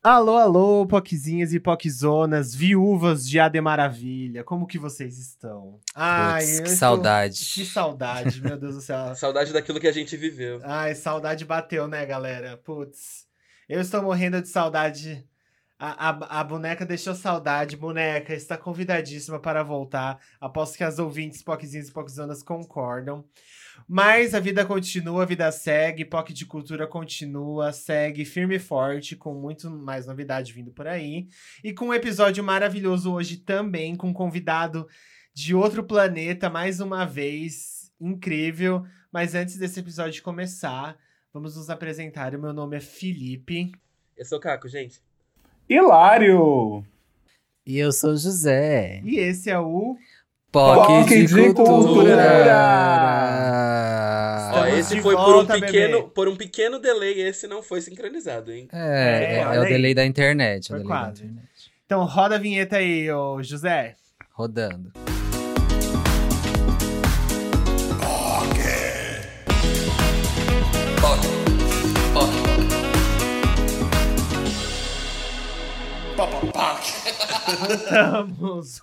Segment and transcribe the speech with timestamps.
[0.00, 5.80] Alô, alô, poquezinhas e poquezonas, viúvas de Ade Maravilha, como que vocês estão?
[5.92, 6.76] Ai, Puts, que estou...
[6.76, 7.50] saudade.
[7.52, 9.12] Que saudade, meu Deus do céu.
[9.16, 10.60] saudade daquilo que a gente viveu.
[10.62, 12.56] Ai, saudade bateu, né, galera?
[12.58, 13.26] Putz,
[13.68, 15.26] eu estou morrendo de saudade.
[15.78, 17.76] A, a, a boneca deixou saudade.
[17.76, 20.20] Boneca está convidadíssima para voltar.
[20.40, 23.24] Aposto que as ouvintes, poquezinhas e poquezonas concordam.
[23.86, 29.14] Mas a vida continua, a vida segue, POC de Cultura continua, segue firme e forte,
[29.14, 31.28] com muito mais novidade vindo por aí.
[31.62, 34.88] E com um episódio maravilhoso hoje também, com um convidado
[35.32, 38.84] de outro planeta, mais uma vez, incrível.
[39.12, 40.98] Mas antes desse episódio começar,
[41.32, 42.34] vamos nos apresentar.
[42.34, 43.70] O meu nome é Felipe.
[44.16, 45.07] Eu sou Caco, gente.
[45.68, 46.82] Hilário!
[47.66, 49.02] E eu sou José.
[49.04, 49.98] E esse é o
[50.50, 51.76] POC de, de cultura.
[51.76, 52.16] cultura.
[54.54, 58.66] Ó, esse foi por um, pequeno, por um pequeno delay, esse não foi sincronizado, hein?
[58.72, 60.68] É, é, é o delay da internet.
[60.68, 61.70] Foi delay da internet.
[61.84, 63.96] Então roda a vinheta aí, ô José.
[64.32, 64.90] Rodando.
[77.56, 78.80] Voltamos.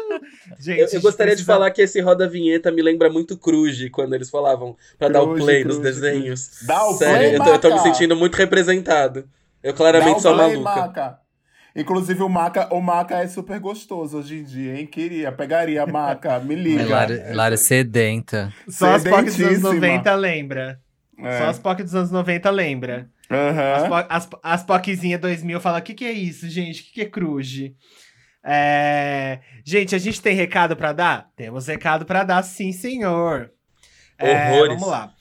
[0.58, 1.36] Gente, eu, eu gostaria precisa...
[1.36, 5.22] de falar que esse roda vinheta me lembra muito Cruz, quando eles falavam pra dar
[5.22, 6.60] o play nos desenhos.
[6.66, 9.28] Dá o Sério, play, eu tô, eu tô, me sentindo muito representado.
[9.62, 10.80] Eu claramente sou play, maluca.
[10.80, 11.18] Maca.
[11.76, 14.86] Inclusive, o maca, o maca é super gostoso hoje em dia, hein?
[14.86, 16.88] Queria, pegaria maca, me liga.
[16.88, 18.52] Lara, Lara sedenta.
[18.68, 20.80] Só as POC dos anos 90 lembra.
[21.18, 21.38] É.
[21.38, 23.08] Só as POC dos anos 90 lembra.
[23.30, 23.94] Uhum.
[23.94, 26.80] As, as, as POCzinha 2000 fala: o que, que é isso, gente?
[26.80, 27.72] O que, que é Cruz?
[28.44, 29.40] É...
[29.64, 31.30] Gente, a gente tem recado para dar?
[31.36, 33.52] Temos recado para dar, sim, senhor.
[34.18, 35.12] É, vamos lá.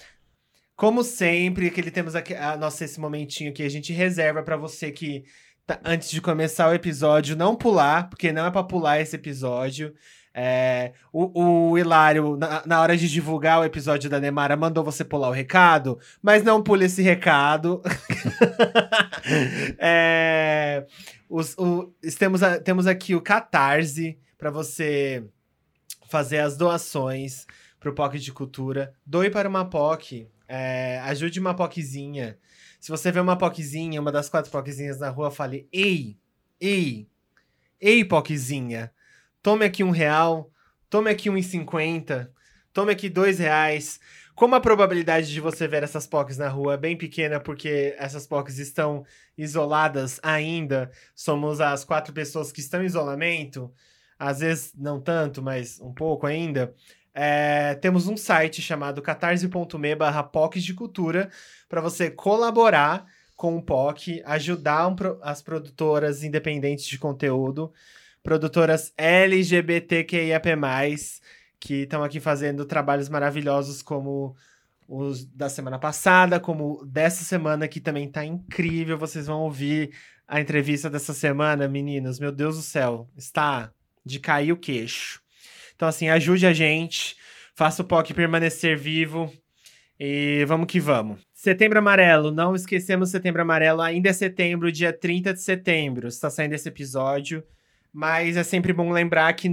[0.75, 4.55] Como sempre, que ele temos aqui a nossa esse momentinho que a gente reserva para
[4.55, 5.25] você que
[5.65, 9.93] tá, antes de começar o episódio não pular, porque não é para pular esse episódio.
[10.39, 15.03] É, o, o Hilário, na, na, hora de divulgar o episódio da Nemara, mandou você
[15.03, 17.81] pular o recado, mas não pule esse recado.
[19.79, 20.85] é,
[21.27, 25.25] os, o, temos, temos aqui o Catarse para você
[26.07, 27.47] fazer as doações
[27.79, 28.93] pro POC de Cultura.
[29.03, 30.29] Doe para uma POC.
[30.47, 32.37] É, ajude uma POCzinha.
[32.79, 36.15] Se você vê uma POCzinha, uma das quatro POCzinhas na rua, fale: Ei,
[36.61, 37.07] ei,
[37.81, 38.91] ei, POCzinha
[39.47, 40.51] tome aqui um real,
[40.89, 42.29] tome aqui um e cinquenta,
[42.73, 43.97] tome aqui dois reais.
[44.35, 48.27] Como a probabilidade de você ver essas POCs na rua é bem pequena, porque essas
[48.27, 49.05] POCs estão
[49.37, 53.73] isoladas ainda, somos as quatro pessoas que estão em isolamento,
[54.19, 56.75] às vezes não tanto, mas um pouco ainda.
[57.13, 61.31] É, temos um site chamado catarse.me barra POCs de Cultura
[61.69, 67.71] para você colaborar com o POC, ajudar um, as produtoras independentes de conteúdo
[68.27, 70.49] produtoras LGBTQIAP+,
[71.57, 74.35] que estão aqui fazendo trabalhos maravilhosos como
[74.85, 78.97] os da semana passada, como dessa semana que também tá incrível.
[78.97, 79.91] Vocês vão ouvir
[80.27, 82.19] a entrevista dessa semana, meninas.
[82.19, 83.71] Meu Deus do céu, está
[84.05, 85.21] de cair o queixo.
[85.73, 87.15] Então, assim, ajude a gente,
[87.55, 89.31] faça o POC permanecer vivo
[89.97, 91.21] e vamos que vamos.
[91.33, 96.09] Setembro Amarelo, não esquecemos Setembro Amarelo, ainda é setembro, dia 30 de setembro.
[96.09, 97.41] Está saindo esse episódio.
[97.97, 99.49] Mas é sempre bom lembrar que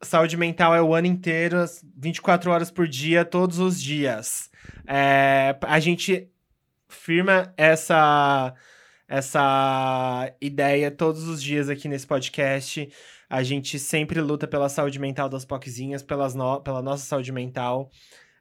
[0.00, 1.56] saúde mental é o ano inteiro,
[1.96, 4.48] 24 horas por dia, todos os dias.
[4.86, 6.30] É, a gente
[6.88, 8.54] firma essa
[9.08, 12.88] essa ideia todos os dias aqui nesse podcast.
[13.28, 17.90] A gente sempre luta pela saúde mental das poquezinhas, pelas pela nossa saúde mental.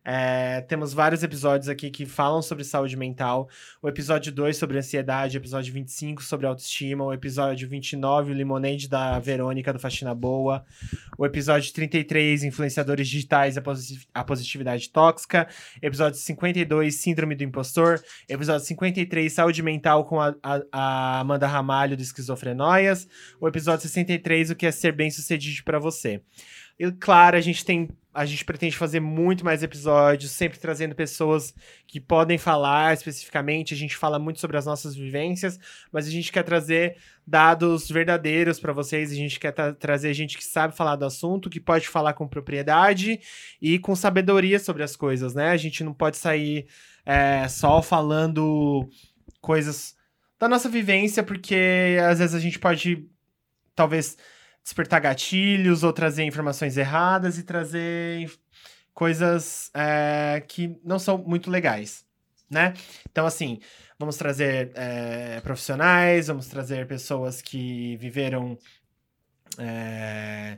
[0.03, 3.47] É, temos vários episódios aqui que falam sobre saúde mental.
[3.81, 8.89] O episódio 2 sobre ansiedade, o episódio 25 sobre autoestima, o episódio 29, o Limonade
[8.89, 10.65] da Verônica do Faxina Boa,
[11.17, 13.55] o episódio 33, influenciadores digitais
[14.13, 15.47] a positividade tóxica,
[15.81, 21.95] episódio 52, síndrome do impostor, episódio 53, saúde mental com a, a, a Amanda Ramalho
[21.95, 23.07] do Esquizofrenóias,
[23.39, 26.21] o episódio 63, o que é ser bem sucedido para você.
[26.79, 31.53] E claro, a gente tem a gente pretende fazer muito mais episódios, sempre trazendo pessoas
[31.87, 33.73] que podem falar especificamente.
[33.73, 35.57] A gente fala muito sobre as nossas vivências,
[35.91, 39.11] mas a gente quer trazer dados verdadeiros para vocês.
[39.11, 42.27] A gente quer tra trazer gente que sabe falar do assunto, que pode falar com
[42.27, 43.21] propriedade
[43.61, 45.49] e com sabedoria sobre as coisas, né?
[45.49, 46.67] A gente não pode sair
[47.05, 48.89] é, só falando
[49.39, 49.95] coisas
[50.37, 53.07] da nossa vivência, porque às vezes a gente pode,
[53.73, 54.17] talvez
[54.63, 58.31] despertar gatilhos ou trazer informações erradas e trazer
[58.93, 62.05] coisas é, que não são muito legais.
[62.49, 62.73] né?
[63.09, 63.59] Então, assim,
[63.97, 68.57] vamos trazer é, profissionais, vamos trazer pessoas que viveram
[69.57, 70.57] é,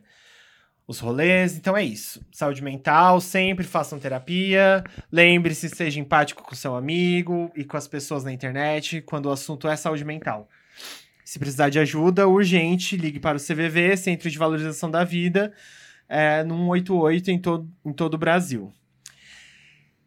[0.88, 1.56] os rolês.
[1.58, 2.26] Então é isso.
[2.32, 4.84] Saúde mental, sempre façam terapia.
[5.12, 9.68] Lembre-se, seja empático com seu amigo e com as pessoas na internet quando o assunto
[9.68, 10.50] é saúde mental.
[11.34, 15.52] Se precisar de ajuda urgente, ligue para o CVV, Centro de Valorização da Vida,
[16.08, 18.72] é, no 188 em, to em todo o Brasil.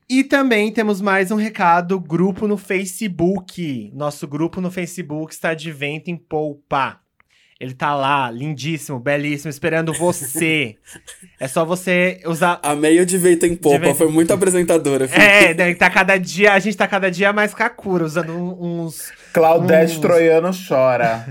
[0.08, 3.90] E também temos mais um recado: grupo no Facebook.
[3.92, 7.00] Nosso grupo no Facebook está de vento em polpa.
[7.58, 10.76] Ele tá lá, lindíssimo, belíssimo, esperando você.
[11.40, 12.60] é só você usar.
[12.62, 13.94] A meio de vento em popa, vento...
[13.94, 15.08] foi muito apresentadora.
[15.08, 15.22] Filho.
[15.22, 19.10] É, né, tá cada dia, a gente tá cada dia mais kakura, usando uns.
[19.32, 20.00] Claudete uns...
[20.00, 21.26] Troiano chora.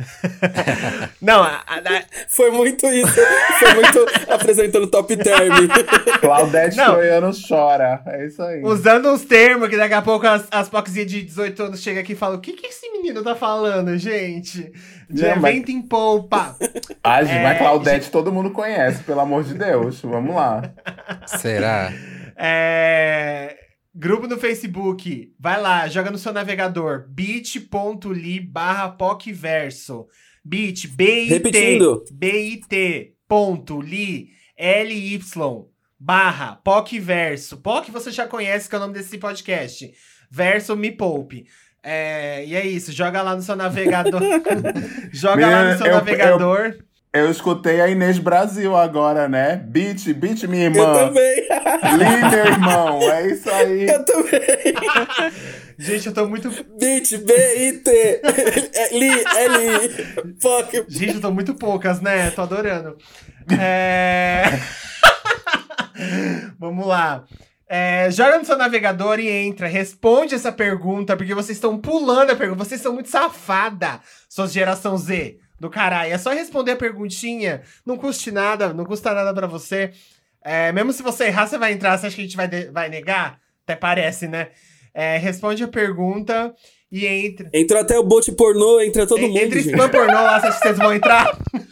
[1.21, 2.03] Não, a, a...
[2.27, 3.21] foi muito isso.
[3.59, 5.67] Foi muito apresentando top term.
[6.21, 6.93] Claudete Não.
[6.93, 8.01] Troiano chora.
[8.07, 8.63] É isso aí.
[8.63, 12.15] Usando uns termos que daqui a pouco as, as de 18 anos chegam aqui e
[12.15, 14.71] falam: o que, que esse menino tá falando, gente?
[15.09, 15.69] De Não, evento mas...
[15.69, 16.55] em polpa.
[17.03, 17.43] Ah, gente, é...
[17.43, 18.11] mas Claudete gente...
[18.11, 20.01] todo mundo conhece, pelo amor de Deus.
[20.01, 20.73] Vamos lá.
[21.25, 21.91] Será?
[22.35, 23.57] É...
[23.93, 25.33] Grupo no Facebook.
[25.39, 27.05] Vai lá, joga no seu navegador.
[27.09, 30.07] bit.ly barra pocverso.
[30.43, 31.33] Bit, B-I-T.
[31.33, 32.03] Repetindo.
[32.11, 33.15] B-I-T.
[33.27, 35.19] Ponto, li, L-Y.
[35.99, 37.57] Barra, PocVerso.
[37.57, 39.91] POC você já conhece, que é o nome desse podcast.
[40.29, 41.47] Verso Me Poupe.
[41.87, 44.19] É, e é isso, joga lá no seu navegador.
[45.13, 46.75] joga Minha, lá no seu eu, navegador.
[47.13, 49.57] Eu, eu, escutei a Inês Brasil agora, né?
[49.57, 50.79] Beat, beat, minha irmã.
[50.79, 51.41] Eu também.
[51.41, 53.01] Li, meu irmão.
[53.03, 53.87] É isso aí.
[53.87, 54.41] Eu também.
[55.77, 56.49] Gente, eu tô muito.
[56.79, 58.21] Beat, B-I-T.
[58.91, 59.89] Li, L-I.
[60.41, 60.85] Fuck.
[60.87, 62.31] Gente, eu tô muito poucas, né?
[62.31, 62.97] Tô adorando.
[63.59, 64.43] É.
[66.57, 67.25] Vamos lá.
[67.67, 72.35] É, joga no seu navegador e entra, responde essa pergunta, porque vocês estão pulando a
[72.35, 76.13] pergunta, vocês são muito safada, suas geração Z do caralho.
[76.13, 79.91] É só responder a perguntinha, não custe nada, não custa nada para você.
[80.43, 82.87] É, mesmo se você errar, você vai entrar, você acha que a gente vai, vai
[82.87, 83.39] negar?
[83.63, 84.49] Até parece, né?
[84.93, 86.53] É, responde a pergunta
[86.91, 87.49] e entra.
[87.51, 89.39] Entrou até o bot pornô, entra todo mundo.
[89.39, 91.35] Entra spam pornô lá, você acha que vocês vão entrar?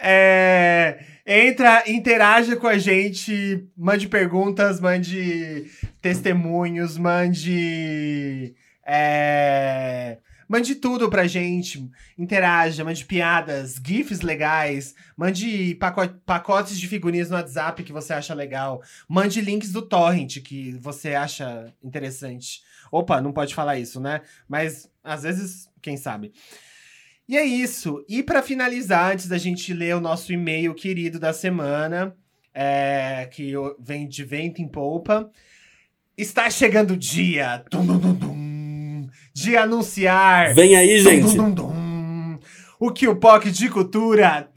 [0.00, 1.09] é.
[1.26, 5.66] Entra, interaja com a gente, mande perguntas, mande
[6.00, 8.54] testemunhos, mande.
[8.84, 10.18] É,
[10.48, 11.88] mande tudo pra gente.
[12.18, 15.78] Interaja, mande piadas, GIFs legais, mande
[16.24, 18.82] pacotes de figurinhas no WhatsApp que você acha legal.
[19.08, 22.62] Mande links do Torrent que você acha interessante.
[22.90, 24.22] Opa, não pode falar isso, né?
[24.48, 26.32] Mas às vezes, quem sabe.
[27.30, 28.04] E é isso.
[28.08, 32.12] E para finalizar, antes da gente ler o nosso e-mail querido da semana,
[32.52, 35.30] é, que vem de vento em polpa,
[36.18, 40.52] está chegando o dia dum, dum, dum, de anunciar.
[40.56, 41.36] Vem aí, gente.
[42.80, 44.50] o que o POC de Cultura.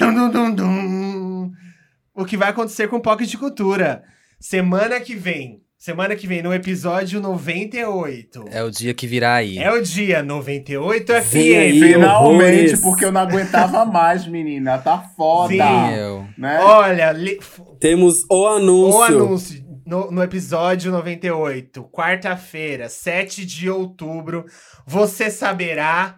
[2.12, 4.04] o que vai acontecer com o POC de Cultura.
[4.40, 8.46] Semana que vem, Semana que vem, no episódio 98.
[8.50, 9.58] É o dia que virá aí.
[9.58, 11.84] É o dia 98 FM.
[11.84, 14.78] Finalmente, porque eu não aguentava mais, menina.
[14.78, 15.50] Tá foda.
[15.50, 16.28] Sim.
[16.38, 16.58] Né?
[16.62, 17.38] Olha, li...
[17.82, 18.98] temos o anúncio.
[18.98, 19.66] O anúncio.
[19.86, 24.46] No, no episódio 98, quarta-feira, 7 de outubro,
[24.88, 26.18] você saberá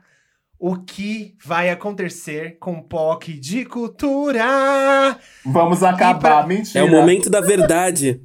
[0.68, 5.16] o que vai acontecer com o POC de cultura.
[5.46, 6.48] Vamos acabar, pra...
[6.48, 6.80] mentira.
[6.80, 8.20] É o momento da verdade.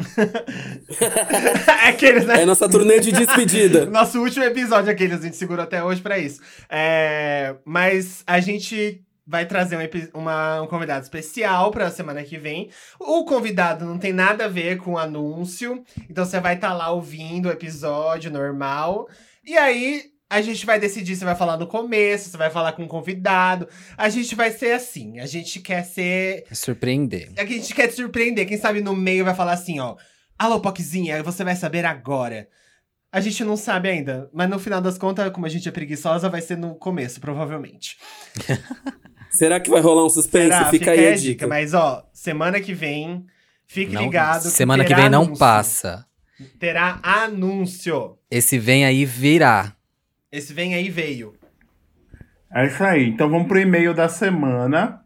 [1.85, 2.41] é aqueles, né?
[2.41, 3.85] É nossa turnê de despedida.
[3.93, 6.41] Nosso último episódio, aqueles, a gente segurou até hoje para isso.
[6.71, 7.57] É...
[7.63, 12.71] Mas a gente vai trazer um, uma, um convidado especial para a semana que vem.
[12.99, 16.75] O convidado não tem nada a ver com o anúncio, então você vai estar tá
[16.75, 19.07] lá ouvindo o episódio normal.
[19.45, 22.85] E aí, a gente vai decidir se vai falar no começo, se vai falar com
[22.85, 23.69] um convidado.
[23.99, 25.19] A gente vai ser assim.
[25.19, 26.45] A gente quer ser.
[26.53, 27.33] Surpreender.
[27.37, 28.47] A gente quer te surpreender.
[28.47, 29.97] Quem sabe no meio vai falar assim, ó.
[30.39, 32.49] Alô, Poczinha, você vai saber agora.
[33.13, 36.29] A gente não sabe ainda, mas no final das contas, como a gente é preguiçosa,
[36.29, 37.97] vai ser no começo, provavelmente.
[39.31, 40.45] Será que vai rolar um suspense?
[40.47, 40.71] Será?
[40.71, 41.21] Fica, Fica aí a dica.
[41.21, 41.47] dica.
[41.49, 43.27] Mas, ó, semana que vem,
[43.67, 44.43] fique não, ligado.
[44.43, 45.31] Que semana que vem anúncio.
[45.31, 46.07] não passa.
[46.61, 48.17] Terá anúncio.
[48.31, 49.75] Esse vem aí virá.
[50.33, 51.35] Esse vem aí veio.
[52.55, 53.09] É isso aí.
[53.09, 55.01] Então vamos pro e-mail da semana.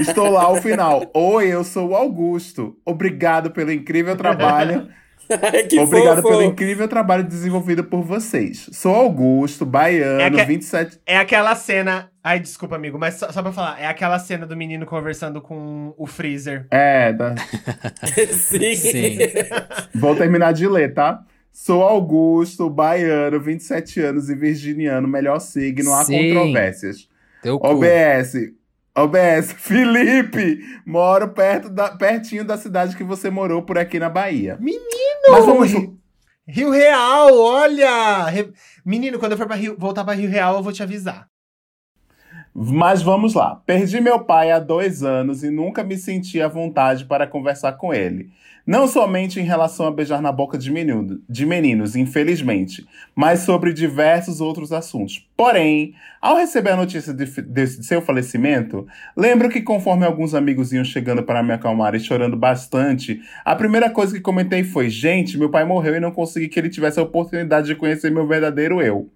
[0.00, 1.10] estou lá ao final.
[1.12, 2.74] Oi, eu sou o Augusto.
[2.86, 4.88] Obrigado pelo incrível trabalho
[5.80, 6.28] Obrigado fofo.
[6.28, 8.68] pelo incrível trabalho desenvolvido por vocês.
[8.72, 11.00] Sou Augusto, baiano, é que, 27.
[11.06, 12.10] É aquela cena.
[12.22, 15.94] Ai, desculpa, amigo, mas só, só pra falar, é aquela cena do menino conversando com
[15.96, 16.66] o Freezer.
[16.70, 17.34] É, da...
[18.32, 18.74] Sim.
[18.74, 19.18] Sim.
[19.94, 21.24] Vou terminar de ler, tá?
[21.52, 27.08] Sou Augusto, baiano, 27 anos e virginiano, melhor signo, há controvérsias.
[27.42, 28.52] Teu OBS,
[28.96, 34.56] OBS, Felipe, moro perto da, pertinho da cidade que você morou por aqui na Bahia.
[34.60, 35.30] Menino!
[35.30, 35.70] Mas vamos...
[36.46, 38.26] Rio Real, olha!
[38.84, 41.28] Menino, quando eu for pra Rio, voltar para Rio Real, eu vou te avisar.
[42.54, 43.62] Mas vamos lá.
[43.64, 47.94] Perdi meu pai há dois anos e nunca me senti à vontade para conversar com
[47.94, 48.30] ele.
[48.66, 53.72] Não somente em relação a beijar na boca de, menino, de meninos, infelizmente, mas sobre
[53.72, 55.26] diversos outros assuntos.
[55.36, 60.84] Porém, ao receber a notícia de, de, seu falecimento, lembro que conforme alguns amigos iam
[60.84, 65.50] chegando para me acalmar e chorando bastante, a primeira coisa que comentei foi: gente, meu
[65.50, 69.10] pai morreu e não consegui que ele tivesse a oportunidade de conhecer meu verdadeiro eu.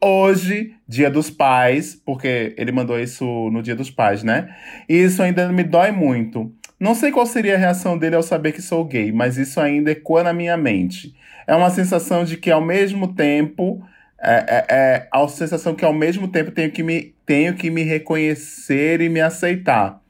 [0.00, 4.54] Hoje, dia dos pais, porque ele mandou isso no dia dos pais, né?
[4.88, 6.52] E isso ainda me dói muito.
[6.78, 9.90] Não sei qual seria a reação dele ao saber que sou gay, mas isso ainda
[9.90, 11.14] ecoa na minha mente.
[11.46, 13.82] É uma sensação de que ao mesmo tempo.
[14.26, 17.82] É, é, é a sensação que ao mesmo tempo tenho que, me, tenho que me
[17.82, 20.00] reconhecer e me aceitar.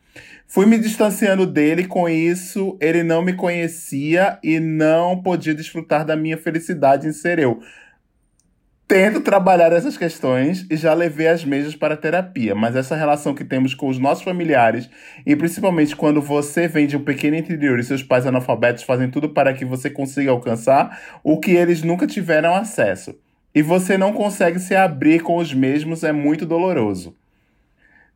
[0.55, 6.15] Fui me distanciando dele, com isso ele não me conhecia e não podia desfrutar da
[6.15, 7.61] minha felicidade em ser eu.
[8.87, 13.43] Tento trabalhar essas questões e já levei as mesas para terapia, mas essa relação que
[13.43, 14.91] temos com os nossos familiares,
[15.25, 19.31] e principalmente quando você vem de um pequeno interior e seus pais analfabetos fazem tudo
[19.31, 23.19] para que você consiga alcançar o que eles nunca tiveram acesso,
[23.55, 27.17] e você não consegue se abrir com os mesmos, é muito doloroso.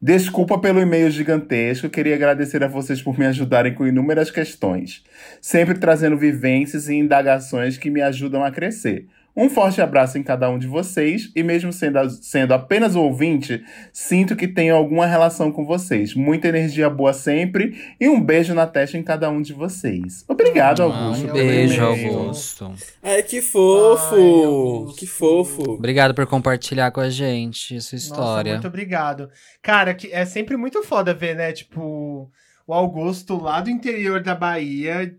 [0.00, 5.02] Desculpa pelo e-mail gigantesco, queria agradecer a vocês por me ajudarem com inúmeras questões,
[5.40, 9.06] sempre trazendo vivências e indagações que me ajudam a crescer.
[9.38, 13.64] Um forte abraço em cada um de vocês e mesmo sendo, sendo apenas um ouvinte,
[13.92, 16.12] sinto que tenho alguma relação com vocês.
[16.12, 20.24] Muita energia boa sempre e um beijo na testa em cada um de vocês.
[20.26, 21.28] Obrigado, Augusto.
[21.28, 22.74] Um beijo, Augusto.
[23.00, 24.88] Ai, que fofo!
[24.88, 25.70] Ai, que fofo.
[25.70, 28.54] Obrigado por compartilhar com a gente sua história.
[28.54, 29.30] Nossa, muito obrigado.
[29.62, 32.28] Cara, é sempre muito foda ver, né, tipo,
[32.66, 35.16] o Augusto lá do interior da Bahia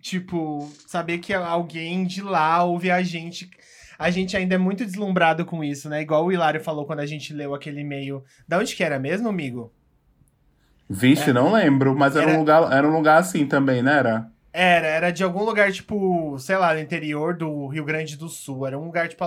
[0.00, 3.50] Tipo, saber que alguém de lá ouve a gente.
[4.00, 6.00] A gente ainda é muito deslumbrado com isso, né?
[6.00, 8.24] Igual o Hilário falou quando a gente leu aquele e-mail.
[8.48, 9.70] Da onde que era mesmo, amigo?
[10.88, 11.32] Vixe, é.
[11.34, 13.98] não lembro, mas era, era, um lugar, era um lugar assim também, né?
[13.98, 14.32] Era?
[14.54, 18.66] Era, era de algum lugar, tipo, sei lá, no interior do Rio Grande do Sul.
[18.66, 19.22] Era um lugar, tipo,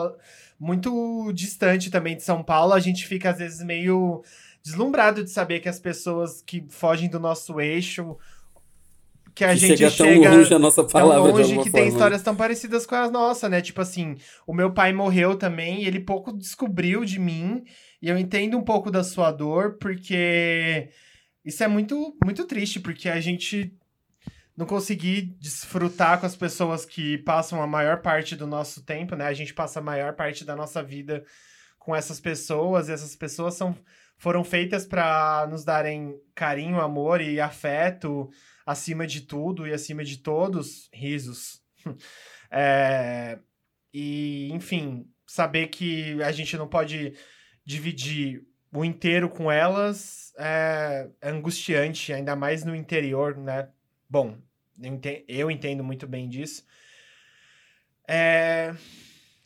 [0.59, 2.73] muito distante também de São Paulo.
[2.73, 4.23] A gente fica, às vezes, meio
[4.63, 8.17] deslumbrado de saber que as pessoas que fogem do nosso eixo
[9.35, 11.71] que a que gente chega, chega tão longe a nossa palavra tão longe que forma.
[11.71, 13.61] tem histórias tão parecidas com as nossas, né?
[13.61, 17.63] Tipo assim, o meu pai morreu também e ele pouco descobriu de mim
[18.01, 20.89] e eu entendo um pouco da sua dor porque
[21.43, 23.73] isso é muito muito triste porque a gente
[24.55, 29.25] não conseguir desfrutar com as pessoas que passam a maior parte do nosso tempo, né?
[29.25, 31.23] A gente passa a maior parte da nossa vida
[31.79, 33.75] com essas pessoas, e essas pessoas são
[34.17, 38.29] foram feitas para nos darem carinho, amor e afeto,
[38.65, 41.61] acima de tudo e acima de todos, risos.
[42.51, 43.39] é,
[43.93, 47.13] e, enfim, saber que a gente não pode
[47.65, 53.69] dividir o inteiro com elas é, angustiante, ainda mais no interior, né?
[54.09, 54.37] Bom,
[55.27, 56.65] eu entendo muito bem disso.
[58.07, 58.73] É,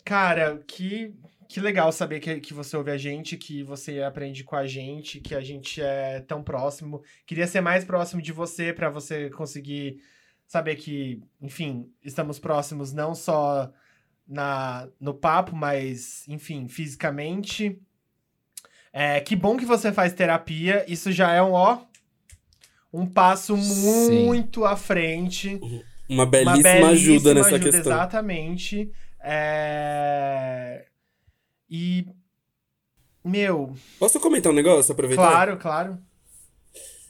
[0.04, 1.14] cara, que
[1.48, 5.20] que legal saber que, que você ouve a gente, que você aprende com a gente,
[5.20, 7.02] que a gente é tão próximo.
[7.26, 10.02] Queria ser mais próximo de você para você conseguir
[10.46, 13.72] saber que, enfim, estamos próximos não só
[14.28, 17.80] na no papo, mas, enfim, fisicamente.
[18.92, 20.86] É, que bom que você faz terapia.
[20.88, 21.80] Isso já é um ó
[22.92, 24.66] um passo muito Sim.
[24.66, 25.60] à frente.
[26.10, 27.94] Uma belíssima, uma belíssima ajuda nessa ajuda, questão.
[27.94, 28.92] Exatamente.
[29.20, 30.86] É...
[31.70, 32.06] E.
[33.24, 33.74] Meu.
[34.00, 35.30] Posso comentar um negócio, aproveitar?
[35.30, 35.98] Claro, claro.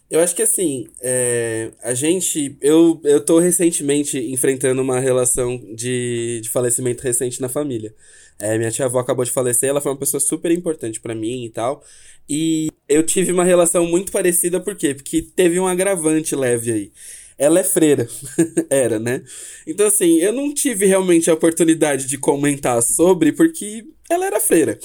[0.09, 2.57] Eu acho que assim, é, a gente.
[2.61, 7.93] Eu, eu tô recentemente enfrentando uma relação de, de falecimento recente na família.
[8.39, 11.43] É, minha tia avó acabou de falecer, ela foi uma pessoa super importante para mim
[11.43, 11.83] e tal.
[12.29, 14.93] E eu tive uma relação muito parecida, por quê?
[14.93, 16.91] Porque teve um agravante leve aí.
[17.37, 18.07] Ela é freira,
[18.69, 19.23] era, né?
[19.65, 24.79] Então, assim, eu não tive realmente a oportunidade de comentar sobre, porque ela era freira.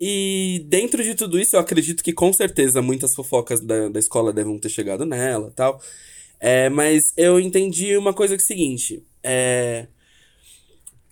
[0.00, 4.32] E dentro de tudo isso, eu acredito que com certeza muitas fofocas da, da escola
[4.32, 5.80] devem ter chegado nela tal.
[6.40, 9.86] É, mas eu entendi uma coisa que é o seguinte: é,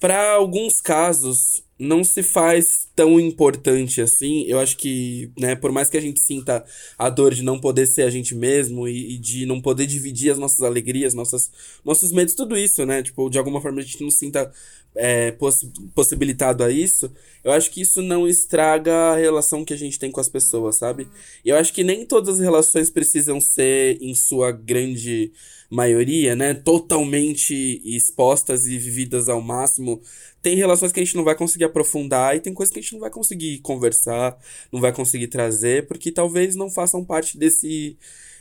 [0.00, 4.44] para alguns casos, não se faz tão importante assim.
[4.46, 6.64] Eu acho que, né, por mais que a gente sinta
[6.98, 10.32] a dor de não poder ser a gente mesmo e, e, de não poder dividir
[10.32, 11.50] as nossas alegrias, nossas,
[11.84, 13.02] nossos medos, tudo isso, né?
[13.02, 14.50] Tipo, de alguma forma a gente não sinta
[14.94, 15.60] é, poss
[15.94, 17.12] possibilitado a isso,
[17.44, 20.76] eu acho que isso não estraga a relação que a gente tem com as pessoas,
[20.76, 21.06] sabe?
[21.44, 25.30] E eu acho que nem todas as relações precisam ser, em sua grande
[25.70, 30.00] maioria, né, totalmente expostas e vividas ao máximo.
[30.40, 32.92] Tem relações que a gente não vai conseguir aprofundar e tem coisas que a gente
[32.92, 34.38] não vai conseguir conversar,
[34.72, 37.96] não vai conseguir trazer, porque talvez não façam parte desse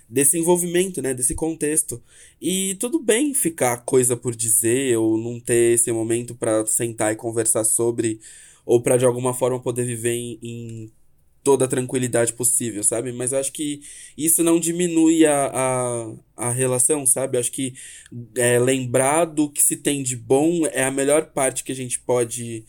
[0.09, 2.01] desse envolvimento, né, desse contexto.
[2.41, 7.15] E tudo bem ficar coisa por dizer ou não ter esse momento para sentar e
[7.15, 8.19] conversar sobre
[8.65, 10.91] ou para de alguma forma poder viver em, em
[11.47, 13.13] toda a tranquilidade possível, sabe?
[13.13, 13.79] Mas acho que
[14.17, 17.37] isso não diminui a, a, a relação, sabe?
[17.37, 17.73] Acho que
[18.35, 21.99] é, lembrar do que se tem de bom é a melhor parte que a gente
[21.99, 22.65] pode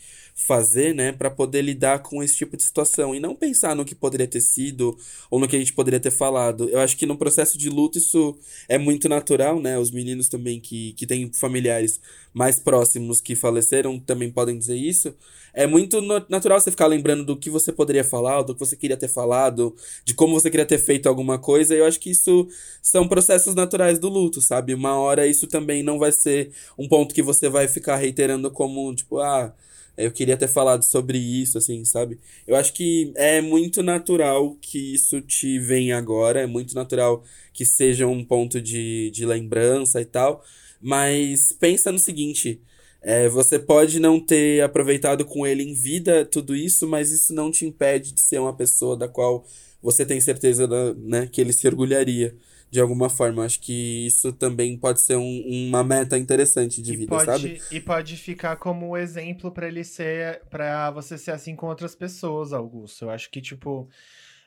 [0.46, 3.94] fazer, né, para poder lidar com esse tipo de situação e não pensar no que
[3.94, 4.96] poderia ter sido
[5.28, 6.68] ou no que a gente poderia ter falado.
[6.68, 9.76] Eu acho que no processo de luto isso é muito natural, né?
[9.76, 12.00] Os meninos também que, que têm familiares
[12.32, 15.12] mais próximos que faleceram também podem dizer isso.
[15.52, 18.96] É muito natural você ficar lembrando do que você poderia falar, do que você queria
[18.96, 21.74] ter falado, de como você queria ter feito alguma coisa.
[21.74, 22.46] Eu acho que isso
[22.80, 24.72] são processos naturais do luto, sabe?
[24.72, 28.94] Uma hora isso também não vai ser um ponto que você vai ficar reiterando como,
[28.94, 29.52] tipo, ah,
[29.98, 32.18] eu queria ter falado sobre isso, assim, sabe?
[32.46, 37.66] Eu acho que é muito natural que isso te venha agora, é muito natural que
[37.66, 40.44] seja um ponto de, de lembrança e tal.
[40.80, 42.60] Mas pensa no seguinte:
[43.02, 47.50] é, você pode não ter aproveitado com ele em vida tudo isso, mas isso não
[47.50, 49.44] te impede de ser uma pessoa da qual
[49.82, 52.34] você tem certeza né, que ele se orgulharia
[52.70, 53.44] de alguma forma.
[53.44, 57.62] Acho que isso também pode ser um, uma meta interessante de e vida, pode, sabe?
[57.70, 62.52] E pode ficar como exemplo para ele ser, para você ser assim com outras pessoas,
[62.52, 63.04] Augusto.
[63.04, 63.88] Eu acho que tipo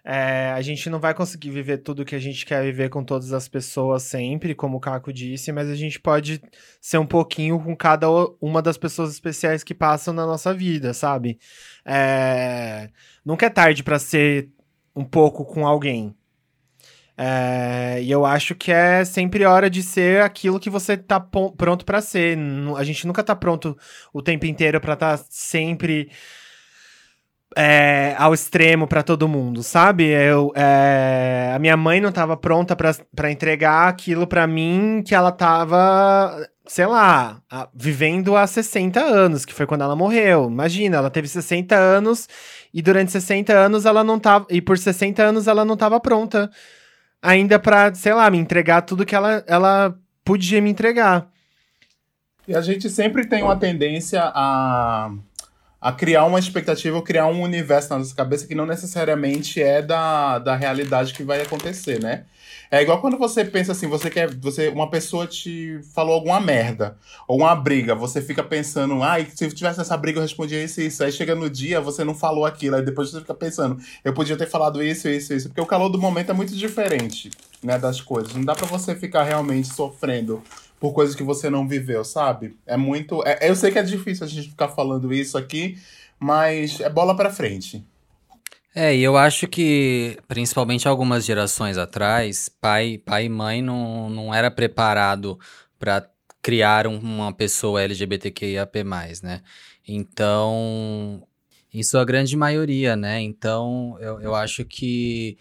[0.04, 3.34] é, a gente não vai conseguir viver tudo que a gente quer viver com todas
[3.34, 6.42] as pessoas sempre, como o Caco disse, mas a gente pode
[6.80, 8.08] ser um pouquinho com cada
[8.42, 11.40] uma das pessoas especiais que passam na nossa vida, sabe?
[11.86, 12.90] É,
[13.24, 14.50] nunca é tarde para ser
[14.96, 16.16] um pouco com alguém.
[17.18, 21.86] É, e eu acho que é sempre hora de ser aquilo que você tá pronto
[21.86, 22.38] para ser.
[22.78, 23.78] A gente nunca tá pronto
[24.14, 26.10] o tempo inteiro para estar tá sempre
[27.56, 30.06] é, ao extremo para todo mundo, sabe?
[30.08, 35.30] Eu, é, a minha mãe não estava pronta para entregar aquilo para mim que ela
[35.30, 40.48] estava, sei lá, a, vivendo há 60 anos, que foi quando ela morreu.
[40.50, 42.28] Imagina, ela teve 60 anos
[42.74, 44.46] e durante 60 anos ela não tava.
[44.50, 46.50] E por 60 anos ela não estava pronta
[47.22, 51.30] ainda para, sei lá, me entregar tudo que ela, ela podia me entregar.
[52.48, 55.12] E a gente sempre tem uma tendência a
[55.82, 59.82] a criar uma expectativa ou criar um universo na nossa cabeça que não necessariamente é
[59.82, 62.26] da, da realidade que vai acontecer, né?
[62.74, 66.98] É igual quando você pensa assim, você quer, você, uma pessoa te falou alguma merda,
[67.28, 70.64] ou uma briga, você fica pensando, ai, ah, se eu tivesse essa briga eu respondia
[70.64, 73.34] isso e isso, aí chega no dia, você não falou aquilo, aí depois você fica
[73.34, 76.56] pensando, eu podia ter falado isso, isso, isso, porque o calor do momento é muito
[76.56, 77.30] diferente,
[77.62, 80.42] né, das coisas, não dá para você ficar realmente sofrendo
[80.80, 82.58] por coisas que você não viveu, sabe?
[82.66, 83.22] É muito.
[83.24, 85.78] É, eu sei que é difícil a gente ficar falando isso aqui,
[86.20, 87.86] mas é bola para frente.
[88.74, 94.34] É, e eu acho que, principalmente algumas gerações atrás, pai, pai e mãe não, não
[94.34, 95.38] era preparado
[95.78, 96.10] para
[96.42, 98.84] criar uma pessoa LGBTQIAP+,
[99.22, 99.42] né?
[99.86, 101.28] Então,
[101.74, 103.20] isso é a grande maioria, né?
[103.20, 105.38] Então, eu, eu acho que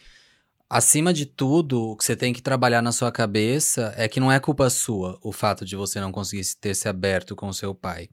[0.73, 4.31] Acima de tudo, o que você tem que trabalhar na sua cabeça é que não
[4.31, 8.09] é culpa sua o fato de você não conseguir ter se aberto com seu pai.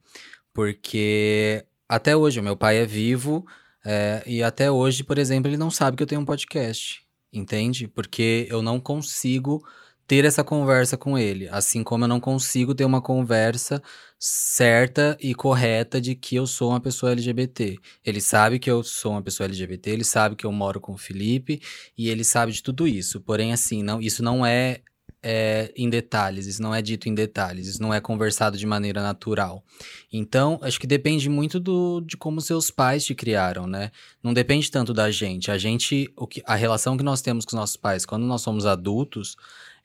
[0.51, 3.45] Porque até hoje, o meu pai é vivo
[3.89, 7.01] é, e até hoje, por exemplo, ele não sabe que eu tenho um podcast.
[7.31, 7.87] Entende?
[7.87, 9.65] Porque eu não consigo
[10.05, 11.47] ter essa conversa com ele.
[11.49, 13.81] Assim como eu não consigo ter uma conversa
[14.19, 17.77] certa e correta de que eu sou uma pessoa LGBT.
[18.05, 20.97] Ele sabe que eu sou uma pessoa LGBT, ele sabe que eu moro com o
[20.97, 21.61] Felipe
[21.97, 23.21] e ele sabe de tudo isso.
[23.21, 24.81] Porém, assim, não, isso não é
[25.21, 29.01] é em detalhes, isso não é dito em detalhes, isso não é conversado de maneira
[29.01, 29.63] natural.
[30.11, 33.91] Então, acho que depende muito do, de como seus pais te criaram, né?
[34.21, 35.49] Não depende tanto da gente.
[35.49, 38.41] A gente, o que, a relação que nós temos com os nossos pais quando nós
[38.41, 39.35] somos adultos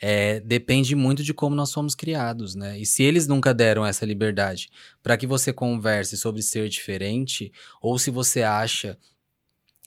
[0.00, 2.78] é, depende muito de como nós fomos criados, né?
[2.78, 4.68] E se eles nunca deram essa liberdade
[5.02, 8.98] para que você converse sobre ser diferente, ou se você acha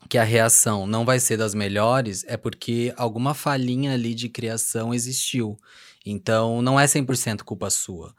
[0.09, 4.93] que a reação não vai ser das melhores, é porque alguma falhinha ali de criação
[4.93, 5.57] existiu.
[6.05, 8.13] Então, não é 100% culpa sua.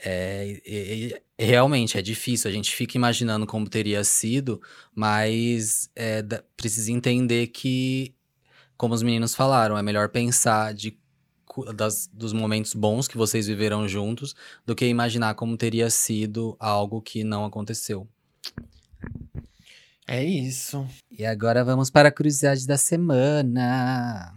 [0.00, 4.60] É, é, é, realmente é difícil, a gente fica imaginando como teria sido,
[4.94, 6.22] mas é,
[6.56, 8.14] precisa entender que,
[8.76, 10.96] como os meninos falaram, é melhor pensar de
[11.74, 17.02] das, dos momentos bons que vocês viveram juntos do que imaginar como teria sido algo
[17.02, 18.06] que não aconteceu.
[20.10, 20.88] É isso.
[21.10, 24.32] E agora vamos para a curiosidade da semana.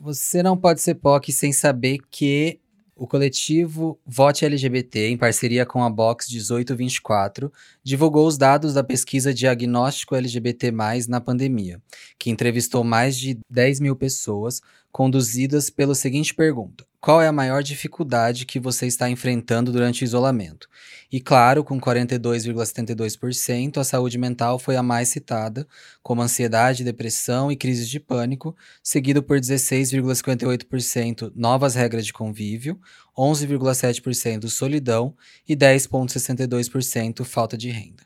[0.00, 2.58] Você não pode ser POC sem saber que
[2.96, 9.32] o coletivo Vote LGBT, em parceria com a Box 1824, divulgou os dados da pesquisa
[9.32, 10.72] Diagnóstico LGBT,
[11.08, 11.80] na pandemia,
[12.18, 14.60] que entrevistou mais de 10 mil pessoas,
[14.92, 20.04] conduzidas pela seguinte pergunta: qual é a maior dificuldade que você está enfrentando durante o
[20.04, 20.68] isolamento?
[21.10, 25.66] E claro, com 42,72%, a saúde mental foi a mais citada,
[26.02, 32.78] como ansiedade, depressão e crises de pânico, seguido por 16,58% novas regras de convívio,
[33.16, 35.16] 11,7% solidão
[35.48, 38.04] e 10,62% falta de renda.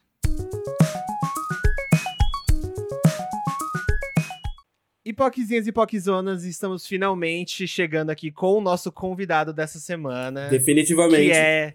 [5.04, 10.48] Hipoquezinhas e hipoquizonas, estamos finalmente chegando aqui com o nosso convidado dessa semana.
[10.48, 11.26] Definitivamente.
[11.26, 11.74] Que é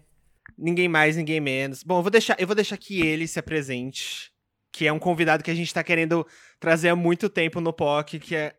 [0.58, 1.84] ninguém mais, ninguém menos.
[1.84, 4.32] Bom, eu vou deixar, eu vou deixar que ele se apresente,
[4.72, 6.26] que é um convidado que a gente tá querendo
[6.58, 8.52] trazer há muito tempo no POC, que é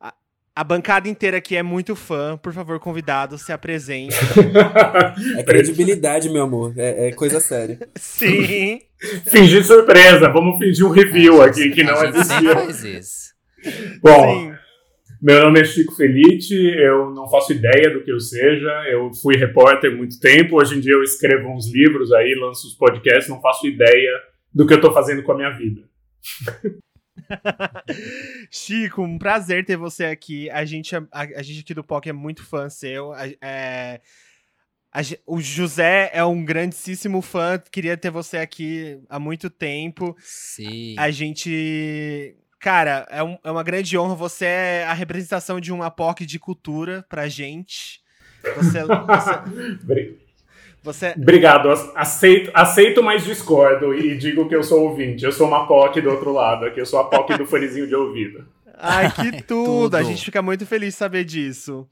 [0.00, 0.14] a,
[0.56, 2.38] a bancada inteira aqui é muito fã.
[2.38, 4.16] Por favor, convidado, se apresente.
[5.36, 6.72] é credibilidade, meu amor.
[6.78, 7.78] É, é coisa séria.
[7.94, 8.80] Sim.
[9.26, 10.30] fingir surpresa.
[10.30, 12.54] Vamos fingir um review aqui que não é possível.
[12.54, 13.33] faz isso.
[14.00, 14.54] Bom, Sim.
[15.20, 19.36] meu nome é Chico Felite, eu não faço ideia do que eu seja, eu fui
[19.36, 23.40] repórter muito tempo, hoje em dia eu escrevo uns livros aí, lanço os podcasts, não
[23.40, 24.10] faço ideia
[24.52, 25.82] do que eu tô fazendo com a minha vida.
[28.50, 30.50] Chico, um prazer ter você aqui.
[30.50, 33.12] A gente, a, a gente aqui do POC é muito fã seu.
[33.12, 34.00] A, é,
[34.92, 40.16] a, o José é um grandíssimo fã, queria ter você aqui há muito tempo.
[40.20, 40.94] Sim.
[40.98, 44.14] A gente Cara, é, um, é uma grande honra.
[44.14, 48.00] Você é a representação de uma POC de cultura pra gente.
[48.56, 48.82] Você.
[48.82, 50.14] você...
[50.82, 51.14] Você...
[51.16, 55.24] Obrigado, aceito, aceito, mas discordo e digo que eu sou ouvinte.
[55.24, 57.94] Eu sou uma POC do outro lado, aqui eu sou a POC do fonezinho de
[57.94, 58.46] ouvido.
[58.76, 59.64] Ai, que tudo.
[59.64, 59.96] tudo!
[59.96, 61.88] A gente fica muito feliz de saber disso.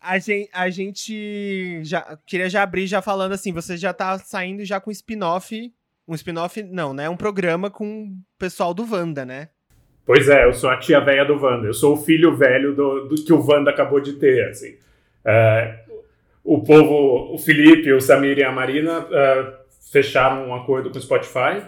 [0.00, 4.64] A gente, a gente já queria já abrir já falando assim, você já tá saindo
[4.64, 5.72] já com spin-off,
[6.08, 7.08] um spin-off não, né?
[7.08, 9.50] Um programa com o pessoal do Wanda, né?
[10.06, 11.66] Pois é, eu sou a tia velha do Wanda.
[11.66, 14.76] Eu sou o filho velho do, do que o Wanda acabou de ter, assim.
[15.24, 15.80] É,
[16.44, 19.52] o povo, o Felipe, o Samir e a Marina uh,
[19.92, 21.60] fecharam um acordo com o Spotify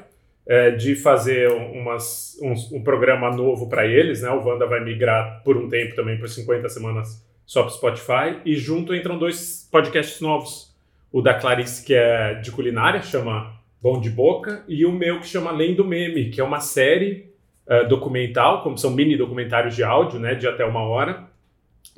[0.47, 4.31] uh, de fazer umas, um, um programa novo para eles, né?
[4.31, 8.41] O Wanda vai migrar por um tempo também, por 50 semanas, só para o Spotify.
[8.45, 10.73] E junto entram dois podcasts novos.
[11.11, 15.27] O da Clarice, que é de culinária, chama Bom de Boca, e o meu que
[15.27, 17.28] chama Além do Meme, que é uma série
[17.69, 21.29] uh, documental, como são mini documentários de áudio, né, de até uma hora.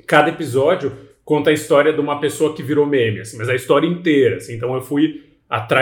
[0.05, 0.91] Cada episódio
[1.23, 4.37] conta a história de uma pessoa que virou meme, assim, mas a história inteira.
[4.37, 4.55] Assim.
[4.55, 5.23] Então eu fui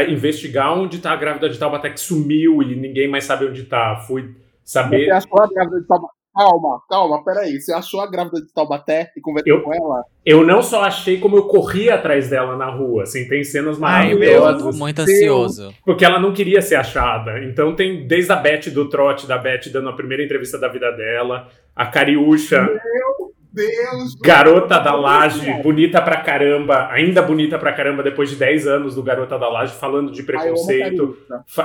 [0.10, 3.98] investigar onde está a grávida de Taubaté que sumiu e ninguém mais sabe onde está.
[3.98, 5.06] Fui saber.
[5.06, 6.19] Você achou a grávida de Taubaté?
[6.36, 7.60] Calma, calma, peraí.
[7.60, 10.04] Você achou a grávida de Taubaté e conversou eu, com ela?
[10.26, 13.04] Eu não só achei, como eu corri atrás dela na rua.
[13.04, 14.78] Assim, tem cenas maravilhosas.
[14.78, 15.74] Muito ansioso.
[15.84, 17.44] Porque ela não queria ser achada.
[17.44, 20.92] Então tem desde a Beth do trote, da Beth dando a primeira entrevista da vida
[20.92, 22.62] dela, a Cariúcha.
[22.62, 24.16] Meu Deus!
[24.24, 29.02] Garota da Laje, bonita pra caramba, ainda bonita pra caramba depois de 10 anos do
[29.02, 31.18] Garota da Laje, falando de preconceito.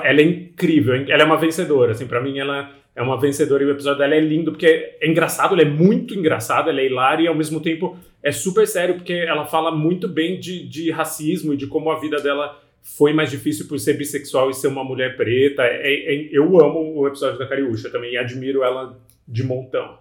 [0.03, 1.93] Ela é incrível, ela é uma vencedora.
[1.93, 4.67] Assim, para mim, ela é uma vencedora e o episódio dela é lindo, porque
[5.01, 8.67] é engraçado, ele é muito engraçado, ela é hilária e ao mesmo tempo é super
[8.67, 12.61] sério, porque ela fala muito bem de, de racismo e de como a vida dela
[12.83, 15.63] foi mais difícil por ser bissexual e ser uma mulher preta.
[15.63, 19.99] É, é, eu amo o episódio da Cariúcha também admiro ela de montão.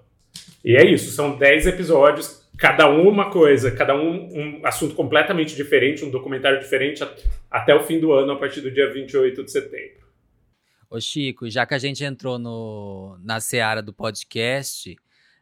[0.63, 5.55] E é isso, são 10 episódios, cada um uma coisa, cada um um assunto completamente
[5.55, 7.03] diferente, um documentário diferente
[7.49, 10.02] até o fim do ano, a partir do dia 28 de setembro.
[10.93, 14.95] Ô Chico, já que a gente entrou no, na seara do podcast,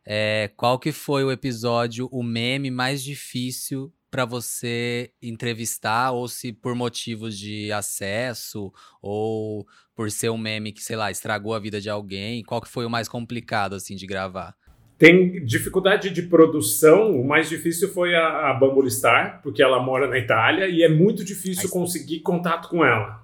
[0.05, 6.53] é, qual que foi o episódio, o meme mais difícil para você entrevistar, ou se
[6.53, 11.81] por motivos de acesso, ou por ser um meme que, sei lá, estragou a vida
[11.81, 14.55] de alguém, qual que foi o mais complicado, assim, de gravar?
[14.97, 20.07] Tem dificuldade de produção, o mais difícil foi a, a Bumble Star, porque ela mora
[20.07, 23.21] na Itália, e é muito difícil Aí, conseguir contato com ela.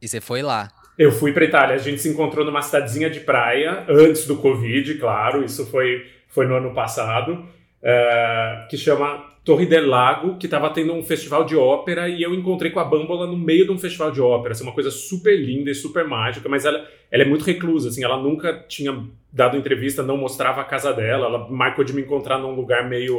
[0.00, 0.79] E você foi lá?
[1.00, 1.76] Eu fui para Itália.
[1.76, 5.42] A gente se encontrou numa cidadezinha de praia, antes do Covid, claro.
[5.42, 7.42] Isso foi, foi no ano passado.
[7.82, 12.06] Uh, que chama Torre del Lago, que estava tendo um festival de ópera.
[12.06, 14.52] E eu encontrei com a Bambola no meio de um festival de ópera.
[14.52, 16.46] Assim, uma coisa super linda e super mágica.
[16.50, 17.88] Mas ela, ela é muito reclusa.
[17.88, 21.28] Assim, ela nunca tinha dado entrevista, não mostrava a casa dela.
[21.28, 23.18] Ela marcou de me encontrar num lugar meio,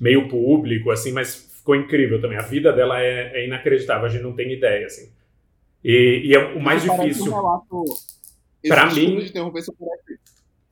[0.00, 1.12] meio público, assim.
[1.12, 2.38] Mas ficou incrível também.
[2.38, 4.06] A vida dela é, é inacreditável.
[4.06, 5.19] A gente não tem ideia, assim.
[5.84, 7.32] E, e é o mais difícil.
[7.32, 7.84] Um
[8.68, 9.16] para mim.
[9.16, 9.72] De interromper, se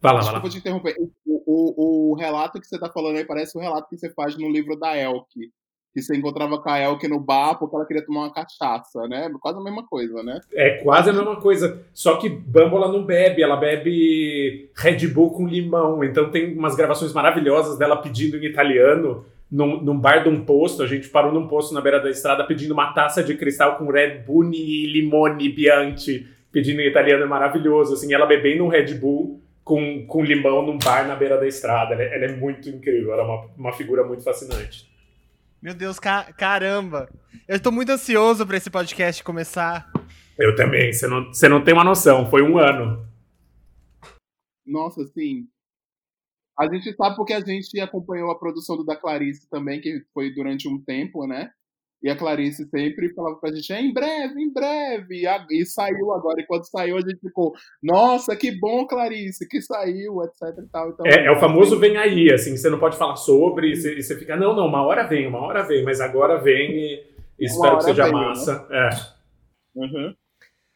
[0.01, 0.53] Fala, Desculpa fala.
[0.53, 0.95] te interromper.
[1.27, 4.37] O, o, o, relato que você está falando aí parece o relato que você faz
[4.39, 5.51] no livro da Elke.
[5.93, 9.29] Que você encontrava com a Elke no bar porque ela queria tomar uma cachaça, né?
[9.41, 10.41] Quase a mesma coisa, né?
[10.55, 11.85] É quase a mesma coisa.
[11.93, 16.05] Só que Bambola não bebe, ela bebe Red Bull com limão.
[16.05, 20.83] Então tem umas gravações maravilhosas dela pedindo em italiano num, num, bar de um posto,
[20.83, 23.91] a gente parou num posto na beira da estrada pedindo uma taça de cristal com
[23.91, 28.95] Red Bull e limone Bianchi, pedindo em italiano, é maravilhoso, assim, ela bebendo um Red
[28.95, 32.69] Bull com, com limão num bar na beira da estrada, ela, é, ela é muito
[32.69, 34.89] incrível, ela é uma, uma figura muito fascinante.
[35.61, 37.09] Meu Deus, ca caramba!
[37.47, 39.91] Eu tô muito ansioso para esse podcast começar.
[40.39, 43.05] Eu também, você não, você não tem uma noção, foi um ano.
[44.65, 45.49] Nossa, sim,
[46.59, 50.35] a gente sabe porque a gente acompanhou a produção do da Clarice também, que foi
[50.35, 51.51] durante um tempo, né?
[52.03, 55.27] E a Clarice sempre falava pra gente, é em breve, em breve.
[55.51, 56.41] E saiu agora.
[56.41, 60.91] E quando saiu, a gente ficou, nossa, que bom, Clarice, que saiu, etc e tal.
[60.91, 63.99] Então, é, é, o famoso vem aí, assim, você não pode falar sobre, e você,
[63.99, 67.05] e você fica, não, não, uma hora vem, uma hora vem, mas agora vem e,
[67.41, 68.67] e espero que seja vem, massa.
[68.69, 68.79] Né?
[68.79, 68.91] É.
[69.75, 70.15] Uhum.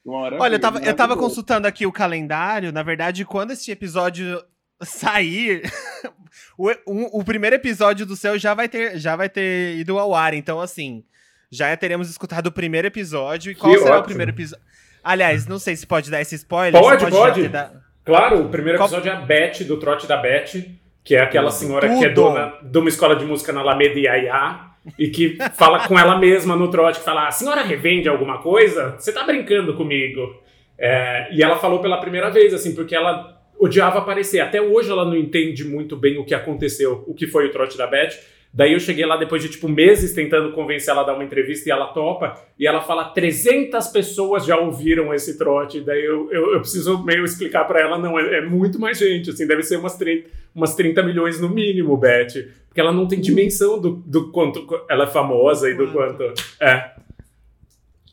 [0.05, 2.73] Olha, eu tava, eu tava consultando aqui o calendário.
[2.73, 4.42] Na verdade, quando esse episódio
[4.83, 5.62] sair,
[6.57, 10.14] o, um, o primeiro episódio do céu já vai ter já vai ter ido ao
[10.14, 10.35] ar.
[10.35, 11.05] Então, assim,
[11.51, 13.53] já teremos escutado o primeiro episódio.
[13.53, 14.05] E qual que será ótimo.
[14.05, 14.64] o primeiro episódio?
[15.05, 16.81] Aliás, não sei se pode dar esse spoiler.
[16.81, 17.16] Pode, pode.
[17.16, 17.49] pode.
[17.49, 17.73] Dar...
[18.05, 19.21] Claro, o primeiro episódio qual...
[19.21, 20.64] é a Beth, do trote da Beth,
[21.05, 21.99] que é aquela senhora Tudo.
[21.99, 24.68] que é dona de uma escola de música na Alameda Iaiá.
[24.99, 28.97] E que fala com ela mesma no trote, que fala, a senhora revende alguma coisa?
[28.99, 30.42] Você tá brincando comigo?
[30.77, 34.40] É, e ela falou pela primeira vez, assim, porque ela odiava aparecer.
[34.40, 37.79] Até hoje ela não entende muito bem o que aconteceu, o que foi o trote
[37.79, 38.18] da Beth.
[38.55, 41.68] Daí eu cheguei lá depois de tipo meses tentando convencer ela a dar uma entrevista
[41.68, 42.38] e ela topa.
[42.59, 45.81] E ela fala: 300 pessoas já ouviram esse trote.
[45.81, 49.31] Daí eu, eu, eu preciso meio explicar para ela: não, é, é, muito mais gente.
[49.31, 52.46] Assim, deve ser umas 30, umas 30 milhões no mínimo, Beth.
[52.68, 56.22] Porque ela não tem dimensão do, do quanto ela é famosa e do quanto.
[56.61, 56.90] É.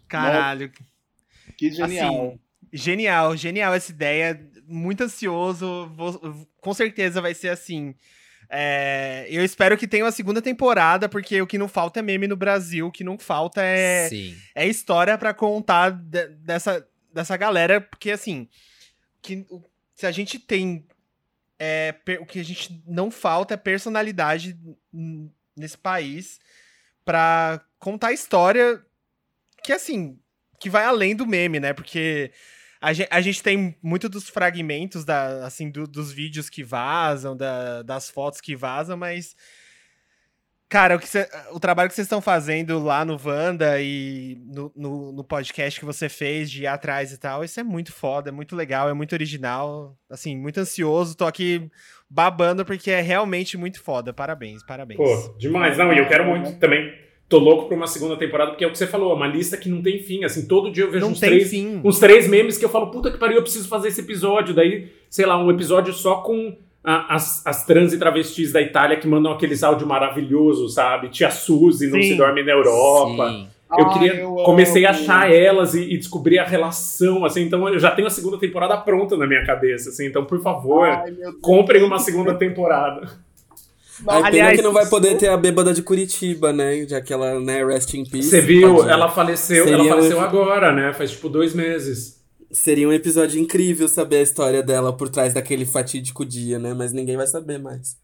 [0.07, 0.71] Caralho.
[1.57, 2.27] Que genial.
[2.27, 2.39] Assim,
[2.71, 5.88] genial, genial essa ideia muito ansioso.
[5.95, 7.95] Vou, com certeza vai ser assim.
[8.49, 12.27] É, eu espero que tenha uma segunda temporada, porque o que não falta é meme
[12.27, 14.10] no Brasil, o que não falta é,
[14.55, 18.47] é história para contar de, dessa, dessa galera, porque assim,
[19.21, 19.45] que,
[19.95, 20.86] se a gente tem.
[21.62, 24.58] É, o que a gente não falta é personalidade
[25.55, 26.39] nesse país
[27.03, 28.82] para contar a história
[29.62, 30.17] que assim,
[30.60, 31.73] que vai além do meme, né?
[31.73, 32.32] Porque
[32.82, 37.36] a gente, a gente tem muito dos fragmentos da, assim, do, dos vídeos que vazam,
[37.36, 39.36] da, das fotos que vazam, mas.
[40.70, 44.72] Cara, o, que cê, o trabalho que vocês estão fazendo lá no Wanda e no,
[44.76, 48.30] no, no, podcast que você fez de ir atrás e tal, isso é muito foda,
[48.30, 49.98] é muito legal, é muito original.
[50.08, 51.18] Assim, muito ansioso.
[51.18, 51.72] Tô aqui
[52.08, 54.13] babando porque é realmente muito foda.
[54.13, 54.98] Parabéns, parabéns.
[54.98, 55.76] Pô, demais.
[55.76, 58.72] Não, e eu quero muito também tô louco pra uma segunda temporada, porque é o
[58.72, 60.24] que você falou, é uma lista que não tem fim.
[60.24, 63.20] Assim, todo dia eu vejo uns três, uns três memes que eu falo, puta que
[63.20, 64.56] pariu, eu preciso fazer esse episódio.
[64.56, 68.98] Daí, sei lá, um episódio só com a, as, as trans e travestis da Itália
[68.98, 71.10] que mandam aqueles áudios maravilhosos, sabe?
[71.10, 73.30] Tia Suzy não se dorme na Europa.
[73.30, 73.48] Sim.
[73.78, 74.15] Eu Ai, queria.
[74.22, 77.44] Eu comecei a achar elas e, e, descobrir a relação, assim.
[77.44, 80.08] Então eu já tenho a segunda temporada pronta na minha cabeça, assim.
[80.08, 83.08] Então, por favor, Ai, comprem uma segunda temporada.
[84.01, 86.85] Mas Aliás, que não vai poder ter a bêbada de Curitiba, né?
[86.88, 88.29] Já que ela, né, rest in peace.
[88.29, 88.88] Você viu?
[88.88, 90.21] Ela faleceu, ela faleceu um...
[90.21, 90.93] agora, né?
[90.93, 92.19] Faz tipo dois meses.
[92.51, 96.73] Seria um episódio incrível saber a história dela por trás daquele fatídico dia, né?
[96.73, 97.97] Mas ninguém vai saber mais.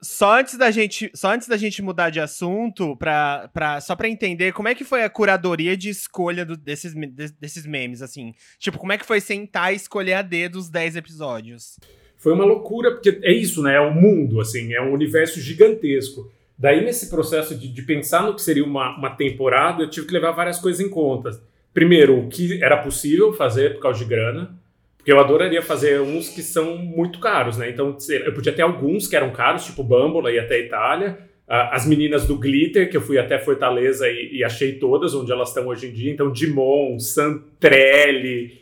[0.00, 4.08] Só antes da gente, só antes da gente mudar de assunto, pra, pra, só pra
[4.08, 8.32] entender, como é que foi a curadoria de escolha do, desses, de, desses memes, assim?
[8.60, 11.80] Tipo, como é que foi sentar e escolher a D dos 10 episódios?
[12.18, 13.76] Foi uma loucura, porque é isso, né?
[13.76, 16.30] É um mundo, assim, é um universo gigantesco.
[16.58, 20.12] Daí, nesse processo de, de pensar no que seria uma, uma temporada, eu tive que
[20.12, 21.30] levar várias coisas em conta.
[21.72, 24.50] Primeiro, o que era possível fazer por causa de grana.
[24.96, 27.70] Porque eu adoraria fazer uns que são muito caros, né?
[27.70, 31.18] Então, eu podia ter alguns que eram caros, tipo Bambola e até Itália.
[31.46, 35.48] As meninas do Glitter, que eu fui até Fortaleza e, e achei todas onde elas
[35.48, 36.12] estão hoje em dia.
[36.12, 38.60] Então, Dimon, Santrelli.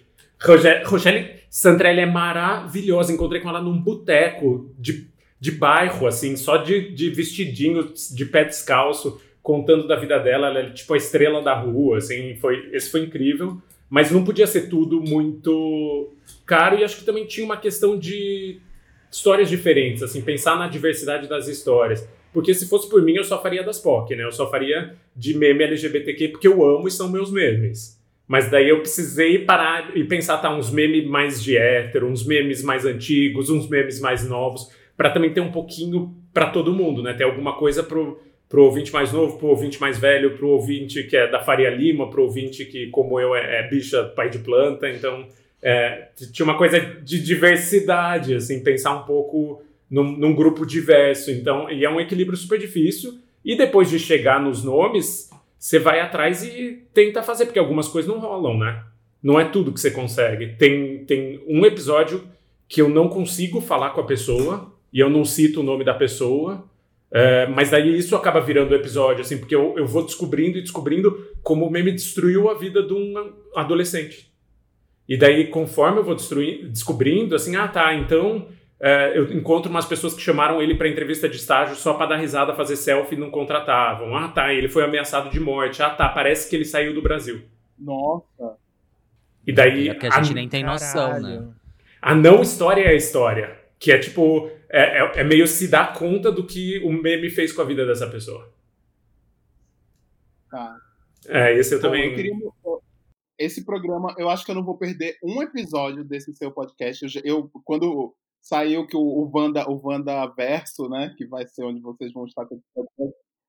[0.84, 3.10] Rogério Santrelli é maravilhosa.
[3.10, 5.06] Encontrei com ela num boteco de,
[5.40, 10.48] de bairro, assim, só de, de vestidinho, de pé descalço, contando da vida dela.
[10.48, 12.36] Ela é tipo a estrela da rua, assim.
[12.36, 13.56] Foi, esse foi incrível.
[13.88, 16.12] Mas não podia ser tudo muito
[16.44, 18.60] caro e acho que também tinha uma questão de
[19.10, 22.06] histórias diferentes, assim, pensar na diversidade das histórias.
[22.34, 24.24] Porque se fosse por mim, eu só faria das POC, né?
[24.24, 27.95] Eu só faria de meme LGBTQ porque eu amo e são meus memes.
[28.26, 32.62] Mas daí eu precisei parar e pensar, tá, uns memes mais de hétero, uns memes
[32.62, 37.14] mais antigos, uns memes mais novos, para também ter um pouquinho para todo mundo, né?
[37.14, 41.16] Ter alguma coisa pro, pro ouvinte mais novo, pro ouvinte mais velho, pro ouvinte que
[41.16, 44.88] é da Faria Lima, pro ouvinte que, como eu, é, é bicha, pai de planta.
[44.88, 45.26] Então,
[45.62, 51.30] é, tinha uma coisa de diversidade, assim, pensar um pouco num, num, grupo diverso.
[51.30, 53.18] Então, e é um equilíbrio super difícil.
[53.44, 58.10] E depois de chegar nos nomes, você vai atrás e tenta fazer, porque algumas coisas
[58.10, 58.84] não rolam, né?
[59.22, 60.54] Não é tudo que você consegue.
[60.56, 62.24] Tem, tem um episódio
[62.68, 65.94] que eu não consigo falar com a pessoa e eu não cito o nome da
[65.94, 66.64] pessoa
[67.10, 71.26] é, mas daí isso acaba virando episódio, assim, porque eu, eu vou descobrindo e descobrindo
[71.42, 74.30] como o meme destruiu a vida de um adolescente.
[75.08, 80.12] E daí, conforme eu vou descobrindo, assim, ah, tá, então é, eu encontro umas pessoas
[80.12, 83.30] que chamaram ele para entrevista de estágio só para dar risada, fazer selfie e não
[83.30, 84.14] contratavam.
[84.14, 85.82] Ah, tá, ele foi ameaçado de morte.
[85.82, 87.42] Ah, tá, parece que ele saiu do Brasil.
[87.78, 88.58] Nossa.
[89.46, 89.88] E daí.
[89.88, 90.34] É porque a gente a...
[90.34, 91.40] nem tem noção, Caralho.
[91.40, 91.54] né?
[92.02, 93.58] A não história é a história.
[93.78, 97.52] Que é tipo, é, é, é, meio se dar conta do que o meme fez
[97.52, 98.52] com a vida dessa pessoa.
[100.50, 100.78] Tá.
[101.28, 102.10] É, esse eu também.
[102.10, 102.32] Eu queria,
[103.38, 107.04] esse programa, eu acho que eu não vou perder um episódio desse seu podcast.
[107.04, 108.14] Eu, eu quando
[108.46, 112.24] saiu que o, o Wanda, o Wanda Verso, né, que vai ser onde vocês vão
[112.26, 112.46] estar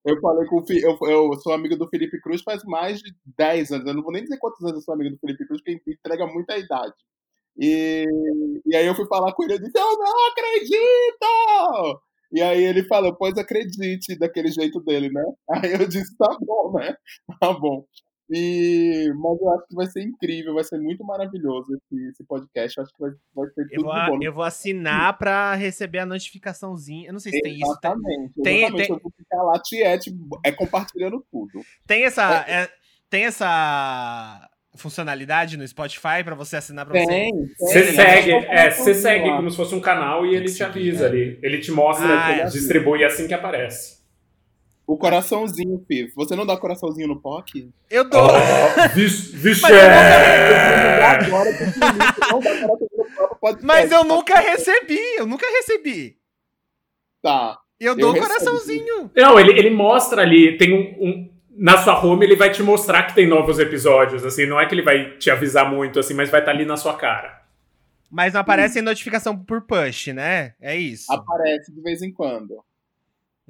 [0.05, 3.71] eu falei com o eu, eu sou amigo do Felipe Cruz faz mais de 10
[3.73, 3.87] anos.
[3.87, 6.25] Eu não vou nem dizer quantos anos eu sou amigo do Felipe Cruz, porque entrega
[6.25, 6.93] muita idade.
[7.59, 8.05] E,
[8.65, 12.01] e aí eu fui falar com ele e disse, eu não acredito!
[12.31, 15.23] E aí ele falou, pois acredite, daquele jeito dele, né?
[15.51, 16.95] Aí eu disse, tá bom, né?
[17.41, 17.85] Tá bom.
[18.29, 22.77] E, mas eu acho que vai ser incrível, vai ser muito maravilhoso esse, esse podcast.
[22.77, 24.19] Eu acho que vai, vai ser tudo eu vou, bom.
[24.21, 27.07] Eu vou assinar pra receber a notificaçãozinha.
[27.07, 27.61] Eu não sei se tem isso.
[27.61, 28.33] Tem, exatamente.
[28.43, 28.89] Tem, tem...
[28.89, 30.13] Eu vou ficar lá, Tiete,
[30.43, 31.61] é compartilhando tudo.
[31.85, 32.45] Tem essa...
[32.47, 32.63] É...
[32.63, 32.69] É,
[33.09, 37.31] tem essa funcionalidade no Spotify para você assinar para você?
[37.57, 41.07] Você segue, é, você segue como se fosse um canal e ele te avisa é.
[41.07, 41.39] ali.
[41.41, 43.96] Ele te mostra, ah, ele é distribui assim que aparece.
[44.87, 46.09] O coraçãozinho, Fih.
[46.15, 47.69] Você não dá coraçãozinho no POC?
[47.89, 48.25] Eu dou.
[48.25, 49.33] Oh, vixe!
[53.61, 56.15] Mas eu nunca recebi, eu nunca recebi.
[57.21, 57.59] Tá.
[57.77, 59.11] Eu dou eu coraçãozinho.
[59.13, 63.03] Não, ele, ele mostra ali, tem um, um na sua home ele vai te mostrar
[63.03, 66.29] que tem novos episódios, assim, não é que ele vai te avisar muito, assim, mas
[66.29, 67.41] vai estar tá ali na sua cara.
[68.09, 68.83] Mas não aparece hum.
[68.83, 70.53] notificação por push, né?
[70.61, 71.11] É isso.
[71.11, 72.63] Aparece de vez em quando.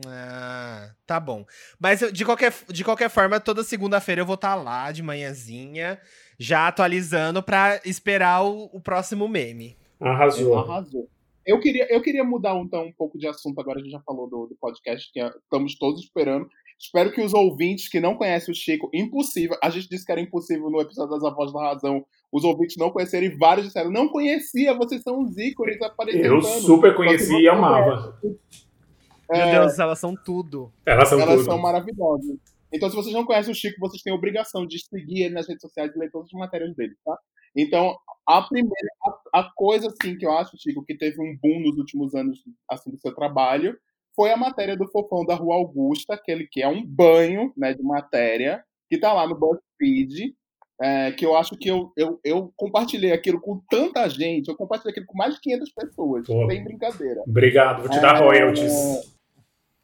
[0.05, 1.45] Ah, tá bom.
[1.79, 5.99] Mas de qualquer, de qualquer forma, toda segunda-feira eu vou estar tá lá de manhãzinha,
[6.38, 9.77] já atualizando para esperar o, o, próximo meme.
[9.99, 10.60] Arrasou.
[10.60, 11.10] Arrasou.
[11.45, 14.29] Eu queria, eu queria mudar então um pouco de assunto agora, a gente já falou
[14.29, 16.47] do, do podcast, que é, estamos todos esperando.
[16.79, 20.21] Espero que os ouvintes que não conhecem o Chico, impossível, a gente disse que era
[20.21, 24.75] impossível no episódio das Avós da Razão, os ouvintes não conhecerem, vários disseram, não conhecia,
[24.75, 26.36] vocês são os ícones aparecendo.
[26.36, 28.19] Eu super conheci e amava.
[28.23, 28.29] É,
[29.29, 30.71] Meu Deus, elas são tudo.
[30.85, 31.45] Elas são elas tudo.
[31.45, 32.37] são maravilhosas.
[32.71, 35.47] Então, se vocês não conhecem o Chico, vocês têm a obrigação de seguir ele nas
[35.47, 37.17] redes sociais e ler todas as matérias dele, tá?
[37.55, 38.89] Então, a primeira,
[39.33, 42.39] a, a coisa, assim, que eu acho, Chico, que teve um boom nos últimos anos,
[42.69, 43.77] assim, do seu trabalho,
[44.15, 47.83] foi a matéria do Fofão da Rua Augusta, aquele que é um banho né, de
[47.83, 50.35] matéria, que está lá no BuzzFeed,
[50.81, 54.91] é, que eu acho que eu, eu, eu, compartilhei aquilo com tanta gente, eu compartilhei
[54.91, 57.21] aquilo com mais de 500 pessoas, Pô, sem brincadeira.
[57.28, 59.16] Obrigado, vou te dar é, royalties.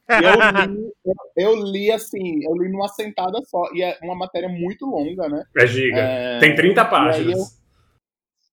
[0.08, 0.14] Eu
[0.68, 0.92] li,
[1.36, 5.44] eu li, assim, eu li numa sentada só, e é uma matéria muito longa, né?
[5.56, 5.98] É giga.
[5.98, 7.38] É, Tem 30 páginas.
[7.38, 7.44] Eu,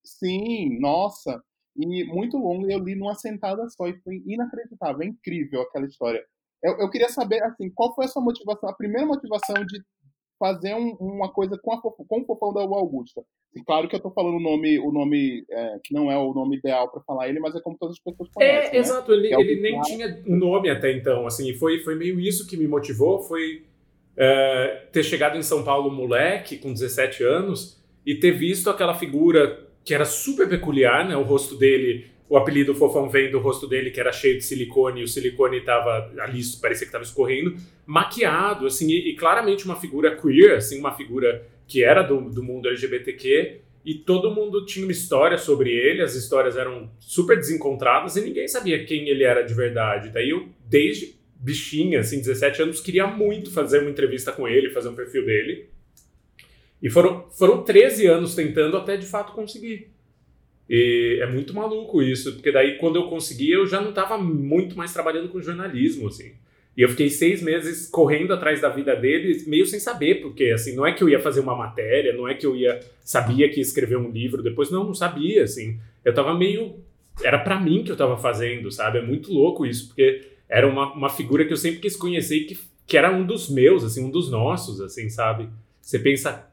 [0.02, 1.42] sim, nossa.
[1.76, 6.24] e muito longa, eu li numa sentada só, e foi inacreditável, é incrível aquela história.
[6.62, 9.82] Eu, eu queria saber, assim, qual foi a sua motivação, a primeira motivação de
[10.42, 13.22] fazer um, uma coisa com, a, com o fofão da Augusta.
[13.54, 16.34] E claro que eu tô falando o nome, o nome é, que não é o
[16.34, 18.70] nome ideal para falar ele, mas é como todas as pessoas é, conhecem.
[18.70, 18.78] É, né?
[18.78, 22.56] exato, ele, é ele nem tinha nome até então, assim, foi, foi meio isso que
[22.56, 23.62] me motivou, foi
[24.16, 29.68] é, ter chegado em São Paulo moleque, com 17 anos, e ter visto aquela figura
[29.84, 31.16] que era super peculiar, né?
[31.16, 35.02] O rosto dele, o apelido Fofão vem do rosto dele, que era cheio de silicone,
[35.02, 37.54] e o silicone estava ali, parecia que estava escorrendo,
[37.84, 42.42] maquiado, assim, e, e, claramente uma figura queer, assim, uma figura que era do, do
[42.42, 48.16] mundo LGBTQ, e todo mundo tinha uma história sobre ele, as histórias eram super desencontradas
[48.16, 50.08] e ninguém sabia quem ele era de verdade.
[50.08, 54.88] Daí eu, desde bichinha, assim, 17 anos, queria muito fazer uma entrevista com ele, fazer
[54.88, 55.68] um perfil dele.
[56.82, 59.92] E foram, foram 13 anos tentando até de fato conseguir.
[60.74, 64.74] E é muito maluco isso, porque daí quando eu consegui, eu já não estava muito
[64.74, 66.32] mais trabalhando com jornalismo, assim.
[66.74, 70.74] E eu fiquei seis meses correndo atrás da vida dele, meio sem saber, porque assim,
[70.74, 73.56] não é que eu ia fazer uma matéria, não é que eu ia sabia que
[73.56, 75.78] ia escrever um livro depois, não, não sabia, assim.
[76.02, 76.76] Eu tava meio
[77.22, 78.96] era para mim que eu tava fazendo, sabe?
[78.96, 82.44] É muito louco isso, porque era uma, uma figura que eu sempre quis conhecer e
[82.44, 85.50] que, que era um dos meus, assim, um dos nossos, assim, sabe?
[85.82, 86.50] Você pensa,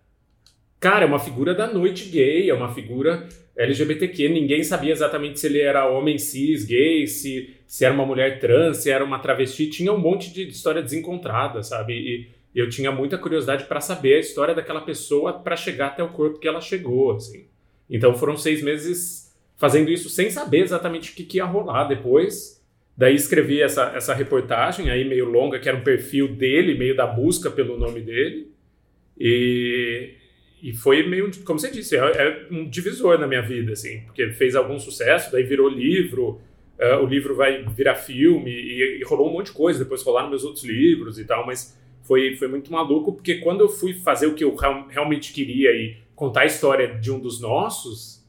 [0.78, 3.30] cara, é uma figura da noite gay, é uma figura
[3.60, 8.40] LGBTQ, ninguém sabia exatamente se ele era homem cis, gay, se, se era uma mulher
[8.40, 11.94] trans, se era uma travesti, tinha um monte de história desencontrada, sabe?
[11.94, 16.08] E eu tinha muita curiosidade para saber a história daquela pessoa para chegar até o
[16.08, 17.48] corpo que ela chegou, assim.
[17.90, 22.64] Então foram seis meses fazendo isso sem saber exatamente o que, que ia rolar depois.
[22.96, 27.06] Daí escrevi essa, essa reportagem aí meio longa, que era um perfil dele, meio da
[27.06, 28.52] busca pelo nome dele.
[29.20, 30.14] E,
[30.62, 34.32] e foi meio, como você disse, é, é, um divisor na minha vida, assim, porque
[34.32, 36.42] fez algum sucesso, daí virou livro,
[36.78, 40.30] uh, o livro vai virar filme, e, e, rolou um monte de coisa, depois rolaram
[40.30, 44.28] meus outros livros e tal, mas foi, foi muito maluco, porque quando eu fui fazer
[44.28, 48.28] o que eu real, realmente queria e contar a história de um dos nossos,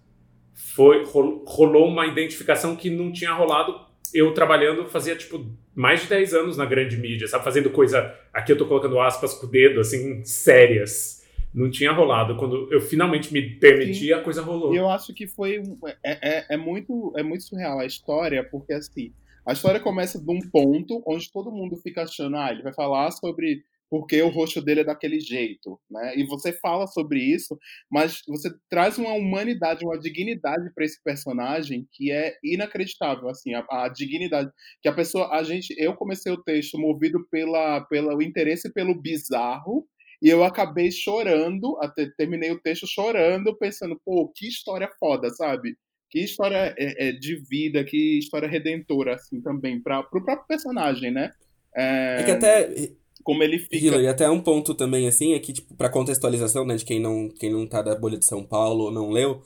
[0.54, 6.34] foi rolou uma identificação que não tinha rolado eu trabalhando fazia, tipo, mais de 10
[6.34, 7.44] anos na grande mídia, sabe?
[7.44, 11.19] Fazendo coisa, aqui eu tô colocando aspas com o dedo, assim, sérias
[11.52, 12.36] não tinha rolado.
[12.36, 14.12] Quando eu finalmente me permiti, Sim.
[14.12, 14.72] a coisa rolou.
[14.72, 15.62] E eu acho que foi.
[16.04, 19.12] É, é, é, muito, é muito surreal a história, porque assim.
[19.46, 23.10] A história começa de um ponto onde todo mundo fica achando, ah, ele vai falar
[23.10, 26.14] sobre porque o rosto dele é daquele jeito, né?
[26.16, 27.58] E você fala sobre isso,
[27.90, 33.66] mas você traz uma humanidade, uma dignidade para esse personagem que é inacreditável, assim, a,
[33.68, 34.48] a, dignidade
[34.80, 39.84] que a pessoa, a gente, eu comecei o texto movido pela pelo interesse pelo bizarro
[40.22, 45.76] e eu acabei chorando, até terminei o texto chorando, pensando, pô, que história foda, sabe?
[46.10, 51.10] Que história é, é, de vida, que história redentora, assim, também, para o próprio personagem,
[51.10, 51.30] né?
[51.74, 52.92] É, é que até.
[53.22, 53.76] Como ele fica.
[53.76, 57.28] e até um ponto também, assim, é que, tipo, pra contextualização, né, de quem não,
[57.28, 59.42] quem não tá da bolha de São Paulo ou não leu,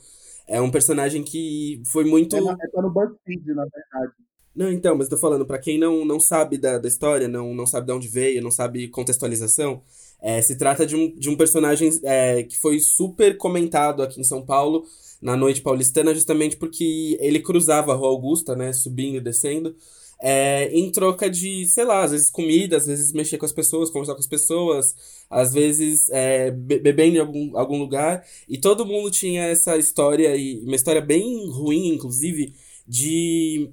[0.47, 2.35] é um personagem que foi muito.
[2.35, 4.13] É, é tá no BuzzFeed, na verdade.
[4.55, 7.65] Não, então, mas tô falando, para quem não, não sabe da, da história, não, não
[7.65, 9.83] sabe de onde veio, não sabe contextualização,
[10.21, 14.23] é, se trata de um, de um personagem é, que foi super comentado aqui em
[14.23, 14.83] São Paulo,
[15.21, 19.75] na noite paulistana, justamente porque ele cruzava a Rua Augusta, né, subindo e descendo,
[20.21, 23.89] é, em troca de, sei lá, às vezes comida, às vezes mexer com as pessoas,
[23.89, 24.95] conversar com as pessoas,
[25.29, 28.25] às vezes é, beber em algum, algum lugar.
[28.47, 32.53] E todo mundo tinha essa história, e uma história bem ruim, inclusive,
[32.87, 33.69] de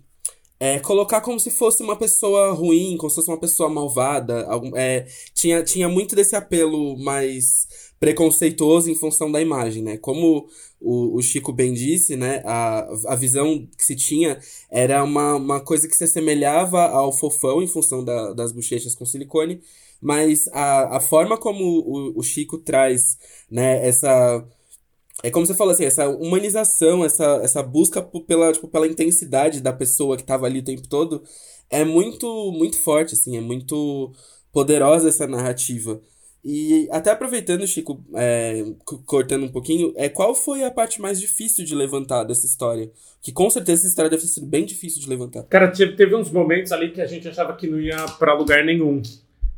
[0.62, 4.46] é, colocar como se fosse uma pessoa ruim, como se fosse uma pessoa malvada.
[4.76, 7.66] É, tinha, tinha muito desse apelo mais
[7.98, 9.96] preconceituoso em função da imagem, né?
[9.96, 10.46] Como
[10.80, 12.42] o, o Chico bem disse, né?
[12.44, 14.38] A, a visão que se tinha
[14.70, 19.04] era uma, uma coisa que se assemelhava ao fofão em função da, das bochechas com
[19.04, 19.60] silicone,
[20.00, 23.18] mas a, a forma como o, o Chico traz,
[23.50, 24.46] né, essa
[25.22, 29.72] é como você falou assim, essa humanização, essa, essa busca pela, tipo, pela intensidade da
[29.72, 31.22] pessoa que tava ali o tempo todo
[31.70, 34.12] é muito, muito forte, assim, é muito
[34.52, 36.00] poderosa essa narrativa.
[36.44, 38.64] E até aproveitando, Chico, é,
[39.06, 42.90] cortando um pouquinho, é, qual foi a parte mais difícil de levantar dessa história?
[43.22, 45.44] Que com certeza essa história deve ter sido bem difícil de levantar.
[45.44, 48.64] Cara, teve, teve uns momentos ali que a gente achava que não ia para lugar
[48.64, 49.00] nenhum.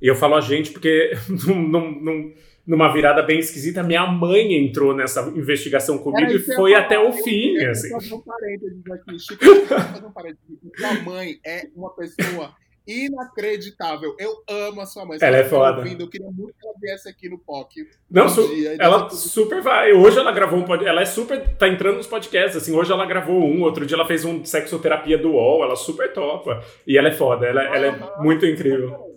[0.01, 1.13] E eu falo a gente porque
[1.47, 2.33] não, não, não
[2.67, 7.57] numa virada bem esquisita, minha mãe entrou nessa investigação comigo e foi até o fim.
[7.57, 8.15] Eu assim.
[8.15, 9.19] um parênteses aqui.
[9.19, 9.45] Chico,
[10.07, 10.45] um parênteses.
[10.77, 12.55] Sua mãe é uma pessoa
[12.87, 14.15] inacreditável.
[14.19, 15.19] Eu amo a sua mãe.
[15.21, 15.79] Ela é foda.
[15.79, 17.87] Ouvindo, eu queria muito que ela viesse aqui no POC.
[18.11, 19.93] Não, um su dia, ela super vai.
[19.93, 20.91] Hoje ela gravou um podcast.
[20.91, 21.57] Ela é super.
[21.57, 22.57] tá entrando nos podcasts.
[22.57, 25.65] Assim, hoje ela gravou um, outro dia ela fez um sexoterapia do UOL.
[25.65, 26.63] Ela super topa.
[26.87, 27.47] E ela é foda.
[27.47, 29.14] Ela, ela é muito incrível.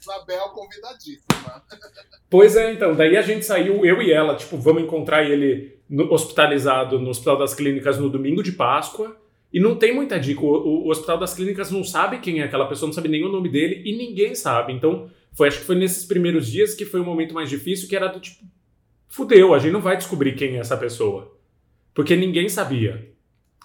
[0.00, 1.62] Isabel convidadíssima.
[2.28, 2.94] Pois é, então.
[2.94, 7.38] Daí a gente saiu, eu e ela, tipo, vamos encontrar ele no- hospitalizado no Hospital
[7.38, 9.16] das Clínicas no domingo de Páscoa.
[9.52, 10.40] E não tem muita dica.
[10.42, 13.24] O, o- o Hospital das Clínicas não sabe quem é aquela pessoa, não sabe nem
[13.24, 14.72] o nome dele e ninguém sabe.
[14.72, 17.96] Então, foi, acho que foi nesses primeiros dias que foi o momento mais difícil, que
[17.96, 18.44] era do tipo,
[19.08, 21.36] fudeu, a gente não vai descobrir quem é essa pessoa.
[21.92, 23.10] Porque ninguém sabia.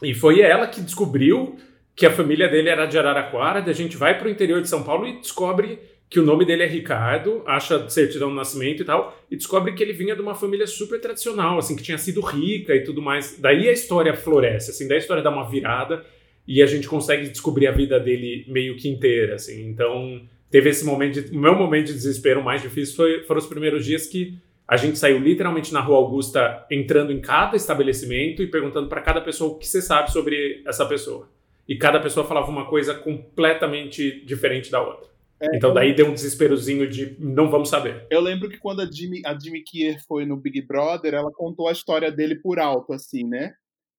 [0.01, 1.55] E foi ela que descobriu
[1.95, 5.07] que a família dele era de Araraquara, a gente vai pro interior de São Paulo
[5.07, 5.79] e descobre
[6.15, 9.83] que o nome dele é Ricardo, acha certidão de nascimento e tal, e descobre que
[9.83, 13.37] ele vinha de uma família super tradicional, assim, que tinha sido rica e tudo mais.
[13.37, 16.05] Daí a história floresce, assim, daí a história dá uma virada
[16.47, 19.67] e a gente consegue descobrir a vida dele meio que inteira, assim.
[19.67, 23.47] Então, teve esse momento, de, o meu momento de desespero mais difícil foi, foram os
[23.47, 28.47] primeiros dias que a gente saiu literalmente na Rua Augusta, entrando em cada estabelecimento e
[28.47, 31.27] perguntando para cada pessoa o que você sabe sobre essa pessoa.
[31.67, 35.14] E cada pessoa falava uma coisa completamente diferente da outra.
[35.53, 38.07] Então daí deu um desesperozinho de não vamos saber.
[38.09, 41.67] Eu lembro que quando a Jimmy, a Jimmy Kier foi no Big Brother, ela contou
[41.67, 43.53] a história dele por alto, assim, né?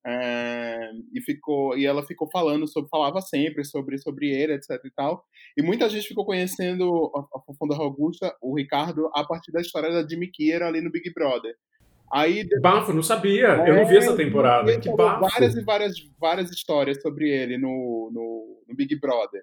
[0.09, 4.91] É, e ficou e ela ficou falando sobre falava sempre sobre sobre ele etc e
[4.95, 5.24] tal
[5.59, 9.91] e muita gente ficou conhecendo a, a Fofão Augusta o Ricardo a partir da história
[9.91, 11.57] da Jimmy Kier ali no Big Brother
[12.12, 13.49] aí Bafo, não sabia.
[13.66, 14.78] eu não vi essa temporada.
[14.78, 15.22] Que bafo.
[15.22, 19.43] várias e várias várias histórias sobre ele no, no, no Big Brother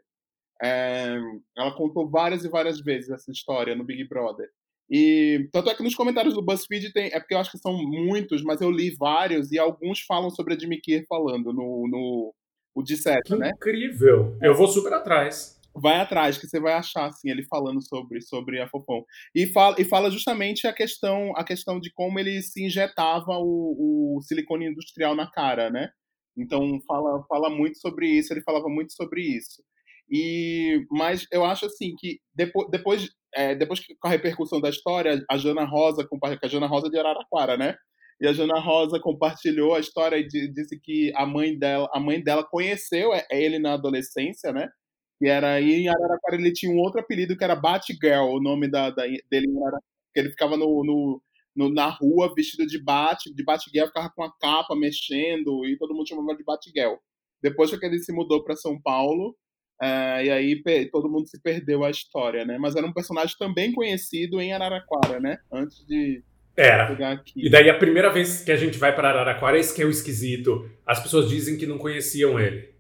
[0.62, 1.18] É,
[1.58, 4.50] ela contou várias e várias vezes essa história no Big Brother
[4.90, 7.08] e tanto é que nos comentários do BuzzFeed tem.
[7.08, 10.54] É porque eu acho que são muitos, mas eu li vários e alguns falam sobre
[10.54, 12.36] a Jimmy Kier falando no, no
[12.76, 13.52] o de seta, né?
[13.56, 14.38] incrível.
[14.42, 15.60] Eu vou super atrás.
[15.76, 19.04] Vai atrás, que você vai achar assim, ele falando sobre, sobre a Fofão.
[19.34, 24.18] E fala, e fala justamente a questão, a questão de como ele se injetava o,
[24.18, 25.90] o silicone industrial na cara, né?
[26.38, 29.64] Então fala, fala muito sobre isso, ele falava muito sobre isso.
[30.12, 34.70] E, mas eu acho assim que depois, depois, é, depois que com a repercussão da
[34.70, 36.08] história, a Jana Rosa,
[36.44, 37.76] a Jana Rosa é de Araraquara, né?
[38.22, 42.00] E a Jana Rosa compartilhou a história e di- disse que a mãe dela, a
[42.00, 44.70] mãe dela conheceu é- ele na adolescência, né?
[45.20, 48.70] Que era aí em Araraquara ele tinha um outro apelido que era Batgirl, o nome
[48.70, 49.84] da, da- dele em Araraquara,
[50.14, 51.22] que ele ficava no, no,
[51.56, 55.94] no- na rua vestido de Bat, de Batgirl, ficava com a capa mexendo e todo
[55.96, 56.96] mundo chamava de Batgirl.
[57.42, 59.36] Depois que ele se mudou para São Paulo,
[59.82, 60.62] é, e aí
[60.92, 62.58] todo mundo se perdeu a história, né?
[62.58, 65.40] Mas era um personagem também conhecido em Araraquara, né?
[65.52, 66.24] Antes de
[66.56, 66.88] Era.
[66.88, 67.34] chegar aqui.
[67.46, 69.90] E daí a primeira vez que a gente vai para Araraquara, esse que é o
[69.90, 70.70] esquisito.
[70.86, 72.74] As pessoas dizem que não conheciam ele.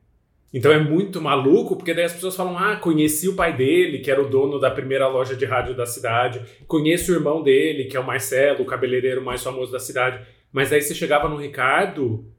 [0.53, 4.11] Então é muito maluco, porque daí as pessoas falam: ah, conheci o pai dele, que
[4.11, 6.41] era o dono da primeira loja de rádio da cidade.
[6.67, 10.23] Conheço o irmão dele, que é o Marcelo, o cabeleireiro mais famoso da cidade.
[10.51, 12.31] Mas daí você chegava no Ricardo,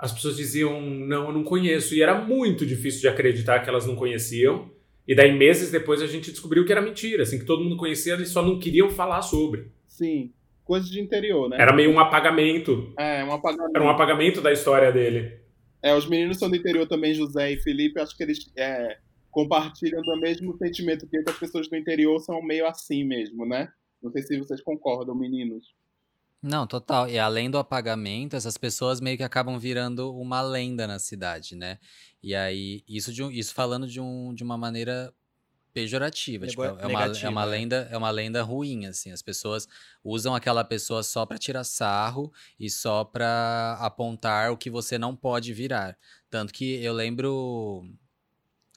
[0.00, 1.94] as pessoas diziam: não, eu não conheço.
[1.94, 4.70] E era muito difícil de acreditar que elas não conheciam.
[5.06, 8.14] E daí, meses depois, a gente descobriu que era mentira, assim, que todo mundo conhecia,
[8.14, 9.70] eles só não queriam falar sobre.
[9.86, 10.32] Sim,
[10.64, 11.56] coisa de interior, né?
[11.60, 12.92] Era meio um apagamento.
[12.98, 13.76] É, um apagamento.
[13.76, 15.38] Era um apagamento da história dele.
[15.82, 18.98] É, os meninos são do interior também, José e Felipe, acho que eles é,
[19.30, 23.68] compartilham do mesmo sentimento que as pessoas do interior são meio assim mesmo, né?
[24.02, 25.74] Não sei se vocês concordam, meninos.
[26.42, 27.08] Não, total.
[27.08, 31.78] E além do apagamento, essas pessoas meio que acabam virando uma lenda na cidade, né?
[32.22, 35.12] E aí, isso, de um- isso falando de, um, de uma maneira
[35.74, 36.46] pejorativa.
[36.46, 37.50] Tipo, é, uma, é uma né?
[37.52, 39.12] lenda, é uma lenda ruim, assim.
[39.12, 39.68] As pessoas
[40.02, 45.14] usam aquela pessoa só pra tirar sarro e só pra apontar o que você não
[45.16, 45.96] pode virar.
[46.30, 47.84] Tanto que eu lembro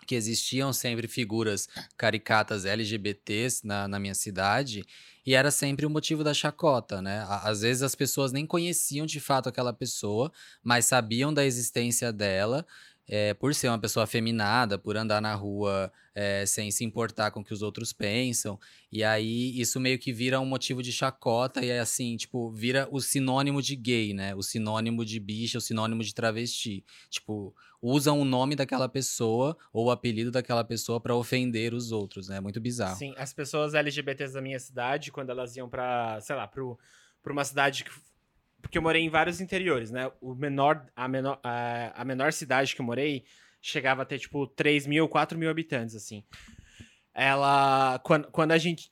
[0.05, 4.85] que existiam sempre figuras caricatas LGBTs na, na minha cidade
[5.25, 7.25] e era sempre o motivo da chacota, né?
[7.29, 10.31] Às vezes as pessoas nem conheciam de fato aquela pessoa,
[10.61, 12.65] mas sabiam da existência dela.
[13.07, 17.41] É, por ser uma pessoa afeminada, por andar na rua é, sem se importar com
[17.41, 18.59] o que os outros pensam.
[18.91, 22.87] E aí isso meio que vira um motivo de chacota e é assim, tipo, vira
[22.91, 24.33] o sinônimo de gay, né?
[24.35, 26.83] O sinônimo de bicha, o sinônimo de travesti.
[27.09, 32.29] Tipo, usam o nome daquela pessoa ou o apelido daquela pessoa pra ofender os outros,
[32.29, 32.39] né?
[32.39, 32.95] Muito bizarro.
[32.95, 36.79] Sim, as pessoas LGBTs da minha cidade, quando elas iam pra, sei lá, pro,
[37.21, 37.91] pra uma cidade que.
[38.63, 40.11] Porque eu morei em vários interiores, né?
[40.19, 43.23] O menor, a, menor, a, a menor cidade que eu morei
[43.61, 46.23] chegava a ter, tipo, 3 mil, 4 mil habitantes, assim.
[47.13, 47.99] Ela.
[48.03, 48.89] Quando, quando a gente.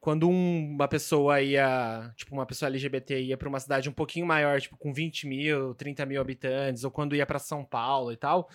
[0.00, 2.12] Quando, um- uma pessoa ia.
[2.16, 5.74] Tipo, uma pessoa LGBT ia pra uma cidade um pouquinho maior, tipo, com 20 mil,
[5.74, 8.48] 30 mil habitantes, ou quando ia pra São Paulo e tal.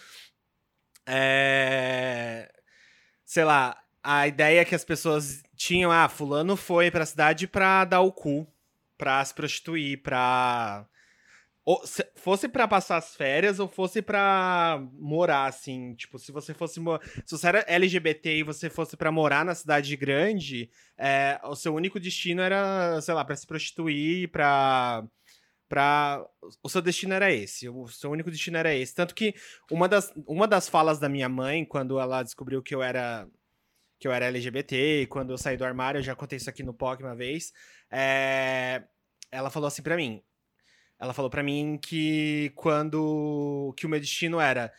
[1.05, 2.49] É
[3.25, 8.01] sei lá, a ideia que as pessoas tinham, ah, fulano foi pra cidade pra dar
[8.01, 8.47] o cu,
[8.99, 10.85] pra se prostituir, pra
[11.71, 15.93] ou, se fosse para passar as férias ou fosse para morar, assim.
[15.93, 16.81] Tipo, se você fosse.
[17.25, 21.75] Se você era LGBT e você fosse para morar na cidade grande, é, o seu
[21.75, 25.05] único destino era, sei lá, para se prostituir, pra.
[25.67, 26.25] Pra...
[26.63, 28.95] O seu destino era esse, o seu único destino era esse.
[28.95, 29.35] Tanto que
[29.69, 33.27] uma das, uma das falas da minha mãe, quando ela descobriu que eu era
[33.99, 36.73] que eu era LGBT, quando eu saí do armário, eu já contei isso aqui no
[36.73, 37.51] POC uma vez,
[37.91, 38.83] é...
[39.31, 40.23] ela falou assim para mim,
[40.99, 43.73] ela falou para mim que quando.
[43.77, 44.71] que o meu destino era.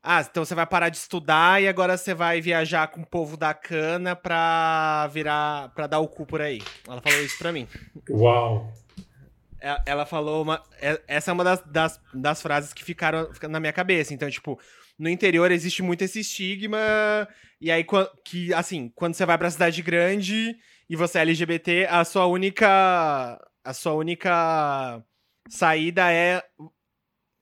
[0.00, 3.36] Ah, então você vai parar de estudar e agora você vai viajar com o povo
[3.36, 5.70] da cana pra virar.
[5.74, 6.62] pra dar o cu por aí.
[6.86, 7.66] Ela falou isso pra mim.
[8.08, 8.72] Uau!
[9.60, 10.62] É, ela falou uma.
[10.80, 14.14] É, essa é uma das, das, das frases que ficaram na minha cabeça.
[14.14, 14.60] Então, tipo,
[14.96, 16.78] no interior existe muito esse estigma.
[17.60, 17.84] E aí,
[18.24, 20.56] que, assim, quando você vai pra cidade grande
[20.88, 23.40] e você é LGBT, a sua única.
[23.64, 25.02] A sua única
[25.48, 26.42] saída é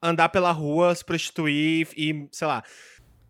[0.03, 2.65] andar pela rua, se prostituir e, sei lá.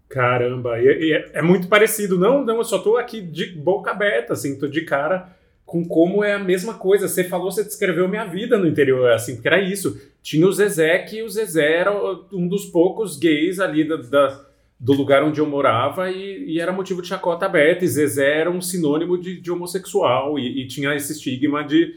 [0.09, 2.19] Caramba, e, e é, é, muito parecido.
[2.19, 6.23] Não, não, eu só tô aqui de boca aberta, assim, tô de cara com como
[6.23, 7.09] é a mesma coisa.
[7.09, 10.01] Você falou, você descreveu minha vida no interior, assim, porque era isso.
[10.23, 11.93] Tinha o Zezé, que o Zezé era
[12.33, 14.46] um dos poucos gays ali da, da
[14.79, 17.85] do lugar onde eu morava e, e, era motivo de chacota aberta.
[17.85, 21.97] E Zezé era um sinônimo de, de homossexual e, e tinha esse estigma de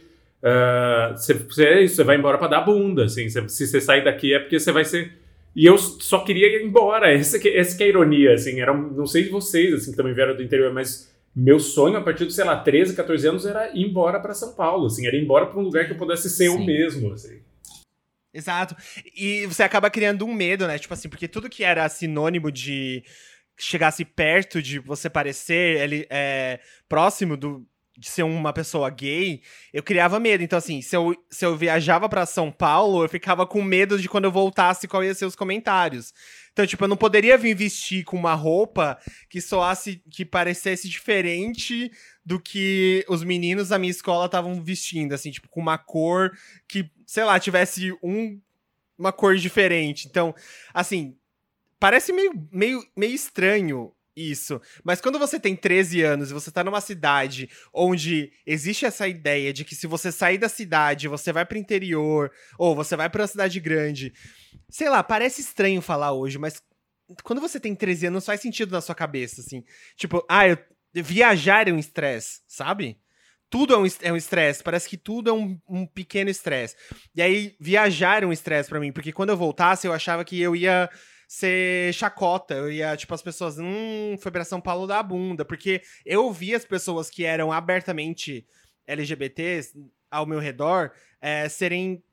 [1.15, 3.27] você, uh, você vai embora para dar bunda, assim.
[3.29, 5.11] se você sair daqui é porque você vai ser.
[5.55, 7.11] E eu só queria ir embora.
[7.11, 8.61] Essa que, essa que é a ironia, assim.
[8.61, 12.01] Era, não sei de vocês, assim, que também vieram do interior, mas meu sonho a
[12.01, 15.05] partir de, sei lá, 13, 14 anos era ir embora para São Paulo, assim.
[15.05, 16.59] Era ir embora para um lugar que eu pudesse ser Sim.
[16.59, 17.39] eu mesmo, assim.
[18.33, 18.75] Exato.
[19.15, 20.77] E você acaba criando um medo, né?
[20.77, 23.03] Tipo assim, porque tudo que era sinônimo de
[23.57, 27.67] chegasse perto de você parecer ele, é, próximo do,
[27.97, 29.41] de ser uma pessoa gay,
[29.73, 30.41] eu criava medo.
[30.41, 34.07] Então, assim, se eu, se eu viajava para São Paulo, eu ficava com medo de
[34.07, 36.13] quando eu voltasse qual ia ser os comentários.
[36.53, 38.97] Então, tipo, eu não poderia vir vestir com uma roupa
[39.29, 41.91] que soasse, que parecesse diferente
[42.29, 46.31] do que os meninos da minha escola estavam vestindo, assim, tipo, com uma cor
[46.67, 48.39] que, sei lá, tivesse um,
[48.95, 50.07] uma cor diferente.
[50.07, 50.35] Então,
[50.71, 51.17] assim,
[51.79, 54.61] parece meio, meio, meio estranho isso.
[54.83, 59.51] Mas quando você tem 13 anos e você tá numa cidade onde existe essa ideia
[59.51, 63.23] de que se você sair da cidade, você vai pro interior, ou você vai pra
[63.23, 64.13] uma cidade grande.
[64.69, 66.61] Sei lá, parece estranho falar hoje, mas
[67.23, 69.63] quando você tem 13 anos faz sentido na sua cabeça, assim.
[69.95, 70.59] Tipo, ah, eu,
[70.93, 72.99] viajar é um estresse, sabe?
[73.49, 76.75] Tudo é um estresse, é parece que tudo é um, um pequeno estresse.
[77.15, 80.39] E aí, viajar é um estresse para mim, porque quando eu voltasse, eu achava que
[80.39, 80.89] eu ia
[81.29, 82.55] ser chacota.
[82.55, 85.45] Eu ia, tipo, as pessoas, hum, foi pra São Paulo da bunda.
[85.45, 88.45] Porque eu vi as pessoas que eram abertamente
[88.87, 89.73] LGBTs
[90.09, 92.03] ao meu redor é, serem.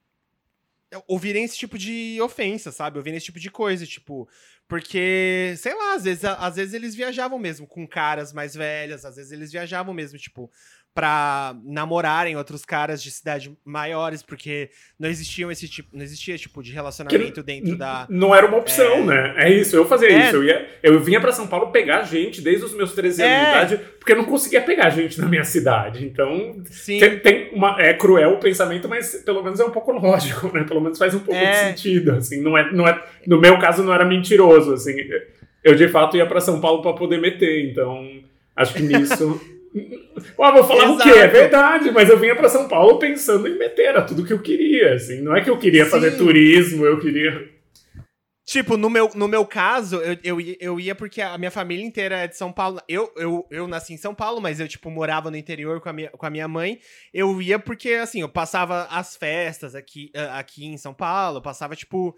[1.06, 2.98] Ouvirem esse tipo de ofensa, sabe?
[2.98, 4.28] Ouvirem esse tipo de coisa, tipo.
[4.68, 9.16] Porque, sei lá, às vezes, às vezes eles viajavam mesmo com caras mais velhas, às
[9.16, 10.50] vezes eles viajavam mesmo, tipo,
[10.96, 16.62] para namorarem outros caras de cidade maiores, porque não existiam esse tipo, não existia tipo
[16.62, 19.04] de relacionamento que dentro da Não era uma opção, é...
[19.04, 19.34] né?
[19.36, 20.26] É isso, eu fazia é...
[20.26, 23.34] isso, eu ia, eu vinha para São Paulo pegar gente desde os meus 13 anos
[23.34, 23.44] é...
[23.44, 26.02] de idade, porque eu não conseguia pegar gente na minha cidade.
[26.02, 30.50] Então, tem, tem, uma é cruel o pensamento, mas pelo menos é um pouco lógico,
[30.56, 30.64] né?
[30.64, 31.74] Pelo menos faz um pouco de é.
[31.74, 34.96] sentido, assim, não é não é no meu caso não era mentiroso, assim.
[35.62, 38.08] Eu de fato ia para São Paulo para poder meter, então
[38.56, 39.38] acho que nisso
[40.38, 41.08] Ó, vou falar Exato.
[41.08, 41.18] o quê?
[41.18, 44.40] É verdade, mas eu vinha para São Paulo pensando em meter, era tudo que eu
[44.40, 45.20] queria, assim.
[45.20, 45.90] Não é que eu queria Sim.
[45.90, 47.56] fazer turismo, eu queria...
[48.48, 52.18] Tipo, no meu, no meu caso, eu, eu, eu ia porque a minha família inteira
[52.18, 52.80] é de São Paulo.
[52.88, 55.92] Eu, eu, eu nasci em São Paulo, mas eu, tipo, morava no interior com a
[55.92, 56.78] minha, com a minha mãe.
[57.12, 62.14] Eu ia porque, assim, eu passava as festas aqui, aqui em São Paulo, passava, tipo...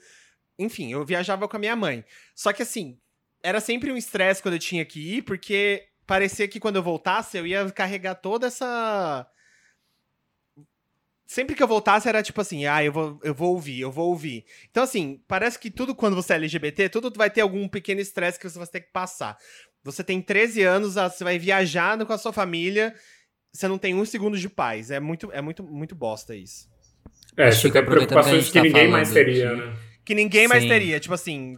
[0.59, 2.05] Enfim, eu viajava com a minha mãe.
[2.35, 2.99] Só que, assim,
[3.43, 7.37] era sempre um estresse quando eu tinha que ir, porque parecia que quando eu voltasse,
[7.37, 9.27] eu ia carregar toda essa.
[11.27, 14.09] Sempre que eu voltasse era tipo assim, ah, eu vou, eu vou ouvir, eu vou
[14.09, 14.47] ouvir.
[14.71, 18.39] Então, assim, parece que tudo quando você é LGBT, tudo vai ter algum pequeno estresse
[18.39, 19.37] que você vai ter que passar.
[19.85, 22.95] Você tem 13 anos, ah, você vai viajar com a sua família,
[23.53, 24.91] você não tem um segundo de paz.
[24.91, 26.67] É muito, é muito, muito bosta isso.
[27.37, 29.77] É, você tem preocupações que, que tá ninguém mais teria, né?
[30.07, 30.49] Que ninguém Sim.
[30.49, 30.99] mais teria.
[30.99, 31.55] Tipo assim,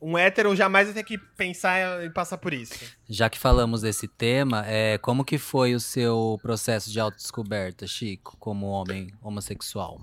[0.00, 2.74] um hétero jamais vai ter que pensar em passar por isso.
[3.08, 8.36] Já que falamos desse tema, é, como que foi o seu processo de autodescoberta, Chico,
[8.38, 10.00] como homem homossexual?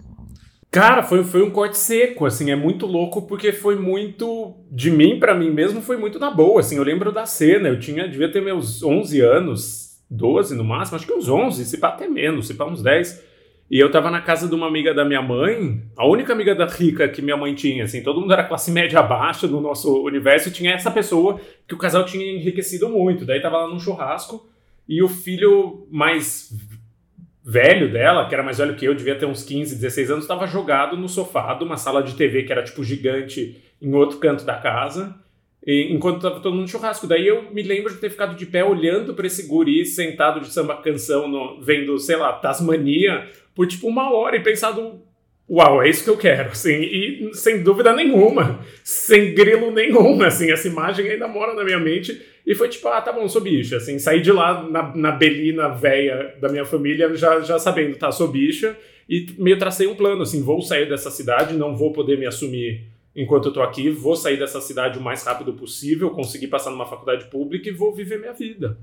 [0.70, 5.18] Cara, foi, foi um corte seco, assim, é muito louco porque foi muito, de mim
[5.20, 8.32] para mim mesmo, foi muito na boa, assim, eu lembro da cena, eu tinha, devia
[8.32, 12.48] ter meus 11 anos, 12 no máximo, acho que uns 11, se pá até menos,
[12.48, 13.24] se pá uns 10,
[13.70, 16.66] e eu tava na casa de uma amiga da minha mãe, a única amiga da
[16.66, 20.50] rica que minha mãe tinha, assim, todo mundo era classe média abaixo no nosso universo,
[20.50, 24.48] e tinha essa pessoa que o casal tinha enriquecido muito, daí tava lá num churrasco,
[24.88, 26.54] e o filho mais
[27.44, 30.48] velho dela, que era mais velho que eu, devia ter uns 15, 16 anos, estava
[30.48, 34.46] jogado no sofá de uma sala de TV que era tipo gigante em outro canto
[34.46, 35.16] da casa,
[35.66, 37.06] e, enquanto estava todo mundo no churrasco.
[37.06, 40.48] Daí eu me lembro de ter ficado de pé olhando para esse guri sentado de
[40.48, 43.28] samba canção, no, vendo, sei lá, Tasmania,
[43.58, 45.02] por tipo uma hora e pensado,
[45.50, 50.52] uau, é isso que eu quero, assim, e sem dúvida nenhuma, sem grilo nenhum, assim,
[50.52, 53.78] essa imagem ainda mora na minha mente, e foi tipo, ah, tá bom, sou bicha,
[53.78, 58.12] assim, saí de lá na, na belina véia da minha família, já, já sabendo, tá,
[58.12, 58.78] sou bicha,
[59.10, 62.84] e meio tracei um plano, assim, vou sair dessa cidade, não vou poder me assumir
[63.16, 66.86] enquanto eu tô aqui, vou sair dessa cidade o mais rápido possível, conseguir passar numa
[66.86, 68.78] faculdade pública e vou viver minha vida.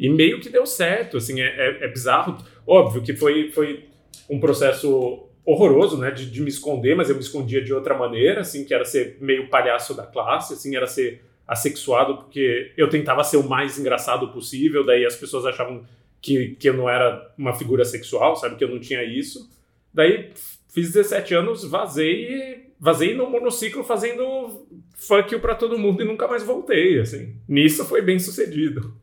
[0.00, 3.89] E meio que deu certo, assim, é, é, é bizarro, óbvio que foi, foi
[4.30, 8.42] um processo horroroso, né, de, de, me esconder, mas eu me escondia de outra maneira,
[8.42, 13.24] assim, que era ser meio palhaço da classe, assim, era ser assexuado, porque eu tentava
[13.24, 15.82] ser o mais engraçado possível, daí as pessoas achavam
[16.22, 19.50] que, que eu não era uma figura sexual, sabe, que eu não tinha isso.
[19.92, 20.30] Daí
[20.68, 26.26] fiz 17 anos, vazei vazei no monociclo fazendo fuck you pra todo mundo e nunca
[26.26, 27.36] mais voltei, assim.
[27.46, 28.96] Nisso foi bem sucedido.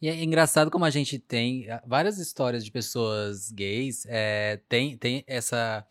[0.00, 4.96] E é engraçado como a gente tem ah, várias histórias de pessoas gays, é, tem,
[4.96, 5.84] tem essa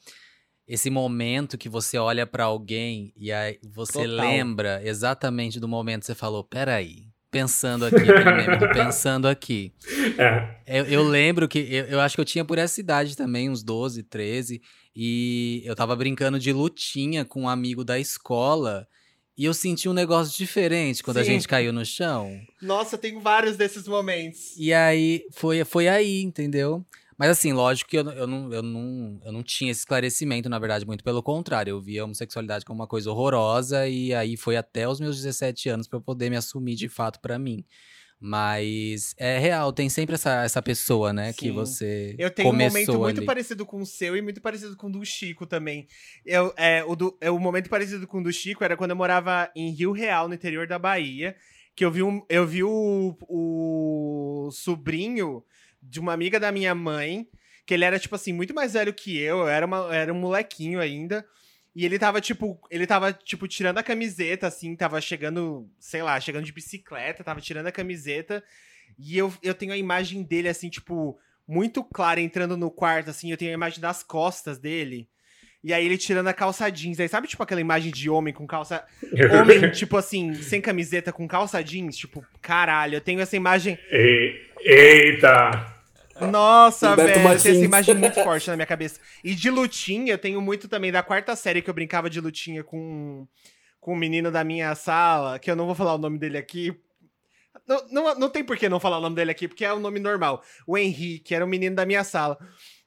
[0.68, 4.08] esse momento que você olha para alguém e aí você Total.
[4.08, 7.96] lembra exatamente do momento que você falou, peraí, pensando aqui,
[8.74, 9.74] pensando aqui.
[10.66, 10.80] É.
[10.80, 13.64] Eu, eu, lembro que eu, eu, acho que eu tinha por essa idade também, uns
[13.64, 14.62] 12, 13,
[14.94, 18.88] e eu tava brincando de lutinha com um amigo da escola.
[19.38, 21.22] E eu senti um negócio diferente quando Sim.
[21.22, 22.42] a gente caiu no chão.
[22.62, 24.56] Nossa, tenho vários desses momentos.
[24.58, 26.84] E aí, foi, foi aí, entendeu?
[27.18, 30.60] Mas assim, lógico que eu, eu, não, eu, não, eu não tinha esse esclarecimento, na
[30.60, 31.72] verdade, muito pelo contrário.
[31.72, 35.70] Eu via a homossexualidade como uma coisa horrorosa e aí foi até os meus 17
[35.70, 37.66] anos para eu poder me assumir de fato para mim.
[38.20, 41.38] Mas é real, tem sempre essa, essa pessoa, né, Sim.
[41.38, 43.26] que você Eu tenho um momento muito ali.
[43.26, 45.88] parecido com o seu e muito parecido com o do Chico também.
[46.26, 48.96] Eu, é, o, do, é, o momento parecido com o do Chico era quando eu
[48.96, 51.36] morava em Rio Real, no interior da Bahia,
[51.76, 55.44] que eu vi, um, eu vi o, o sobrinho
[55.82, 57.28] de uma amiga da minha mãe,
[57.68, 60.20] que ele era, tipo assim, muito mais velho que eu, eu era, uma, era um
[60.20, 61.24] molequinho ainda.
[61.78, 66.20] E ele tava, tipo, ele tava, tipo, tirando a camiseta, assim, tava chegando, sei lá,
[66.20, 68.44] chegando de bicicleta, tava tirando a camiseta.
[68.98, 73.30] E eu, eu tenho a imagem dele, assim, tipo, muito clara, entrando no quarto, assim,
[73.30, 75.08] eu tenho a imagem das costas dele.
[75.64, 77.00] E aí ele tirando a calça jeans.
[77.00, 78.84] Aí sabe, tipo, aquela imagem de homem com calça.
[79.40, 81.96] Homem, tipo assim, sem camiseta, com calça jeans?
[81.96, 83.78] Tipo, caralho, eu tenho essa imagem.
[84.62, 85.77] Eita!
[86.22, 89.00] Nossa, velho, essa imagem muito forte na minha cabeça.
[89.24, 92.64] E de lutinha, eu tenho muito também da quarta série que eu brincava de lutinha
[92.64, 93.28] com,
[93.80, 96.74] com um menino da minha sala, que eu não vou falar o nome dele aqui.
[97.68, 99.78] Não, não, não tem por que não falar o nome dele aqui, porque é o
[99.78, 100.44] um nome normal.
[100.66, 102.38] O Henrique, era um menino da minha sala.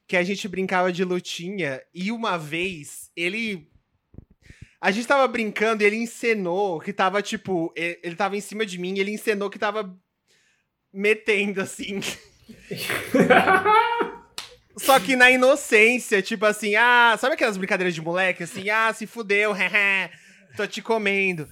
[0.07, 1.81] Que a gente brincava de lutinha.
[1.93, 3.71] E uma vez, ele
[4.81, 8.79] a gente tava brincando e ele encenou que tava, tipo, ele tava em cima de
[8.79, 9.95] mim e ele encenou que tava
[10.91, 11.99] metendo, assim.
[14.77, 18.43] Só que na inocência, tipo assim, ah, sabe aquelas brincadeiras de moleque?
[18.43, 19.53] Assim, ah, se fudeu,
[20.57, 21.47] tô te comendo.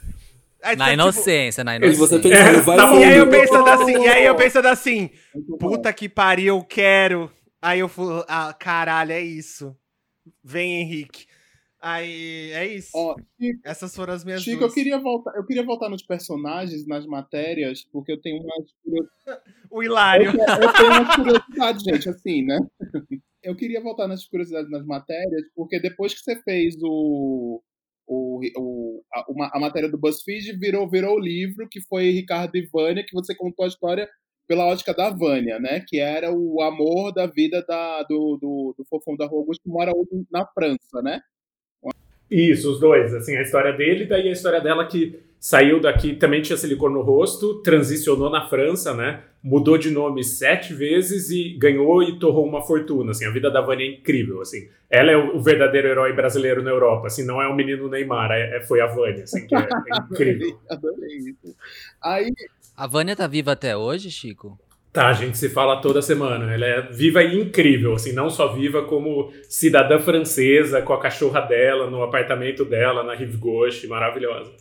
[0.62, 1.66] Aí, na, tá, inocência, tipo...
[1.66, 4.36] na inocência, E você pensando, vai tá E aí eu pensando assim, e aí eu
[4.36, 5.10] pensando assim,
[5.60, 7.32] puta que pariu, eu quero.
[7.62, 9.76] Aí eu fui, ah, caralho, é isso.
[10.44, 11.29] Vem, Henrique.
[11.82, 12.92] Aí é isso.
[12.94, 14.72] Ó, Chico, Essas foram as minhas Chico, duas.
[14.72, 18.66] eu queria voltar, eu queria voltar nos personagens, nas matérias, porque eu tenho umas
[19.72, 20.28] O Hilário.
[20.28, 22.58] Eu, eu tenho umas curiosidades, gente, assim, né?
[23.42, 27.64] Eu queria voltar nas curiosidades nas matérias, porque depois que você fez o
[28.06, 32.56] o, o, a, uma, a matéria do BuzzFeed virou, virou o livro, que foi Ricardo
[32.56, 34.10] e Vânia, que você contou a história
[34.48, 35.86] pela ótica da Vânia, né?
[35.88, 39.96] Que era o amor da vida da, do, do, do fofão da Augusto, que mora
[39.96, 41.22] hoje na França, né?
[42.30, 43.14] Isso, os dois.
[43.14, 47.02] Assim, a história dele, daí a história dela que saiu daqui, também tinha silicone no
[47.02, 49.24] rosto, transicionou na França, né?
[49.42, 53.12] Mudou de nome sete vezes e ganhou e torrou uma fortuna.
[53.12, 54.42] Assim, a vida da Vânia é incrível.
[54.42, 57.08] Assim, ela é o verdadeiro herói brasileiro na Europa.
[57.08, 59.24] Assim, não é o menino Neymar, é, é foi a Vânia.
[59.24, 59.66] Assim, que é, é
[60.12, 60.60] incrível.
[60.70, 61.56] Adorei isso.
[62.04, 62.30] Aí...
[62.76, 64.58] A Vânia tá viva até hoje, Chico?
[64.92, 66.52] Tá, a gente se fala toda semana.
[66.52, 71.42] Ela é viva e incrível, assim, não só viva como cidadã francesa com a cachorra
[71.42, 74.52] dela no apartamento dela na Rive Gauche, maravilhosa.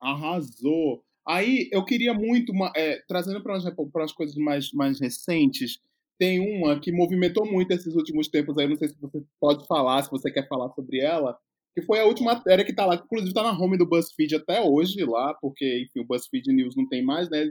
[0.00, 1.02] Arrasou.
[1.26, 3.56] Aí eu queria muito, é, trazendo para
[4.04, 5.78] as coisas mais, mais recentes,
[6.18, 10.02] tem uma que movimentou muito esses últimos tempos aí, não sei se você pode falar,
[10.02, 11.36] se você quer falar sobre ela,
[11.74, 14.36] que foi a última matéria que está lá, que inclusive está na home do BuzzFeed
[14.36, 17.50] até hoje lá, porque enfim, o BuzzFeed News não tem mais, né?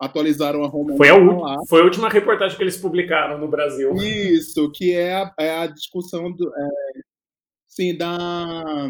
[0.00, 0.96] Atualizaram a home.
[0.96, 1.56] Foi a, lá.
[1.68, 3.94] foi a última reportagem que eles publicaram no Brasil.
[3.96, 6.68] Isso, que é a, é a discussão do, é,
[7.68, 8.88] sim, da,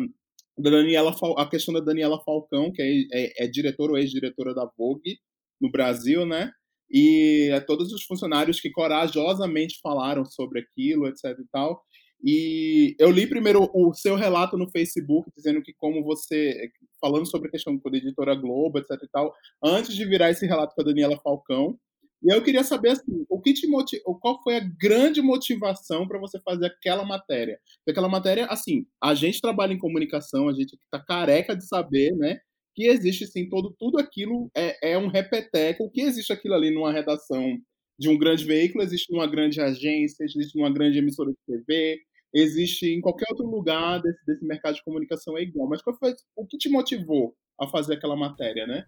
[0.57, 4.71] da Daniela, a questão da Daniela Falcão, que é, é, é diretora ou ex-diretora da
[4.79, 5.19] Vogue
[5.61, 6.53] no Brasil, né?
[6.91, 11.83] E a todos os funcionários que corajosamente falaram sobre aquilo, etc e tal.
[12.23, 17.49] E eu li primeiro o seu relato no Facebook, dizendo que como você, falando sobre
[17.49, 20.85] a questão da editora Globo, etc e tal, antes de virar esse relato com a
[20.85, 21.79] Daniela Falcão.
[22.23, 23.99] E eu queria saber assim, o que te motiv...
[24.21, 27.59] qual foi a grande motivação para você fazer aquela matéria?
[27.79, 32.15] Porque aquela matéria, assim, a gente trabalha em comunicação, a gente está careca de saber,
[32.17, 32.39] né?
[32.75, 36.71] Que existe sim todo tudo aquilo é, é um repeteco, o que existe aquilo ali
[36.71, 37.59] numa redação
[37.99, 42.01] de um grande veículo, existe numa grande agência, existe numa grande emissora de TV,
[42.33, 45.69] existe em qualquer outro lugar desse, desse mercado de comunicação é igual.
[45.69, 48.85] Mas qual foi o que te motivou a fazer aquela matéria, né?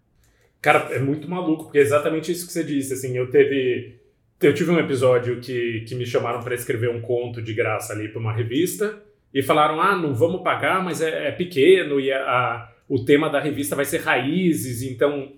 [0.61, 2.93] Cara, é muito maluco, porque é exatamente isso que você disse.
[2.93, 3.99] Assim, eu teve.
[4.41, 8.09] Eu tive um episódio que, que me chamaram para escrever um conto de graça ali
[8.09, 9.01] para uma revista
[9.33, 13.29] e falaram: ah, não vamos pagar, mas é, é pequeno e a, a, o tema
[13.29, 15.33] da revista vai ser raízes, então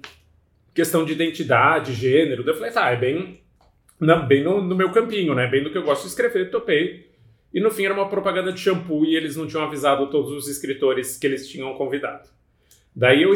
[0.74, 2.44] questão de identidade, gênero.
[2.48, 3.42] Eu falei: tá, é bem,
[4.28, 5.48] bem no, no meu campinho, né?
[5.48, 7.15] Bem do que eu gosto de escrever, topei.
[7.54, 10.48] E no fim era uma propaganda de shampoo e eles não tinham avisado todos os
[10.48, 12.30] escritores que eles tinham convidado.
[12.96, 13.34] Daí eu.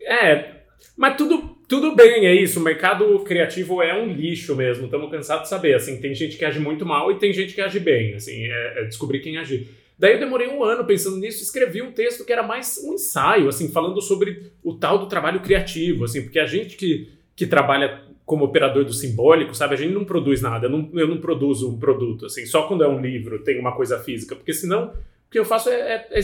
[0.00, 0.56] É.
[0.96, 2.60] Mas tudo, tudo bem, é isso.
[2.60, 4.84] O mercado criativo é um lixo mesmo.
[4.84, 5.74] Estamos cansados de saber.
[5.74, 8.14] Assim, tem gente que age muito mal e tem gente que age bem.
[8.14, 9.68] Assim, é, é descobrir quem agir.
[9.98, 13.48] Daí eu demorei um ano pensando nisso, escrevi um texto que era mais um ensaio,
[13.48, 18.02] assim, falando sobre o tal do trabalho criativo, assim, porque a gente que, que trabalha
[18.26, 19.74] como operador do simbólico, sabe?
[19.74, 22.82] A gente não produz nada, eu não, eu não produzo um produto, assim, só quando
[22.82, 26.18] é um livro tem uma coisa física, porque senão o que eu faço é, é,
[26.18, 26.20] é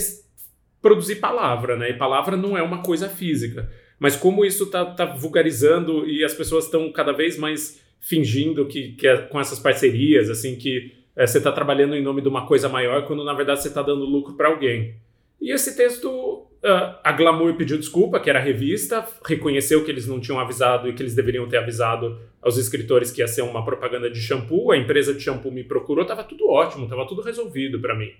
[0.82, 1.90] produzir palavra, né?
[1.90, 3.70] E palavra não é uma coisa física.
[4.00, 8.94] Mas como isso tá, tá vulgarizando e as pessoas estão cada vez mais fingindo que,
[8.94, 12.44] que é com essas parcerias, assim, que é, você está trabalhando em nome de uma
[12.46, 14.96] coisa maior, quando na verdade você está dando lucro para alguém.
[15.40, 20.06] E esse texto Uh, a Glamour pediu desculpa, que era a revista, reconheceu que eles
[20.06, 23.64] não tinham avisado e que eles deveriam ter avisado aos escritores que ia ser uma
[23.64, 24.70] propaganda de shampoo.
[24.70, 28.12] A empresa de shampoo me procurou, estava tudo ótimo, estava tudo resolvido para mim.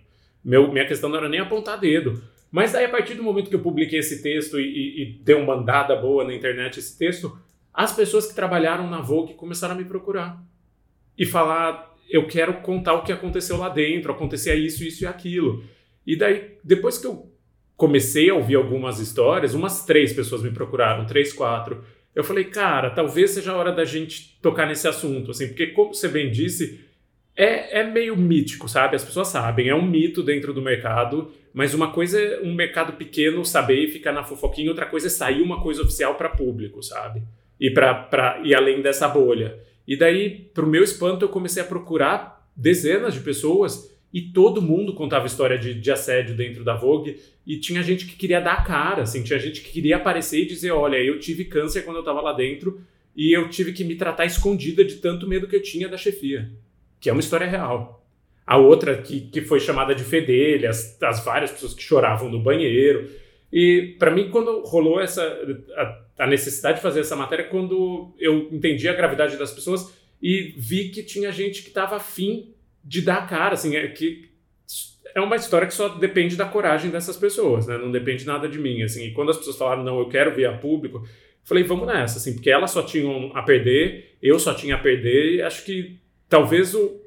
[0.44, 2.20] Meu, minha questão não era nem apontar dedo.
[2.50, 5.36] Mas daí, a partir do momento que eu publiquei esse texto e, e, e dei
[5.36, 7.38] uma mandada boa na internet esse texto,
[7.72, 10.42] as pessoas que trabalharam na Vogue começaram a me procurar
[11.16, 15.64] e falar: eu quero contar o que aconteceu lá dentro, acontecia isso, isso e aquilo.
[16.04, 17.31] E daí, depois que eu
[17.76, 21.84] comecei a ouvir algumas histórias, umas três pessoas me procuraram, três, quatro.
[22.14, 25.94] Eu falei, cara, talvez seja a hora da gente tocar nesse assunto, assim, porque como
[25.94, 26.84] você bem disse,
[27.36, 28.96] é, é meio mítico, sabe?
[28.96, 32.92] As pessoas sabem, é um mito dentro do mercado, mas uma coisa é um mercado
[32.92, 36.82] pequeno saber e ficar na fofoquinha, outra coisa é sair uma coisa oficial para público,
[36.82, 37.22] sabe?
[37.58, 39.58] E para ir além dessa bolha.
[39.86, 44.60] E daí, para o meu espanto, eu comecei a procurar dezenas de pessoas e todo
[44.60, 48.52] mundo contava história de, de, assédio dentro da Vogue e tinha gente que queria dar
[48.54, 51.96] a cara, assim, tinha gente que queria aparecer e dizer, olha, eu tive câncer quando
[51.96, 52.80] eu estava lá dentro
[53.16, 56.50] e eu tive que me tratar escondida de tanto medo que eu tinha da chefia,
[57.00, 58.06] que é uma história real.
[58.46, 62.40] A outra que, que foi chamada de fedelha, as, as várias pessoas que choravam no
[62.40, 63.08] banheiro.
[63.52, 65.22] E para mim, quando rolou essa
[65.76, 70.54] a, a necessidade de fazer essa matéria, quando eu entendi a gravidade das pessoas e
[70.56, 72.52] vi que tinha gente que estava afim
[72.84, 74.30] de dar cara, assim, é que
[75.14, 77.76] é uma história que só depende da coragem dessas pessoas, né?
[77.76, 79.06] Não depende nada de mim, assim.
[79.06, 81.06] E quando as pessoas falaram, não, eu quero vir a público,
[81.44, 85.36] falei, vamos nessa, assim, porque elas só tinham a perder, eu só tinha a perder,
[85.36, 87.00] e acho que talvez o,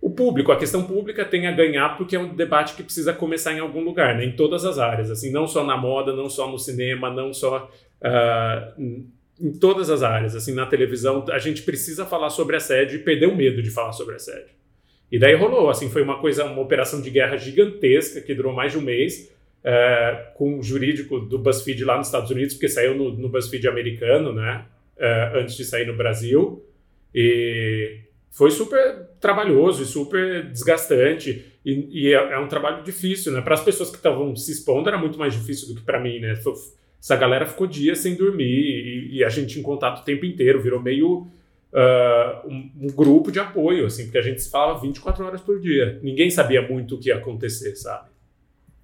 [0.00, 3.52] o público, a questão pública tenha a ganhar, porque é um debate que precisa começar
[3.52, 4.24] em algum lugar, né?
[4.24, 7.70] Em todas as áreas, assim, não só na moda, não só no cinema, não só...
[8.02, 13.02] Uh, em todas as áreas, assim, na televisão, a gente precisa falar sobre assédio e
[13.02, 14.50] perder o medo de falar sobre assédio.
[15.10, 18.72] E daí rolou, assim, foi uma coisa, uma operação de guerra gigantesca que durou mais
[18.72, 19.32] de um mês,
[19.64, 23.66] é, com o jurídico do BuzzFeed lá nos Estados Unidos, porque saiu no, no BuzzFeed
[23.66, 24.64] americano, né,
[24.96, 26.64] é, antes de sair no Brasil,
[27.14, 27.98] e
[28.30, 33.54] foi super trabalhoso e super desgastante, e, e é, é, um trabalho difícil, né, para
[33.54, 36.36] as pessoas que estavam se expondo era muito mais difícil do que para mim, né,
[37.00, 40.60] essa galera ficou dias sem dormir e, e a gente em contato o tempo inteiro,
[40.60, 41.26] virou meio
[41.72, 45.58] uh, um, um, grupo de apoio, assim, porque a gente se falava 24 horas por
[45.58, 45.98] dia.
[46.02, 48.10] Ninguém sabia muito o que ia acontecer, sabe?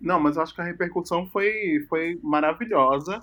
[0.01, 3.21] Não, mas eu acho que a repercussão foi, foi maravilhosa.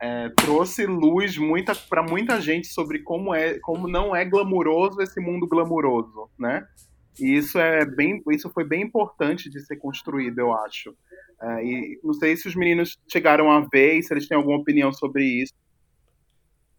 [0.00, 5.20] É, trouxe luz muita, para muita gente sobre como é como não é glamuroso esse
[5.20, 6.66] mundo glamuroso, né?
[7.20, 10.92] E isso é bem isso foi bem importante de ser construído, eu acho.
[11.42, 14.92] É, e não sei se os meninos chegaram a ver, se eles têm alguma opinião
[14.92, 15.52] sobre isso.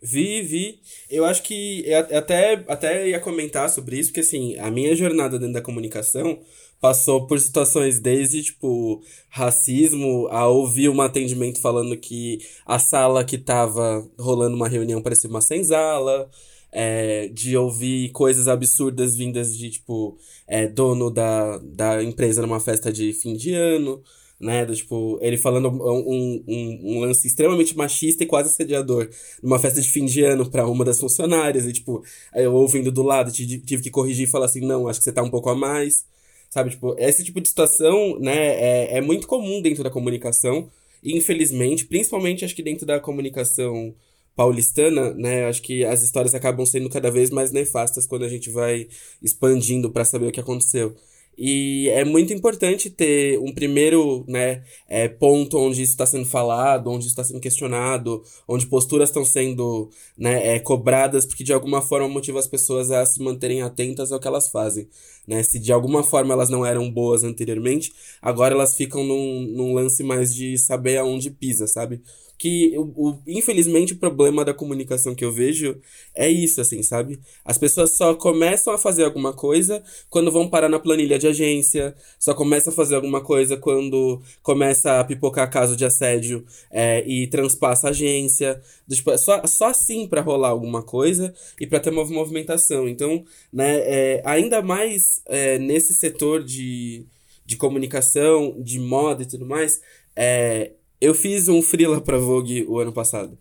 [0.02, 0.80] Vi, vi.
[1.10, 5.40] Eu acho que eu até, até ia comentar sobre isso, porque assim, a minha jornada
[5.40, 6.40] dentro da comunicação
[6.80, 13.38] passou por situações desde, tipo, racismo, a ouvir um atendimento falando que a sala que
[13.38, 16.30] tava rolando uma reunião parecia uma senzala,
[16.72, 22.92] é, de ouvir coisas absurdas vindas de, tipo, é, dono da, da empresa numa festa
[22.92, 24.04] de fim de ano
[24.44, 24.66] né?
[24.66, 29.10] Do, tipo, ele falando um, um, um, lance extremamente machista e quase assediador
[29.42, 31.66] numa festa de fim de ano para uma das funcionárias.
[31.66, 32.04] E, tipo,
[32.36, 35.24] eu ouvindo do lado, tive que corrigir e falar assim: não, acho que você tá
[35.24, 36.06] um pouco a mais.
[36.50, 40.70] Sabe, tipo, esse tipo de situação, né, é, é muito comum dentro da comunicação.
[41.02, 43.96] E, infelizmente, principalmente acho que dentro da comunicação
[44.36, 48.50] paulistana, né, acho que as histórias acabam sendo cada vez mais nefastas quando a gente
[48.50, 48.88] vai
[49.22, 50.96] expandindo para saber o que aconteceu.
[51.38, 56.90] E é muito importante ter um primeiro né, é, ponto onde isso está sendo falado,
[56.90, 61.82] onde isso está sendo questionado, onde posturas estão sendo né, é, cobradas, porque de alguma
[61.82, 64.88] forma motiva as pessoas a se manterem atentas ao que elas fazem.
[65.28, 65.42] Né?
[65.42, 70.04] Se de alguma forma elas não eram boas anteriormente, agora elas ficam num, num lance
[70.04, 72.02] mais de saber aonde pisa, sabe?
[72.44, 75.80] Que o, o, infelizmente o problema da comunicação que eu vejo
[76.14, 77.18] é isso, assim, sabe?
[77.46, 81.96] As pessoas só começam a fazer alguma coisa quando vão parar na planilha de agência,
[82.20, 87.28] só começam a fazer alguma coisa quando começa a pipocar caso de assédio é, e
[87.28, 88.62] transpassa a agência.
[88.90, 92.90] Tipo, é só, só assim para rolar alguma coisa e para ter uma movimentação.
[92.90, 93.24] Então,
[93.54, 97.06] né, é, ainda mais é, nesse setor de,
[97.46, 99.80] de comunicação, de moda e tudo mais,
[100.14, 100.74] é,
[101.04, 103.38] eu fiz um freela pra Vogue o ano passado.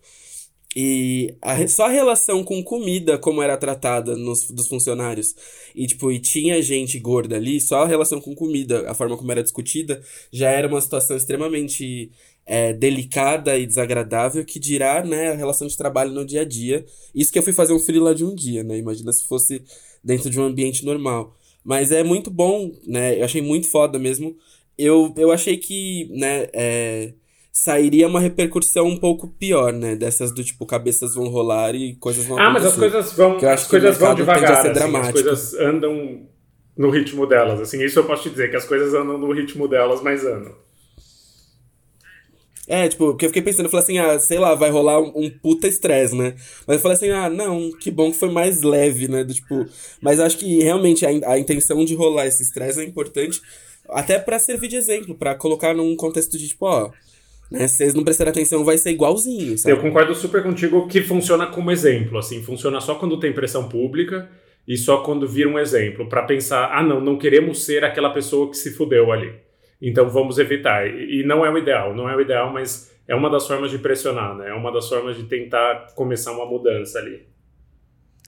[0.75, 5.35] E a, só a relação com comida, como era tratada nos, dos funcionários,
[5.75, 9.31] e tipo, e tinha gente gorda ali, só a relação com comida, a forma como
[9.31, 10.03] era discutida,
[10.33, 12.11] já era uma situação extremamente
[12.47, 16.85] é, delicada e desagradável, que dirá, né, a relação de trabalho no dia a dia.
[17.15, 18.79] Isso que eu fui fazer um freela de um dia, né?
[18.79, 19.63] Imagina se fosse
[20.03, 21.37] dentro de um ambiente normal.
[21.65, 23.19] Mas é muito bom, né?
[23.21, 24.37] Eu achei muito foda mesmo.
[24.77, 27.15] Eu, eu achei que, né, é,
[27.53, 29.95] sairia uma repercussão um pouco pior, né?
[29.95, 33.67] Dessas do tipo, cabeças vão rolar e coisas vão Ah, mas as coisas vão, as
[33.67, 36.27] coisas vão devagar, assim, as coisas andam
[36.75, 39.69] no ritmo delas, assim, isso eu posso te dizer, que as coisas andam no ritmo
[39.69, 40.55] delas, mas andam.
[42.67, 45.13] É, tipo, porque eu fiquei pensando, eu falei assim, ah, sei lá, vai rolar um,
[45.15, 46.35] um puta estresse, né?
[46.67, 49.25] Mas eu falei assim, ah, não, que bom que foi mais leve, né?
[49.25, 49.67] Do, tipo,
[50.01, 53.43] mas acho que realmente a, a intenção de rolar esse estresse é importante,
[53.91, 56.91] até para servir de exemplo, para colocar num contexto de, tipo, ó,
[57.53, 57.69] né?
[57.69, 59.57] Se vocês não prestarem atenção, vai ser igualzinho.
[59.59, 59.75] Sabe?
[59.75, 62.19] Eu concordo super contigo que funciona como exemplo.
[62.19, 64.29] Assim, funciona só quando tem pressão pública
[64.67, 66.09] e só quando vira um exemplo.
[66.09, 69.33] para pensar, ah, não, não queremos ser aquela pessoa que se fudeu ali.
[69.81, 70.87] Então vamos evitar.
[70.87, 73.79] E não é o ideal, não é o ideal, mas é uma das formas de
[73.79, 74.49] pressionar, né?
[74.49, 77.32] É uma das formas de tentar começar uma mudança ali.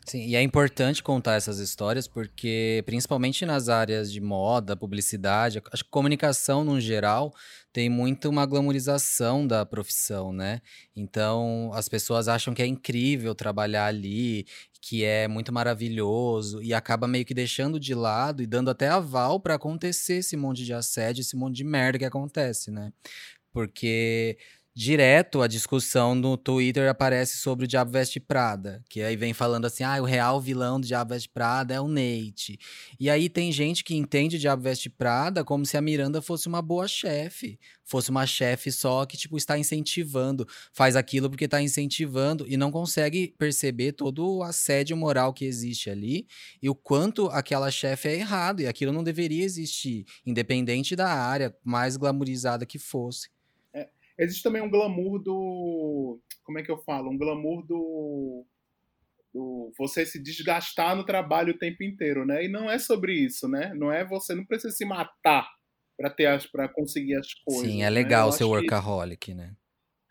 [0.07, 5.82] Sim, e é importante contar essas histórias porque, principalmente nas áreas de moda, publicidade, acho
[5.82, 7.32] que comunicação no geral
[7.72, 10.61] tem muito uma glamorização da profissão, né?
[10.94, 14.46] Então, as pessoas acham que é incrível trabalhar ali,
[14.82, 19.40] que é muito maravilhoso e acaba meio que deixando de lado e dando até aval
[19.40, 22.92] para acontecer esse monte de assédio, esse monte de merda que acontece, né?
[23.52, 24.36] Porque
[24.77, 29.66] direto a discussão no Twitter aparece sobre o Diabo Veste Prada, que aí vem falando
[29.66, 32.59] assim, ah, o real vilão do Diabo Veste Prada é o Nate.
[32.99, 36.49] E aí tem gente que entende o Diabo Veste Prada como se a Miranda fosse
[36.49, 41.62] uma boa chefe, fosse uma chefe só que, tipo, está incentivando, faz aquilo porque está
[41.62, 46.27] incentivando e não consegue perceber todo o assédio moral que existe ali
[46.61, 51.57] e o quanto aquela chefe é errado e aquilo não deveria existir, independente da área
[51.62, 53.34] mais glamorizada que fosse.
[54.18, 56.20] Existe também um glamour do.
[56.44, 57.10] Como é que eu falo?
[57.10, 58.46] Um glamour do.
[59.32, 62.44] do você se desgastar no trabalho o tempo inteiro, né?
[62.44, 63.72] E não é sobre isso, né?
[63.74, 65.48] Não é você não precisa se matar
[65.96, 67.66] para ter as para conseguir as coisas.
[67.66, 67.90] Sim, é né?
[67.90, 68.36] legal né?
[68.36, 69.34] ser workaholic, que...
[69.34, 69.54] né?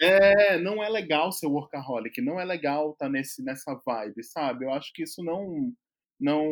[0.02, 4.66] É, não é legal ser workaholic, não é legal estar tá nesse, nessa vibe, sabe?
[4.66, 5.72] Eu acho que isso não.
[6.20, 6.46] não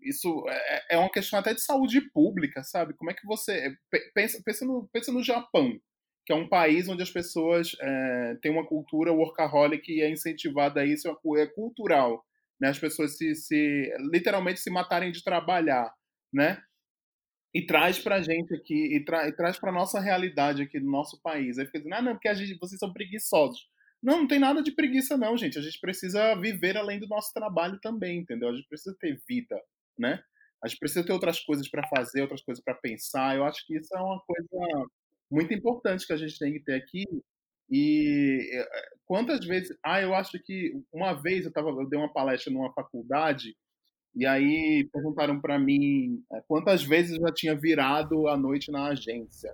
[0.00, 2.94] Isso é, é uma questão até de saúde pública, sabe?
[2.94, 3.76] Como é que você.
[4.14, 5.78] Pensa, pensa, no, pensa no Japão
[6.24, 10.80] que é um país onde as pessoas é, têm uma cultura workaholic e é incentivada
[10.80, 12.24] a isso, é cultural,
[12.60, 12.68] né?
[12.68, 15.92] As pessoas se, se literalmente se matarem de trabalhar,
[16.32, 16.62] né?
[17.54, 21.20] E traz pra gente aqui, e, tra, e traz pra nossa realidade aqui do nosso
[21.22, 21.58] país.
[21.58, 23.68] Aí fica dizendo, ah, não, porque a gente, vocês são preguiçosos.
[24.02, 25.58] Não, não tem nada de preguiça, não, gente.
[25.58, 28.48] A gente precisa viver além do nosso trabalho também, entendeu?
[28.48, 29.60] A gente precisa ter vida,
[29.98, 30.22] né?
[30.62, 33.36] A gente precisa ter outras coisas para fazer, outras coisas para pensar.
[33.36, 34.86] Eu acho que isso é uma coisa
[35.34, 37.04] muito importante que a gente tem que ter aqui.
[37.70, 38.68] E eh,
[39.04, 39.76] quantas vezes.
[39.84, 43.56] Ah, eu acho que uma vez eu, tava, eu dei uma palestra numa faculdade
[44.14, 48.88] e aí perguntaram para mim eh, quantas vezes eu já tinha virado a noite na
[48.88, 49.52] agência.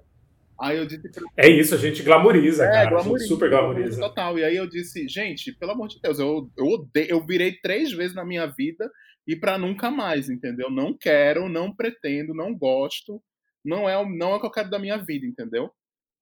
[0.60, 1.10] Aí eu disse.
[1.10, 1.24] Pra...
[1.38, 2.90] É isso, a gente glamoriza, é, cara.
[2.90, 3.98] Glamoriza, super glamoriza.
[3.98, 4.38] Total.
[4.38, 7.90] E aí eu disse, gente, pelo amor de Deus, eu, eu odeio, eu virei três
[7.92, 8.90] vezes na minha vida
[9.26, 10.70] e para nunca mais, entendeu?
[10.70, 13.22] Não quero, não pretendo, não gosto.
[13.64, 15.70] Não é, não é o que eu quero da minha vida, entendeu?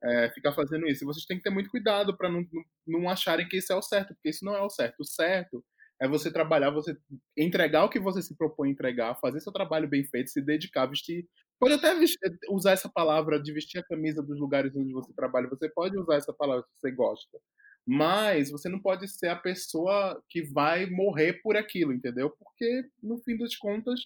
[0.03, 1.05] É, ficar fazendo isso.
[1.05, 2.45] E vocês têm que ter muito cuidado para não,
[2.86, 5.01] não, acharem que isso é o certo, porque isso não é o certo.
[5.01, 5.64] O certo
[6.01, 6.97] é você trabalhar, você
[7.36, 10.86] entregar o que você se propõe a entregar, fazer seu trabalho bem feito, se dedicar,
[10.86, 11.26] vestir.
[11.59, 12.18] Pode até vestir,
[12.51, 15.49] usar essa palavra de vestir a camisa dos lugares onde você trabalha.
[15.49, 17.39] Você pode usar essa palavra se você gosta.
[17.91, 22.30] Mas você não pode ser a pessoa que vai morrer por aquilo, entendeu?
[22.30, 24.01] Porque, no fim das contas,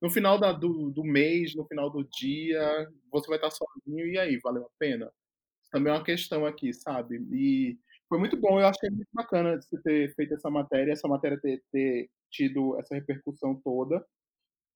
[0.00, 4.18] no final da, do, do mês, no final do dia, você vai estar sozinho e
[4.18, 5.10] aí, valeu a pena?
[5.70, 7.16] Também é uma questão aqui, sabe?
[7.32, 7.78] E
[8.08, 11.62] foi muito bom, eu achei muito bacana você ter feito essa matéria, essa matéria ter,
[11.70, 14.04] ter tido essa repercussão toda,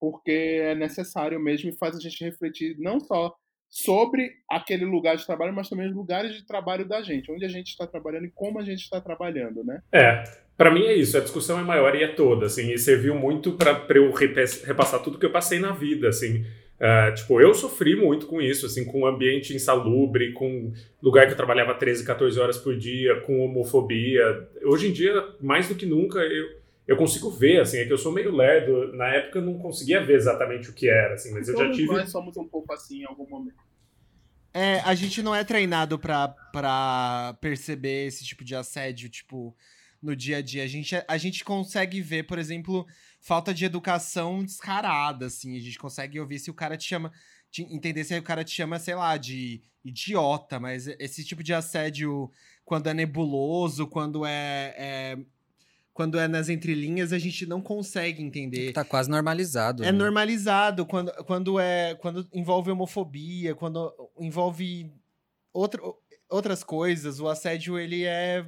[0.01, 3.35] porque é necessário mesmo e faz a gente refletir não só
[3.71, 7.49] sobre aquele lugar de trabalho, mas também os lugares de trabalho da gente, onde a
[7.49, 9.83] gente está trabalhando e como a gente está trabalhando, né?
[9.91, 10.23] É,
[10.57, 13.53] para mim é isso, a discussão é maior e é toda, assim, e serviu muito
[13.53, 16.45] para eu repassar tudo que eu passei na vida, assim,
[16.83, 21.33] Uh, tipo, eu sofri muito com isso, assim, com um ambiente insalubre, com lugar que
[21.33, 24.49] eu trabalhava 13, 14 horas por dia, com homofobia.
[24.65, 26.45] Hoje em dia, mais do que nunca, eu,
[26.89, 28.93] eu consigo ver, assim, é que eu sou meio lerdo.
[28.97, 31.87] Na época eu não conseguia ver exatamente o que era, assim, mas eu já tive...
[31.87, 33.63] nós somos um pouco assim em algum momento.
[34.53, 39.57] É, a gente não é treinado pra, pra perceber esse tipo de assédio, tipo,
[40.03, 40.65] no dia a dia.
[40.65, 42.87] A gente, a gente consegue ver, por exemplo
[43.23, 45.57] falta de educação descarada, assim.
[45.57, 47.11] A gente consegue ouvir se o cara te chama.
[47.51, 51.53] Te entender se o cara te chama, sei lá, de idiota, mas esse tipo de
[51.53, 52.31] assédio,
[52.65, 55.19] quando é nebuloso, quando é, é
[55.93, 58.73] quando é nas entrelinhas, a gente não consegue entender.
[58.73, 59.85] Tá quase normalizado.
[59.85, 59.93] É né?
[59.93, 64.91] normalizado quando, quando é quando envolve homofobia, quando envolve
[65.53, 65.99] outro,
[66.31, 67.21] outras coisas.
[67.21, 68.47] O assédio ele é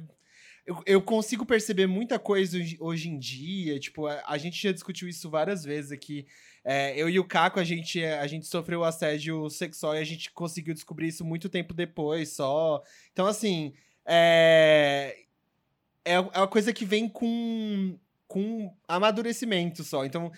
[0.65, 3.79] eu, eu consigo perceber muita coisa hoje em dia.
[3.79, 6.25] Tipo, a, a gente já discutiu isso várias vezes aqui.
[6.63, 10.31] É, eu e o Caco, a gente, a gente sofreu assédio sexual e a gente
[10.31, 12.81] conseguiu descobrir isso muito tempo depois só.
[13.13, 15.15] Então, assim, é,
[16.03, 20.03] é, é uma coisa que vem com, com amadurecimento só.
[20.03, 20.31] Então,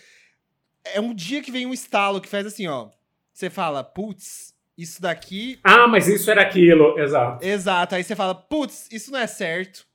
[0.84, 2.90] é um dia que vem um estalo que faz assim, ó.
[3.32, 5.58] Você fala, putz, isso daqui.
[5.64, 7.46] Ah, mas isso era aquilo, exato.
[7.46, 7.96] Exato.
[7.96, 9.87] Aí você fala, putz, isso não é certo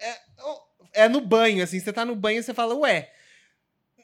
[0.00, 3.10] é, é no banho, assim, você tá no banho e você fala, ué,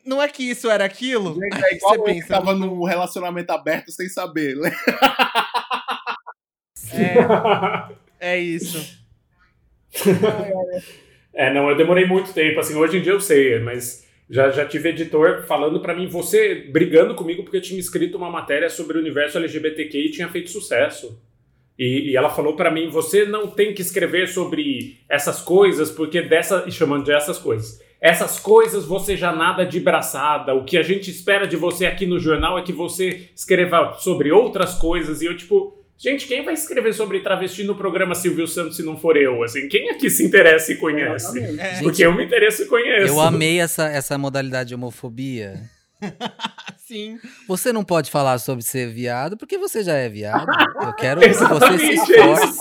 [0.04, 1.34] não é que isso era aquilo?
[1.34, 4.74] Gente, é igual você pensa, tava no relacionamento aberto sem saber, né?
[8.20, 9.02] É, é isso.
[11.32, 14.64] é, não, eu demorei muito tempo, assim, hoje em dia eu sei, mas já, já
[14.66, 18.96] tive editor falando para mim, você brigando comigo porque eu tinha escrito uma matéria sobre
[18.96, 21.20] o universo LGBTQ e tinha feito sucesso.
[21.78, 26.22] E, e ela falou para mim: você não tem que escrever sobre essas coisas, porque
[26.22, 26.70] dessa.
[26.70, 27.80] chamando de essas coisas.
[28.00, 30.54] Essas coisas você já nada de braçada.
[30.54, 34.32] O que a gente espera de você aqui no jornal é que você escreva sobre
[34.32, 35.22] outras coisas.
[35.22, 38.98] E eu, tipo, Gente, quem vai escrever sobre travesti no programa Silvio Santos se não
[38.98, 39.40] for eu?
[39.44, 41.38] Assim, quem aqui se interessa e conhece?
[41.38, 41.80] É.
[41.80, 43.06] Porque eu me interesso e conheço.
[43.06, 45.60] Eu amei essa, essa modalidade de homofobia.
[46.86, 47.18] Sim.
[47.48, 50.46] Você não pode falar sobre ser viado porque você já é viado.
[50.80, 52.58] Eu quero que você se esforce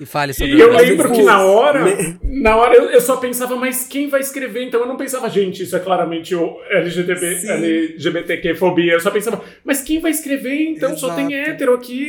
[0.00, 1.84] e fale sobre E eu lembro que na hora,
[2.22, 4.66] na hora eu, eu, só pensava, mas quem vai escrever?
[4.66, 8.94] Então eu não pensava, gente, isso é claramente o LGTB, LGBTQ-fobia.
[8.94, 10.70] Eu só pensava, mas quem vai escrever?
[10.70, 11.00] Então Exato.
[11.00, 12.08] só tem hétero aqui.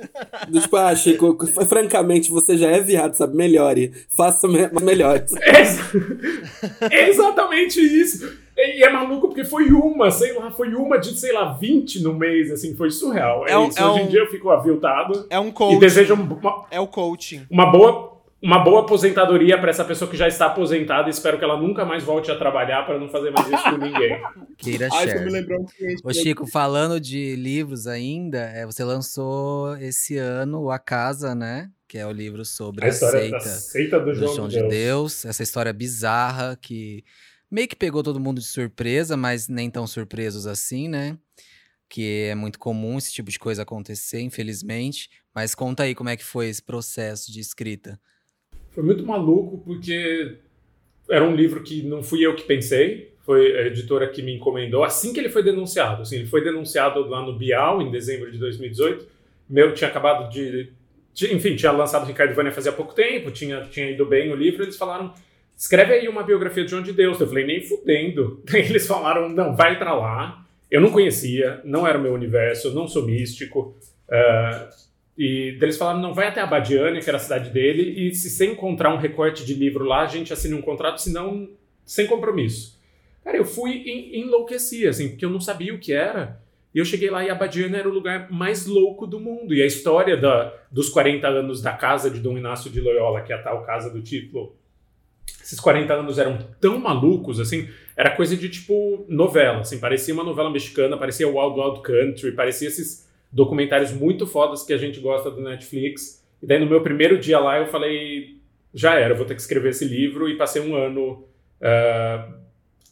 [0.62, 1.36] tipo, ah, Chico,
[1.68, 3.36] francamente, você já é viado, sabe?
[3.36, 3.92] Melhore.
[4.08, 5.32] Faça melhores.
[6.90, 8.47] É, exatamente isso.
[8.58, 12.12] E é maluco porque foi uma, sei lá, foi uma de, sei lá, 20 no
[12.12, 13.46] mês, assim, foi surreal.
[13.46, 13.78] É, é um, isso.
[13.78, 15.26] É Hoje um, em dia eu fico aviltado.
[15.30, 15.76] É um coaching.
[15.76, 17.46] E desejo uma, É o coaching.
[17.48, 21.08] Uma boa, uma boa aposentadoria para essa pessoa que já está aposentada.
[21.08, 24.20] Espero que ela nunca mais volte a trabalhar para não fazer mais isso com ninguém.
[24.58, 25.30] Queira Ai, share.
[25.30, 25.66] me um.
[26.02, 31.70] Ô Chico, falando de livros ainda, é, você lançou esse ano o A Casa, né?
[31.86, 34.68] Que é o livro sobre A a, seita seita do do João, João de Deus.
[34.68, 35.24] de Deus.
[35.24, 37.04] Essa história bizarra que
[37.50, 41.18] meio que pegou todo mundo de surpresa, mas nem tão surpresos assim, né?
[41.88, 45.08] Que é muito comum esse tipo de coisa acontecer, infelizmente.
[45.34, 47.98] Mas conta aí como é que foi esse processo de escrita.
[48.72, 50.38] Foi muito maluco porque
[51.08, 54.84] era um livro que não fui eu que pensei, foi a editora que me encomendou
[54.84, 56.02] assim que ele foi denunciado.
[56.02, 59.06] Assim, ele foi denunciado lá no Bial em dezembro de 2018.
[59.48, 60.72] Meu tinha acabado de,
[61.30, 64.76] enfim, tinha lançado Ricardo Vânia fazia pouco tempo, tinha tinha ido bem o livro, eles
[64.76, 65.12] falaram
[65.58, 67.18] Escreve aí uma biografia de João de Deus.
[67.18, 68.40] Eu falei, nem fudendo.
[68.54, 70.46] Eles falaram, não, vai pra lá.
[70.70, 73.76] Eu não conhecia, não era o meu universo, eu não sou místico.
[74.08, 74.70] Ah,
[75.16, 78.46] e eles falaram, não, vai até Abadiânia, que era a cidade dele, e se você
[78.46, 81.48] encontrar um recorte de livro lá, a gente assina um contrato, senão,
[81.84, 82.78] sem compromisso.
[83.24, 86.40] Cara, eu fui e enlouqueci, assim, porque eu não sabia o que era.
[86.72, 89.54] E eu cheguei lá e Abadiânia era o lugar mais louco do mundo.
[89.54, 93.32] E a história da, dos 40 anos da casa de Dom Inácio de Loyola, que
[93.32, 94.54] é a tal casa do título,
[95.48, 100.22] esses 40 anos eram tão malucos, assim, era coisa de tipo novela, assim, parecia uma
[100.22, 105.30] novela mexicana, parecia Wild Wild Country, parecia esses documentários muito fodas que a gente gosta
[105.30, 106.22] do Netflix.
[106.42, 108.36] E daí no meu primeiro dia lá eu falei,
[108.74, 111.24] já era, vou ter que escrever esse livro e passei um ano
[111.62, 112.28] ah,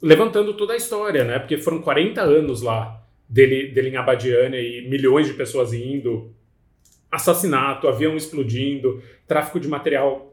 [0.01, 1.39] levantando toda a história, né?
[1.39, 6.35] Porque foram 40 anos lá dele, dele em Abadiânia e milhões de pessoas indo,
[7.12, 10.33] assassinato, avião explodindo, tráfico de material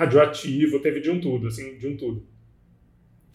[0.00, 2.26] radioativo, teve de um tudo, assim, de um tudo.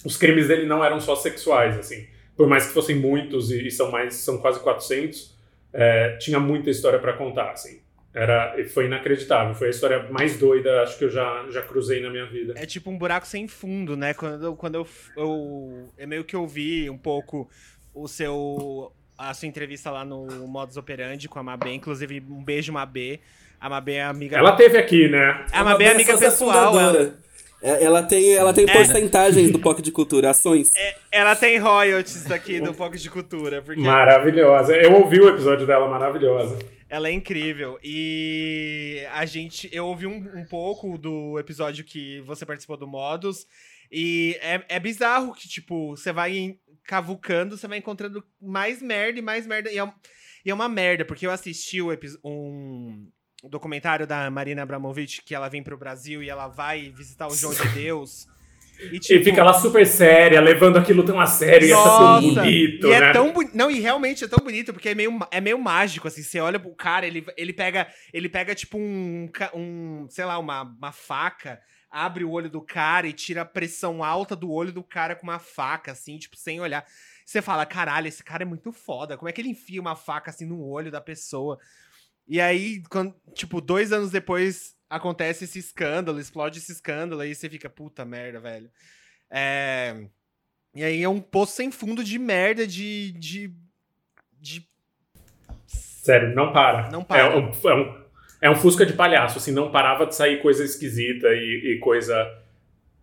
[0.03, 3.91] Os crimes dele não eram só sexuais, assim, por mais que fossem muitos e, são
[3.91, 5.35] mais, são quase 400,
[5.71, 7.81] é, tinha muita história para contar, assim.
[8.13, 12.09] Era, foi inacreditável, foi a história mais doida, acho que eu já, já cruzei na
[12.09, 12.53] minha vida.
[12.55, 14.13] É tipo um buraco sem fundo, né?
[14.13, 14.87] Quando, eu- quando eu,
[15.17, 17.49] eu, eu meio que ouvi um pouco
[17.93, 22.71] o seu a sua entrevista lá no Modus Operandi com a Mabê, inclusive um beijo
[22.73, 23.19] Mabê.
[23.65, 24.37] A Mabê é amiga.
[24.37, 25.43] Ela teve aqui, né?
[25.51, 26.79] a Mabê é amiga pessoal.
[26.79, 27.17] Ela.
[27.63, 28.71] É, Ela tem, ela tem É.
[28.71, 30.71] porcentagens do POC de Cultura, ações.
[31.11, 34.75] ela tem royalties daqui do Pocket de Cultura, porque Maravilhosa.
[34.75, 36.59] Eu ouvi o episódio dela, maravilhosa.
[36.87, 37.79] ela é incrível.
[37.83, 39.67] E a gente.
[39.73, 43.47] Eu ouvi um, um pouco do episódio que você participou do Modus.
[43.91, 49.17] E é, é bizarro que, tipo, você vai em- cavucando, você vai encontrando mais merda
[49.17, 49.71] e mais merda.
[49.71, 49.91] E é,
[50.45, 51.81] e é uma merda, porque eu assisti
[52.23, 53.07] um
[53.49, 57.53] documentário da Marina Abramovic, que ela vem pro Brasil e ela vai visitar o João
[57.53, 58.27] de Deus.
[58.79, 61.85] E, tipo, e fica lá super séria, levando aquilo tão a sério, e é tão
[61.85, 62.21] Nossa!
[62.41, 63.13] bonito, e é né?
[63.13, 63.55] tão bonito.
[63.55, 66.21] Não, e realmente é tão bonito, porque é meio, é meio mágico, assim.
[66.21, 70.63] Você olha pro cara, ele, ele pega, ele pega, tipo, um, um sei lá, uma,
[70.63, 74.83] uma faca, abre o olho do cara e tira a pressão alta do olho do
[74.83, 76.85] cara com uma faca, assim, tipo, sem olhar.
[77.25, 79.17] Você fala, caralho, esse cara é muito foda.
[79.17, 81.57] Como é que ele enfia uma faca, assim, no olho da pessoa?
[82.27, 87.49] E aí, quando, tipo, dois anos depois acontece esse escândalo, explode esse escândalo, aí você
[87.49, 88.69] fica, puta merda, velho.
[89.29, 90.05] É.
[90.73, 93.11] E aí é um poço sem fundo de merda, de.
[93.13, 93.53] de.
[94.39, 94.67] de.
[95.67, 96.89] Sério, não para.
[96.91, 97.19] Não para.
[97.19, 98.05] É um, é um,
[98.41, 102.15] é um fusca de palhaço, assim, não parava de sair coisa esquisita e, e coisa.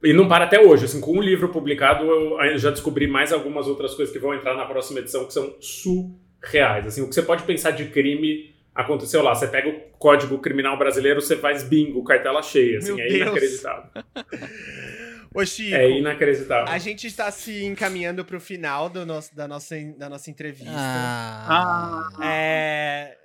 [0.02, 3.68] E não para até hoje, assim, com um livro publicado eu já descobri mais algumas
[3.68, 6.86] outras coisas que vão entrar na próxima edição que são surreais.
[6.86, 9.34] Assim, o que você pode pensar de crime aconteceu lá.
[9.34, 13.20] Você pega o Código Criminal Brasileiro, você faz bingo, cartela cheia, assim, Meu é Deus.
[13.22, 13.90] inacreditável.
[15.34, 15.74] Ô, Chico.
[15.74, 16.72] É inacreditável.
[16.72, 20.70] A gente está se encaminhando pro final do nosso, da, nossa, da nossa entrevista.
[20.76, 23.16] Ah, É,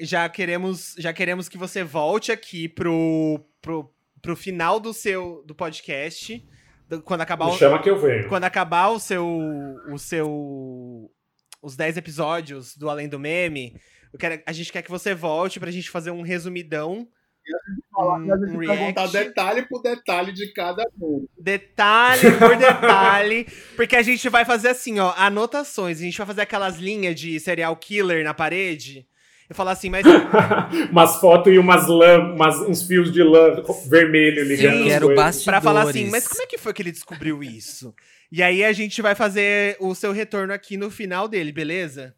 [0.00, 3.88] já queremos já queremos que você volte aqui pro, pro,
[4.20, 6.44] pro final do seu do podcast.
[6.88, 8.28] do- Quando acabar, Me o, chama que eu venho.
[8.28, 9.24] quando acabar o seu
[9.88, 11.08] o seu
[11.62, 13.76] os 10 episódios do Além do Meme,
[14.18, 17.06] quero, a gente quer que você volte pra gente fazer um resumidão.
[17.92, 19.28] Falar, Um- a gente um vai contar react.
[19.28, 21.26] detalhe por detalhe de cada um.
[21.38, 23.46] Detalhe por detalhe,
[23.76, 25.98] porque a gente vai fazer assim, ó, anotações.
[25.98, 29.06] A gente vai fazer aquelas linhas de serial killer na parede.
[29.48, 30.04] E falar assim, mas
[30.90, 34.88] umas fotos e umas lã, umas, uns fios de lã vermelho ligando eu Sim.
[35.00, 35.14] coisas.
[35.14, 35.44] bastidores.
[35.44, 37.94] Pra falar assim, mas como é que foi que ele descobriu isso?
[38.32, 42.12] E aí a gente vai fazer o seu retorno aqui no final dele, beleza?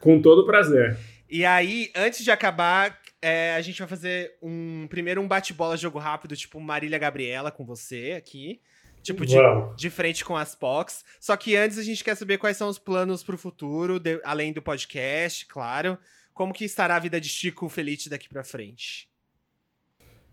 [0.00, 0.96] Com todo prazer.
[1.28, 5.98] E aí, antes de acabar, é, a gente vai fazer um primeiro um bate-bola jogo
[5.98, 8.60] rápido, tipo Marília Gabriela com você aqui.
[9.02, 9.36] Tipo, de,
[9.76, 11.04] de frente com as POCs.
[11.20, 14.52] Só que antes a gente quer saber quais são os planos pro futuro, de- além
[14.52, 15.96] do podcast, claro.
[16.34, 19.08] Como que estará a vida de Chico Felite daqui pra frente?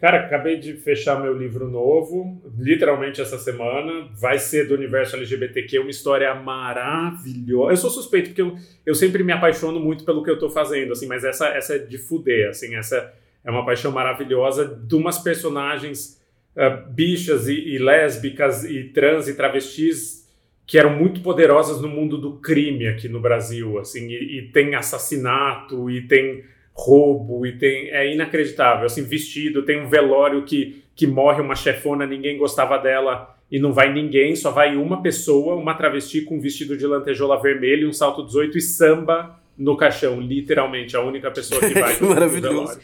[0.03, 4.09] Cara, acabei de fechar meu livro novo, literalmente essa semana.
[4.13, 7.71] Vai ser do universo LGBTQ, uma história maravilhosa.
[7.71, 8.53] Eu sou suspeito, porque eu,
[8.85, 11.79] eu sempre me apaixono muito pelo que eu tô fazendo, assim, mas essa, essa é
[11.79, 13.13] de fuder, assim, essa
[13.45, 16.21] é uma paixão maravilhosa de umas personagens
[16.57, 20.29] uh, bichas e, e lésbicas e trans e travestis
[20.67, 24.75] que eram muito poderosas no mundo do crime aqui no Brasil, assim, e, e tem
[24.75, 26.43] assassinato e tem
[26.73, 32.05] roubo e tem é inacreditável assim vestido tem um velório que que morre uma chefona
[32.05, 36.39] ninguém gostava dela e não vai ninguém só vai uma pessoa uma travesti com um
[36.39, 41.61] vestido de lantejola vermelho um salto 18 e samba no caixão literalmente a única pessoa
[41.61, 42.51] que vai no Maravilhoso.
[42.51, 42.81] velório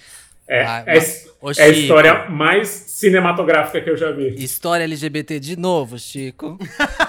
[0.48, 5.56] é, Ah, é, é a história mais cinematográfica que eu já vi História LGBT de
[5.56, 6.58] novo, Chico.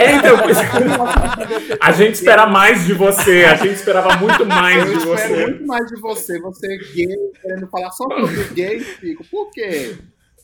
[0.00, 4.84] é, então, pois- a gente espera mais de você a gente esperava muito mais Eu
[4.86, 6.40] de espero você muito mais de você.
[6.40, 9.24] Você é gay, querendo falar só sobre gay, Chico.
[9.30, 9.96] Por quê?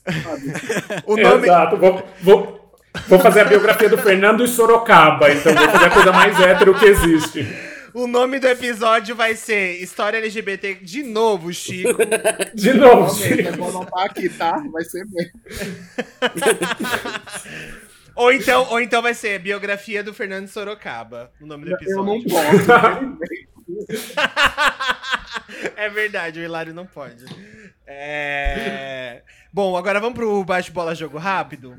[0.06, 1.02] Sabe?
[1.06, 1.76] O nome, Exato.
[1.76, 2.72] Vou, vou,
[3.06, 6.74] vou fazer a biografia do Fernando e Sorocaba, então vou fazer a coisa mais hétero
[6.74, 7.46] que existe.
[7.92, 11.98] o nome do episódio vai ser História LGBT de novo, Chico.
[12.54, 13.56] De novo, Realmente, é Chico.
[13.58, 14.62] bom anotar aqui, tá?
[14.72, 15.40] Vai ser mesmo.
[18.20, 21.32] ou, então, ou então vai ser Biografia do Fernando Sorocaba.
[21.40, 22.04] O nome do Eu episódio.
[22.04, 23.18] não posso.
[25.76, 27.24] é verdade, o Hilário não pode.
[27.86, 29.22] É...
[29.52, 31.74] Bom, agora vamos pro bate-bola jogo rápido.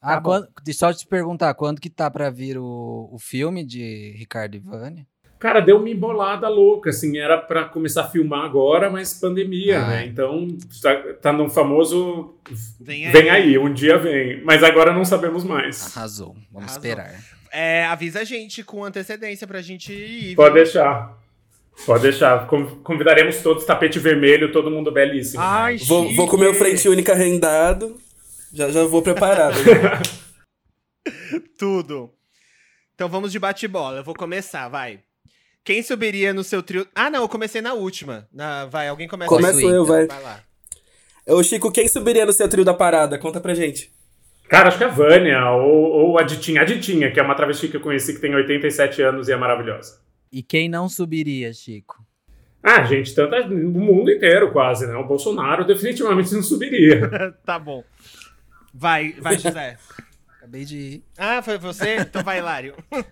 [0.00, 3.64] Ah, Tá quando, deixa eu te perguntar, quando que tá pra vir o, o filme
[3.64, 5.06] de Ricardo Vânia?
[5.38, 9.86] Cara, deu uma embolada louca, assim, era pra começar a filmar agora, mas pandemia, Ah.
[9.88, 10.06] né?
[10.06, 10.48] Então,
[10.82, 12.34] tá, tá no famoso
[12.80, 13.12] Vem aí.
[13.12, 14.42] vem aí, um dia vem.
[14.42, 15.96] Mas agora não sabemos mais.
[15.96, 16.76] Arrasou, vamos Arrasou.
[16.78, 17.14] esperar.
[17.52, 20.34] É, avisa a gente com antecedência pra gente ir.
[20.34, 20.64] Pode viu?
[20.64, 21.16] deixar.
[21.86, 22.46] Pode deixar.
[22.48, 25.40] Con- Convidaremos todos, tapete vermelho, todo mundo belíssimo.
[25.40, 27.96] Ai, Vou, vou comer o frente única rendado.
[28.52, 29.54] Já, já vou preparado.
[29.64, 30.02] né?
[31.56, 32.10] Tudo.
[32.94, 33.98] Então vamos de bate-bola.
[33.98, 35.00] Eu vou começar, vai.
[35.64, 36.86] Quem subiria no seu trio.
[36.94, 38.26] Ah, não, eu comecei na última.
[38.32, 38.66] Na...
[38.66, 40.06] Vai, alguém começa Começo eu, vai.
[40.06, 40.40] Vai lá.
[41.26, 43.18] Ô, Chico, quem subiria no seu trio da parada?
[43.18, 43.92] Conta pra gente.
[44.48, 46.62] Cara, acho que é a Vânia ou, ou a Ditinha.
[46.62, 49.36] A Ditinha, que é uma travesti que eu conheci que tem 87 anos e é
[49.36, 50.00] maravilhosa.
[50.32, 52.02] E quem não subiria, Chico?
[52.62, 53.40] Ah, gente, tanta.
[53.42, 54.94] O mundo inteiro quase, né?
[54.96, 57.08] O Bolsonaro definitivamente não subiria.
[57.44, 57.84] tá bom.
[58.72, 59.76] Vai, vai, José.
[60.36, 61.04] Acabei de ir.
[61.16, 61.96] Ah, foi você?
[61.96, 62.74] Então vai, Hilário.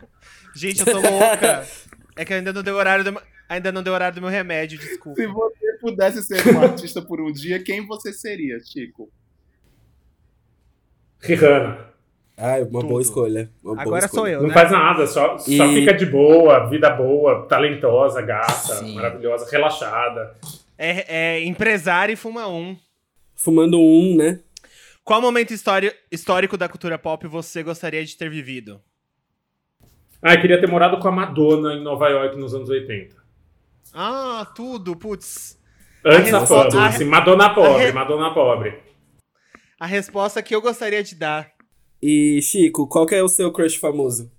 [0.54, 1.66] Gente, eu tô louca.
[2.16, 3.20] É que ainda não deu horário do...
[3.48, 5.20] Ainda não deu horário do meu remédio, desculpa.
[5.20, 9.08] Se você pudesse ser um artista por um dia, quem você seria, Chico?
[11.20, 11.86] Rihanna.
[12.36, 12.88] Ah, uma Tudo.
[12.88, 13.50] boa escolha.
[13.62, 14.32] uma boa Agora sou escolha.
[14.32, 14.54] eu, Não né?
[14.54, 18.94] faz nada, só, só E- fica de boa, vida boa, talentosa, gata, Sim.
[18.94, 20.36] maravilhosa, relaxada.
[20.76, 22.76] É, é empresário e fuma um.
[23.34, 24.40] Fumando um, né?
[25.02, 25.52] Qual momento
[26.10, 28.80] histórico da cultura pop você gostaria de ter vivido?
[30.22, 33.14] Ah, eu queria ter morado com a Madonna em Nova York nos anos 80.
[33.94, 35.58] Ah, tudo, putz.
[36.04, 38.74] Antes A a- assim, Madonna pobre, re- Madonna pobre.
[39.78, 41.50] A resposta que eu gostaria de dar.
[42.02, 44.30] E, Chico, qual que é o seu crush famoso?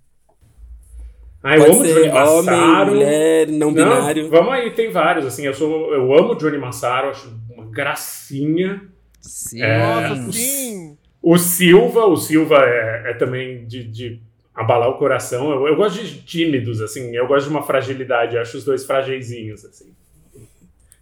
[1.44, 2.92] Ah, eu Pode amo ser Johnny homem, Massaro.
[2.92, 4.30] mulher, não, Não, binário.
[4.30, 8.82] vamos aí, tem vários, assim, eu sou, eu amo Johnny Massaro, acho uma gracinha.
[9.22, 9.62] Sim.
[9.62, 10.10] É.
[10.10, 10.98] Nossa, sim!
[11.22, 14.22] O Silva, o Silva é, é também de, de
[14.58, 15.52] abalar o coração.
[15.52, 18.84] Eu, eu gosto de tímidos, assim, eu gosto de uma fragilidade, eu acho os dois
[18.86, 19.94] fragilzinhos, assim.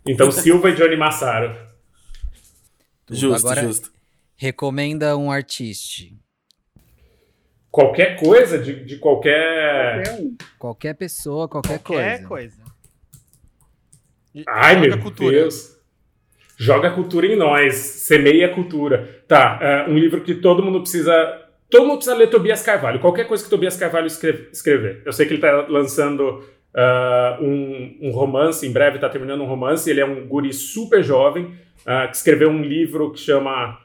[0.06, 1.56] Então, Silva e Johnny Massaro.
[3.10, 3.91] Justo, Agora, justo.
[4.36, 6.03] recomenda um artista.
[7.72, 10.03] Qualquer coisa, de, de qualquer.
[10.03, 10.36] Qualquer.
[10.60, 12.57] Qualquer pessoa, qualquer, Qualquer coisa.
[12.57, 12.65] coisa.
[14.48, 15.32] Ai, Joga meu cultura.
[15.32, 15.76] Deus.
[16.57, 19.23] Joga cultura em nós, semeia a cultura.
[19.27, 21.45] Tá, é, um livro que todo mundo precisa.
[21.70, 23.00] Todo mundo precisa ler Tobias Carvalho.
[23.00, 25.02] Qualquer coisa que Tobias Carvalho escreve- escrever.
[25.06, 26.44] Eu sei que ele tá lançando
[26.74, 29.90] ah, um, um romance, em breve tá terminando um romance.
[29.90, 31.54] Ele é um guri super jovem
[31.86, 33.80] ah, que escreveu um livro que chama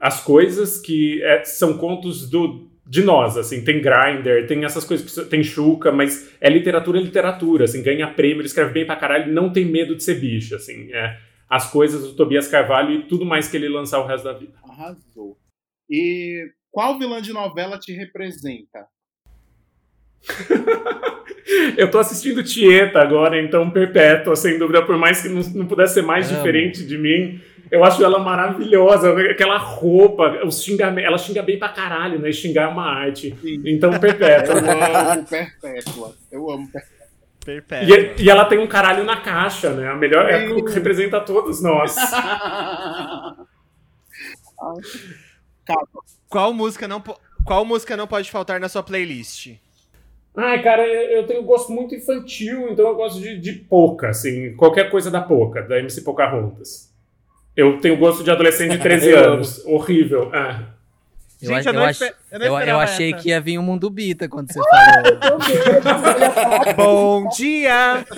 [0.00, 3.62] As Coisas, que é- são contos do, de nós, assim.
[3.64, 7.82] Tem Grindr, tem essas coisas, tem Chuca, mas é literatura, literatura, assim.
[7.82, 10.90] Ganha prêmio, ele escreve bem pra caralho, não tem medo de ser bicho, assim.
[10.92, 11.18] É,
[11.48, 14.52] as coisas do Tobias Carvalho e tudo mais que ele lançar o resto da vida.
[14.64, 15.36] Arrasou.
[15.88, 16.46] E
[16.76, 18.86] qual vilã de novela te representa?
[21.74, 25.94] Eu tô assistindo Tieta agora, então Perpétua, sem dúvida, por mais que não, não pudesse
[25.94, 26.36] ser mais Amo.
[26.36, 27.40] diferente de mim,
[27.70, 29.18] eu acho ela maravilhosa.
[29.30, 32.30] Aquela roupa, os xingamentos, ela xinga bem pra caralho, né?
[32.30, 33.34] Xingar é uma arte.
[33.40, 33.62] Sim.
[33.64, 34.56] Então, Perpétua.
[34.60, 36.14] Eu amo Perpétua.
[36.30, 37.06] Eu amo Perpétua.
[37.42, 38.20] Perfeito.
[38.20, 39.88] E, e ela tem um caralho na caixa, né?
[39.88, 41.96] A melhor é o que representa todos nós.
[45.66, 45.86] Cara,
[46.28, 47.02] Qual música não,
[47.44, 49.54] qual música não pode faltar na sua playlist?
[50.36, 54.90] Ai, cara, eu tenho gosto muito infantil, então eu gosto de, de Poca, assim, qualquer
[54.90, 56.92] coisa da Poca, da MC Pocahontas.
[57.56, 59.64] Eu tenho gosto de adolescente de 13 Eu anos.
[59.64, 60.30] Horrível.
[60.34, 60.60] Ah.
[61.40, 62.00] Eu, Gente, eu eu, ach-
[62.32, 65.38] eu eu- achei que ia vir o Mundo Bita quando você falou.
[66.76, 68.04] Bom dia!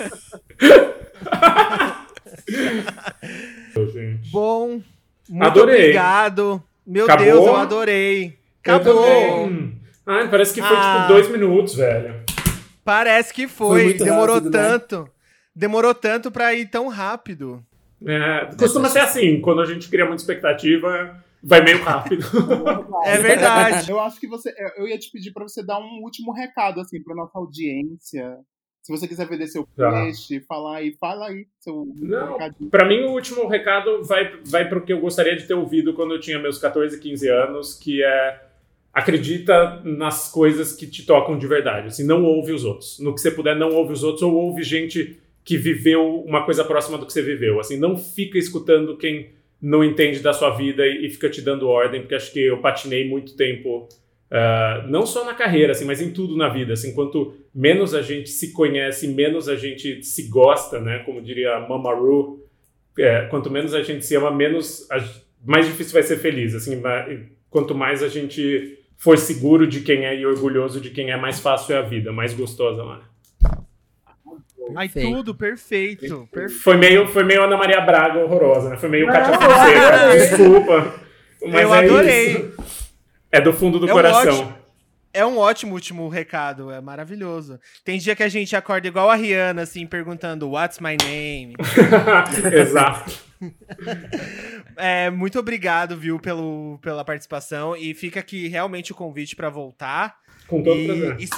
[4.33, 4.81] Bom,
[5.29, 5.77] muito Adorei.
[5.81, 6.63] obrigado.
[6.89, 7.25] Meu Acabou?
[7.27, 8.39] Deus, eu adorei.
[8.65, 9.05] Acabou.
[10.07, 11.01] Ai, parece que foi Ah.
[11.03, 12.25] tipo dois minutos, velho.
[12.83, 13.95] Parece que Foi foi.
[14.07, 14.69] Demorou rápido, né?
[14.69, 15.11] tanto.
[15.55, 17.63] Demorou tanto pra ir tão rápido.
[18.07, 22.25] É, costuma ser assim, quando a gente cria muita expectativa, vai meio rápido.
[23.05, 23.91] É verdade.
[23.91, 24.55] Eu acho que você.
[24.79, 28.39] Eu ia te pedir pra você dar um último recado, assim, pra nossa audiência.
[28.89, 29.91] Se você quiser vender seu Tá.
[29.91, 32.33] peixe, falar aí, fala aí seu Não.
[32.33, 32.71] recadinho.
[32.71, 36.15] Pra mim, o último recado vai, vai pro que eu gostaria de ter ouvido quando
[36.15, 38.41] eu tinha meus 14, 15 anos, que é
[38.91, 41.89] acredita nas coisas que te tocam de verdade.
[41.89, 42.99] Assim, não ouve os outros.
[42.99, 46.65] No que você puder, não ouve os outros, ou ouve gente que viveu uma coisa
[46.65, 47.61] próxima do que você viveu.
[47.61, 49.29] Assim, não fica escutando quem
[49.61, 52.57] não entende da sua vida e, e fica te dando ordem, porque acho que eu
[52.63, 53.87] patinei muito tempo,
[54.31, 56.73] ah, não só na carreira, assim, mas em tudo na vida.
[56.75, 61.01] Assim, quanto menos a gente se conhece, menos a gente se gosta, né?
[61.07, 62.45] Como diria a Mama Ru,
[62.99, 65.03] é, quanto menos a gente se ama, menos a-
[65.45, 66.55] mais difícil vai ser feliz.
[66.55, 66.83] Assim,
[67.49, 71.39] quanto mais a gente for seguro de quem é e orgulhoso de quem é, mais
[71.39, 73.03] fácil é a vida, mais gostosa, mano.
[74.77, 75.17] Ai, Perfeito.
[75.17, 76.29] tudo perfeito.
[76.31, 76.61] Perfeito.
[76.63, 78.77] Foi meio, foi meio Ana Maria Braga horrorosa, né?
[78.77, 80.13] Foi meio Cátia Fonseca.
[80.13, 80.95] Desculpa.
[81.47, 82.33] Mas Eu é adorei.
[82.33, 82.78] isso.
[83.31, 84.21] É do fundo do É um coração.
[84.41, 84.59] ótimo-
[85.13, 87.59] É um ótimo último recado, é maravilhoso.
[87.85, 91.55] Tem dia que a gente acorda igual a Rihanna, assim, perguntando What's my name?
[92.55, 93.11] Exato.
[94.77, 97.77] É, muito obrigado, viu, pelo, pela participação.
[97.77, 100.17] E fica aqui realmente o convite pra voltar.
[100.47, 101.17] Com todo E, prazer.
[101.21, 101.29] e,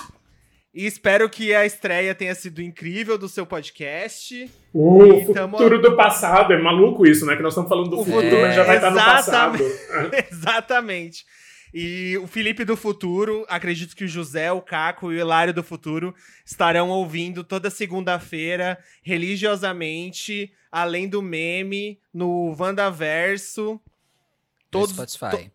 [0.83, 4.51] e espero que a estreia tenha sido incrível do seu podcast.
[4.73, 6.53] O e tamo- futuro do passado.
[6.53, 7.35] É maluco isso, né?
[7.37, 9.59] Que nós estamos falando do O futuro, mas já vai estar no passado.
[10.31, 11.25] Exatamente.
[11.73, 15.63] E o Felipe do futuro, acredito que o José, o Caco e o Hilário do
[15.63, 16.15] futuro
[16.45, 23.73] estarão ouvindo toda segunda-feira, religiosamente, além do meme, no Wandaverso.
[23.75, 23.81] No
[24.71, 25.51] Todos, Spotify.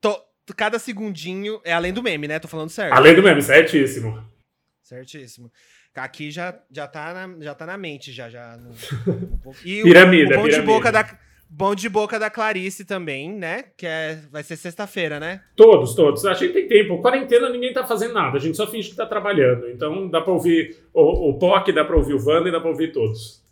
[0.00, 0.22] to-
[0.56, 1.60] cada segundinho.
[1.64, 2.38] É além do meme, né?
[2.38, 2.92] Tô falando certo.
[2.94, 4.22] Além do meme, certíssimo.
[4.82, 5.50] Certíssimo.
[5.94, 8.28] Aqui já, já, tá, na, já tá na mente, já.
[8.30, 8.70] já no-
[9.44, 10.72] no- e o- Piramida, o, bom de piramida.
[10.72, 11.18] boca da
[11.54, 13.64] Bom de boca da Clarice também, né?
[13.76, 15.42] Que é, vai ser sexta-feira, né?
[15.54, 16.24] Todos, todos.
[16.24, 17.02] A gente tem tempo.
[17.02, 18.38] Quarentena ninguém tá fazendo nada.
[18.38, 19.68] A gente só finge que tá trabalhando.
[19.68, 22.70] Então dá pra ouvir o, o POC, dá pra ouvir o Wanda e dá pra
[22.70, 23.42] ouvir todos.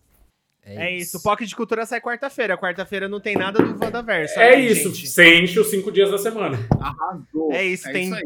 [0.65, 1.19] É, isso.
[1.19, 2.57] O POC de Cultura sai quarta-feira.
[2.57, 4.41] Quarta-feira não tem nada do Wandaverso.
[4.41, 4.89] É né, isso.
[4.95, 5.07] gente?
[5.07, 6.59] Você enche os cinco dias da semana.
[6.81, 7.53] Arrasou.
[7.53, 8.23] É isso, tem- aí.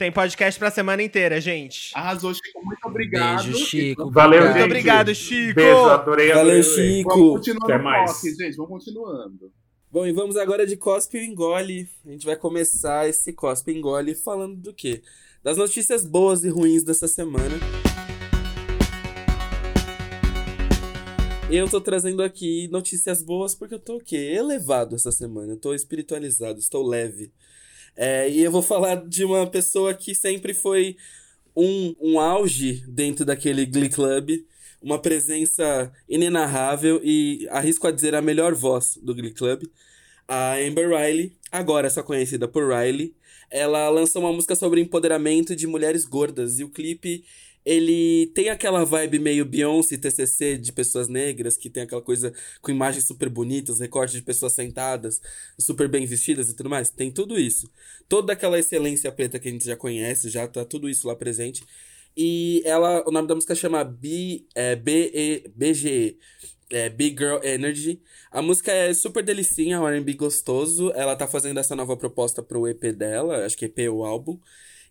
[0.00, 1.90] Tem podcast pra semana inteira, gente.
[1.94, 2.64] Arrasou, Chico.
[2.64, 3.44] Muito obrigado.
[3.44, 4.10] Beijo, Chico.
[4.10, 4.64] Valeu, Muito gente.
[4.64, 5.54] obrigado, Chico.
[5.56, 6.28] Beijo, adorei.
[6.28, 6.62] Valeu, adorei.
[6.62, 7.32] Vamos Chico.
[7.34, 8.20] continuando Até mais.
[8.22, 8.56] Gente.
[8.56, 9.52] Vamos continuando.
[9.92, 11.86] Bom, e vamos agora de Cospe e Engole.
[12.06, 15.02] A gente vai começar esse Cospe e Engole falando do quê?
[15.42, 17.58] Das notícias boas e ruins dessa semana.
[21.50, 24.16] Eu tô trazendo aqui notícias boas porque eu tô o quê?
[24.16, 25.52] Elevado essa semana.
[25.52, 27.30] Eu tô espiritualizado, estou leve.
[28.02, 30.96] É, e eu vou falar de uma pessoa que sempre foi
[31.54, 34.42] um, um auge dentro daquele Glee Club,
[34.80, 39.64] uma presença inenarrável e arrisco a dizer a melhor voz do Glee Club,
[40.26, 43.14] a Amber Riley, agora só conhecida por Riley.
[43.50, 47.22] Ela lançou uma música sobre empoderamento de mulheres gordas e o clipe
[47.64, 52.70] ele tem aquela vibe meio Beyoncé TCC de pessoas negras, que tem aquela coisa com
[52.70, 55.20] imagens super bonitas, recortes de pessoas sentadas,
[55.58, 56.90] super bem vestidas e tudo mais.
[56.90, 57.70] Tem tudo isso.
[58.08, 61.64] Toda aquela excelência preta que a gente já conhece, já tá tudo isso lá presente.
[62.16, 66.18] E ela, o nome da música chama B, é, B-E, BGE,
[66.70, 68.00] é, Big Girl Energy.
[68.30, 70.92] A música é super delicinha, R&B gostoso.
[70.94, 74.38] Ela tá fazendo essa nova proposta pro EP dela, acho que EP ou álbum.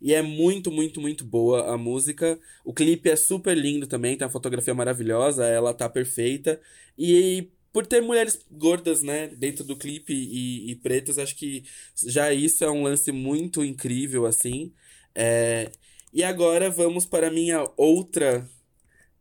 [0.02, 2.40] E é muito, muito, muito boa a música.
[2.64, 6.60] O clipe é super lindo também, tem uma fotografia maravilhosa, ela tá perfeita.
[6.98, 11.64] E por ter mulheres gordas, né, dentro do clipe e, e pretas, acho que
[12.06, 14.74] já isso é um lance muito incrível, assim.
[15.16, 15.72] É,
[16.14, 18.50] E agora vamos para a minha outra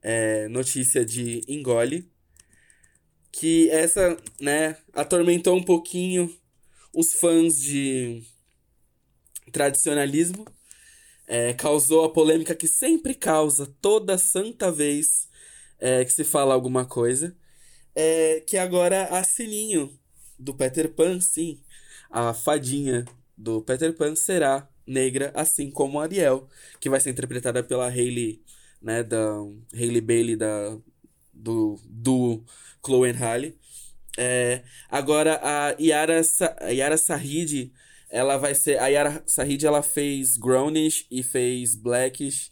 [0.02, 2.10] é, notícia de Engole.
[3.32, 6.34] Que essa, né, atormentou um pouquinho
[6.94, 8.22] os fãs de
[9.52, 10.44] tradicionalismo.
[11.28, 15.28] É, causou a polêmica que sempre causa toda santa vez
[15.78, 17.36] é, que se fala alguma coisa.
[17.94, 19.98] É, que agora a Sininho
[20.38, 21.60] do Peter Pan, sim.
[22.10, 23.05] a fadinha
[23.36, 26.48] do Peter Pan será negra, assim como a Ariel,
[26.80, 28.42] que vai ser interpretada pela Hailey,
[28.80, 29.18] né, da
[29.74, 30.78] Hailey Bailey da
[31.32, 32.44] do do
[32.84, 33.59] Chloe and Halle.
[34.16, 37.72] É, agora a Yara, Sa Yara Sahid,
[38.09, 42.51] ela vai ser a Yara Sahid ela fez Grownish e fez Blackish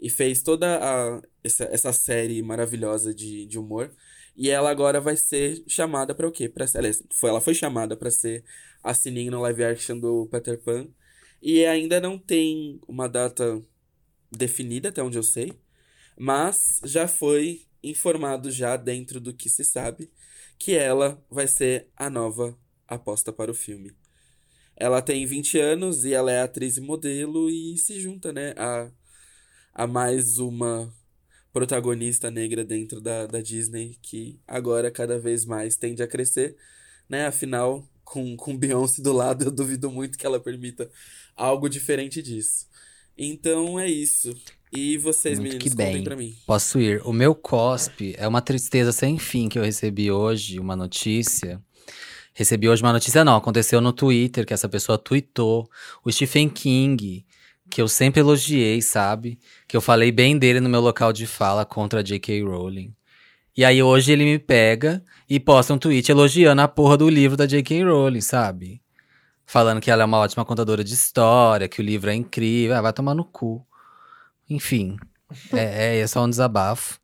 [0.00, 3.92] e fez toda a, essa, essa série maravilhosa de, de humor.
[4.36, 6.48] E ela agora vai ser chamada para o quê?
[6.48, 8.44] Pra, aliás, foi, ela foi chamada para ser
[8.82, 10.88] a Sininho no live action do Peter Pan.
[11.40, 13.62] E ainda não tem uma data
[14.30, 15.52] definida, até onde eu sei.
[16.18, 20.10] Mas já foi informado já dentro do que se sabe
[20.58, 23.92] que ela vai ser a nova aposta para o filme.
[24.76, 28.90] Ela tem 20 anos e ela é atriz e modelo e se junta, né, a,
[29.74, 30.92] a mais uma
[31.52, 36.54] protagonista negra dentro da, da Disney que agora cada vez mais tende a crescer,
[37.08, 37.26] né?
[37.26, 40.90] Afinal, com, com Beyoncé do lado, eu duvido muito que ela permita
[41.34, 42.66] algo diferente disso.
[43.16, 44.34] Então é isso.
[44.72, 46.04] E vocês, Muito meninos, que contem bem.
[46.04, 46.36] pra mim.
[46.46, 47.00] Posso ir.
[47.06, 51.62] O meu cospe é uma tristeza sem fim que eu recebi hoje, uma notícia.
[52.36, 55.66] Recebi hoje uma notícia, não, aconteceu no Twitter, que essa pessoa tweetou.
[56.04, 57.24] O Stephen King,
[57.70, 59.38] que eu sempre elogiei, sabe?
[59.66, 62.42] Que eu falei bem dele no meu local de fala contra a J.K.
[62.42, 62.94] Rowling.
[63.56, 67.38] E aí hoje ele me pega e posta um tweet elogiando a porra do livro
[67.38, 67.84] da J.K.
[67.84, 68.82] Rowling, sabe?
[69.46, 72.76] Falando que ela é uma ótima contadora de história, que o livro é incrível.
[72.76, 73.66] Ah, vai tomar no cu.
[74.50, 74.98] Enfim,
[75.54, 77.00] é, é só um desabafo.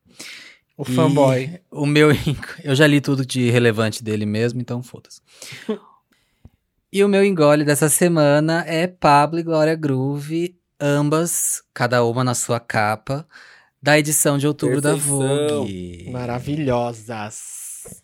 [0.83, 1.61] O E fanboy.
[1.71, 2.09] O meu.
[2.65, 5.21] Eu já li tudo de relevante dele mesmo, então foda-se.
[6.93, 12.35] e o meu engole dessa semana é Pablo e Glória Groove, ambas, cada uma na
[12.35, 13.27] sua capa,
[13.83, 15.59] da edição de outubro da Perfeição.
[15.59, 16.11] Vogue.
[16.13, 18.03] Maravilhosas.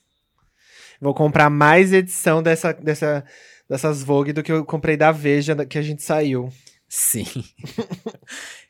[1.00, 3.24] Vou comprar mais edição dessa, dessa,
[3.68, 6.52] dessas Vogue do que eu comprei da Veja da- que a gente saiu.
[6.88, 7.26] Sim.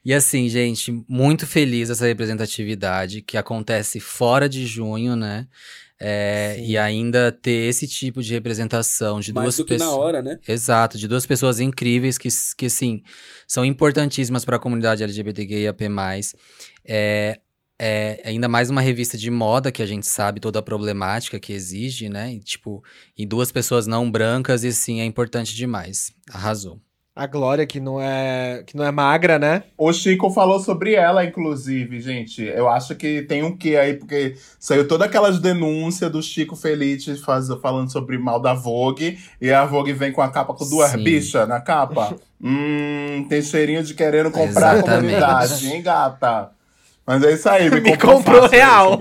[0.04, 5.46] e assim, gente, muito feliz essa representatividade que acontece fora de junho, né?
[6.00, 9.98] É, e ainda ter esse tipo de representação de Mais duas do que na pessoas.
[9.98, 10.38] hora, né?
[10.46, 13.02] Exato, de duas pessoas incríveis que, que assim,
[13.46, 15.84] são importantíssimas para a comunidade LGBTQIAP+.
[16.84, 17.40] É,
[17.80, 21.52] é ainda mais uma revista de moda que a gente sabe toda a problemática que
[21.52, 22.32] exige, né?
[22.34, 22.82] E, tipo,
[23.16, 26.12] e duas pessoas não brancas, e sim, é importante demais.
[26.30, 26.80] Arrasou.
[27.18, 29.64] A Glória, que não é, que não é magra, né?
[29.76, 32.44] O Chico falou sobre ela, inclusive, gente.
[32.44, 37.16] Eu acho que tem um quê aí, porque saiu toda aquelas denúncias do Chico Felice
[37.16, 40.92] faz, falando sobre mal da Vogue, e a Vogue vem com a capa com duas
[40.92, 41.02] Sim.
[41.02, 42.14] bichas na capa.
[42.40, 45.00] hum, tem cheirinho de querendo comprar a Exatamente.
[45.00, 46.52] comunidade, hein, gata?
[47.04, 49.00] Mas é isso aí, me, Me comprou, comprou fácil, real.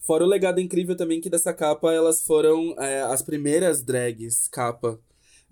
[0.00, 4.98] Fora o legado incrível também que dessa capa elas foram é, as primeiras drags capa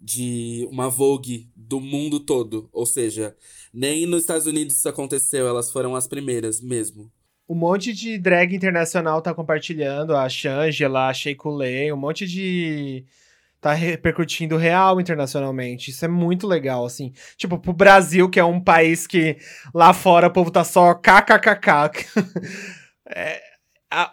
[0.07, 2.69] de uma Vogue do mundo todo.
[2.73, 3.35] Ou seja,
[3.75, 7.11] nem nos Estados Unidos isso aconteceu, elas foram as primeiras mesmo.
[7.49, 13.05] Um monte de drag internacional tá compartilhando, a Shangela, a Sheikulé, um monte de.
[13.61, 15.91] tá repercutindo real internacionalmente.
[15.91, 17.13] Isso é muito legal, assim.
[17.37, 19.37] Tipo, pro Brasil, que é um país que
[19.75, 22.07] lá fora o povo tá só kkkk.
[23.09, 23.41] É,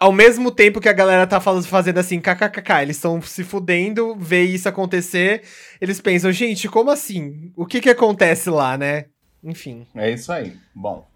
[0.00, 4.16] ao mesmo tempo que a galera tá falando, fazendo assim, kkkk, eles estão se fudendo,
[4.16, 5.42] vê isso acontecer,
[5.80, 7.52] eles pensam, gente, como assim?
[7.54, 9.06] O que que acontece lá, né?
[9.42, 9.86] Enfim.
[9.94, 10.56] É isso aí.
[10.74, 11.06] Bom.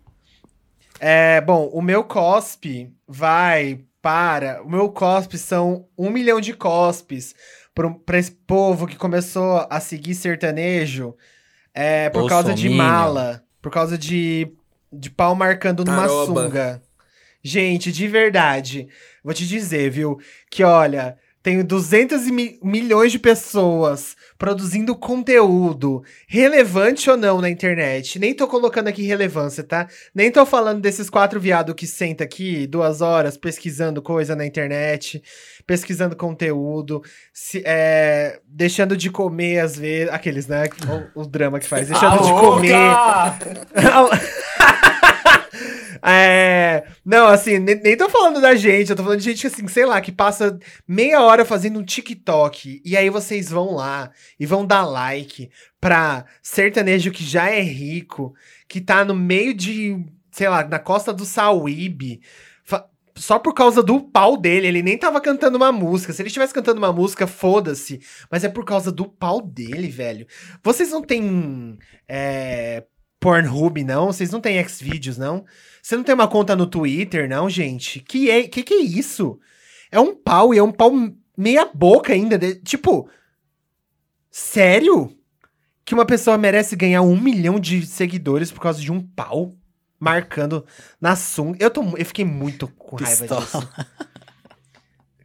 [1.00, 4.62] É, bom, o meu cospe vai para.
[4.62, 7.34] O meu cospe são um milhão de cospes
[7.74, 11.14] pra, pra esse povo que começou a seguir sertanejo
[11.72, 14.52] é, por causa de mala, por causa de,
[14.92, 16.42] de pau marcando numa Taroba.
[16.42, 16.82] sunga.
[17.48, 18.88] Gente, de verdade,
[19.24, 20.18] vou te dizer, viu,
[20.50, 27.48] que olha, tenho 200 e mi- milhões de pessoas produzindo conteúdo, relevante ou não na
[27.48, 28.18] internet.
[28.18, 29.88] Nem tô colocando aqui relevância, tá?
[30.14, 35.22] Nem tô falando desses quatro viados que senta aqui duas horas pesquisando coisa na internet,
[35.66, 37.02] pesquisando conteúdo,
[37.32, 40.12] se- é, deixando de comer às vezes.
[40.12, 40.64] Aqueles, né?
[41.14, 42.74] O, o drama que faz, deixando de comer.
[46.02, 49.66] É, não, assim, nem, nem tô falando da gente, eu tô falando de gente, assim,
[49.66, 54.46] sei lá, que passa meia hora fazendo um TikTok, e aí vocês vão lá e
[54.46, 58.34] vão dar like pra sertanejo que já é rico,
[58.68, 59.96] que tá no meio de,
[60.30, 62.20] sei lá, na costa do Sauíbe,
[62.64, 62.86] fa-
[63.16, 66.12] só por causa do pau dele, ele nem tava cantando uma música.
[66.12, 68.00] Se ele estivesse cantando uma música, foda-se.
[68.30, 70.24] Mas é por causa do pau dele, velho.
[70.62, 71.76] Vocês não têm
[72.06, 72.84] é,
[73.20, 74.06] Pornhub, não?
[74.06, 75.44] Vocês não têm Xvideos, não?
[75.82, 78.00] Você não tem uma conta no Twitter, não, gente?
[78.00, 79.38] Que é, que que é isso?
[79.90, 80.92] É um pau e é um pau
[81.36, 82.38] meia boca ainda.
[82.38, 83.08] de- tipo,
[84.30, 85.14] Sério?
[85.84, 89.54] Que uma pessoa merece ganhar um milhão de seguidores por causa de um pau
[89.98, 90.64] marcando
[91.00, 91.56] na sunga.
[91.60, 93.40] Eu, tô, eu fiquei muito com raiva Pistola.
[93.40, 93.68] disso.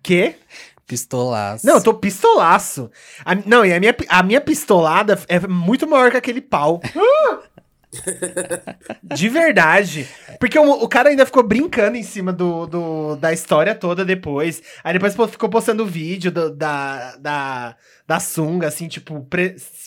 [0.01, 0.35] Quê?
[0.87, 1.65] Pistolaço.
[1.65, 2.89] Não, eu tô pistolaço.
[3.25, 6.81] A- não, e a minha, a minha pistolada é muito maior que aquele pau.
[9.03, 10.07] De verdade.
[10.39, 14.61] Porque o, o cara ainda ficou brincando em cima do, do- da história toda depois.
[14.83, 17.75] Aí depois ficou postando vídeo do- da, da,
[18.07, 19.27] da sunga, assim, tipo,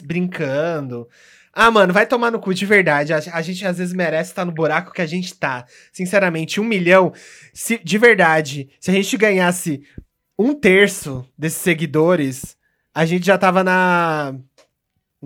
[0.04, 1.08] brincando.
[1.52, 3.12] Ah, mano, vai tomar no cu de verdade.
[3.12, 5.64] A, a gente às vezes merece estar no buraco que a gente tá.
[5.92, 7.12] Sinceramente, um milhão.
[7.54, 9.82] Se, de verdade, se a gente ganhasse
[10.38, 12.56] um terço desses seguidores,
[12.94, 14.34] a gente já tava na.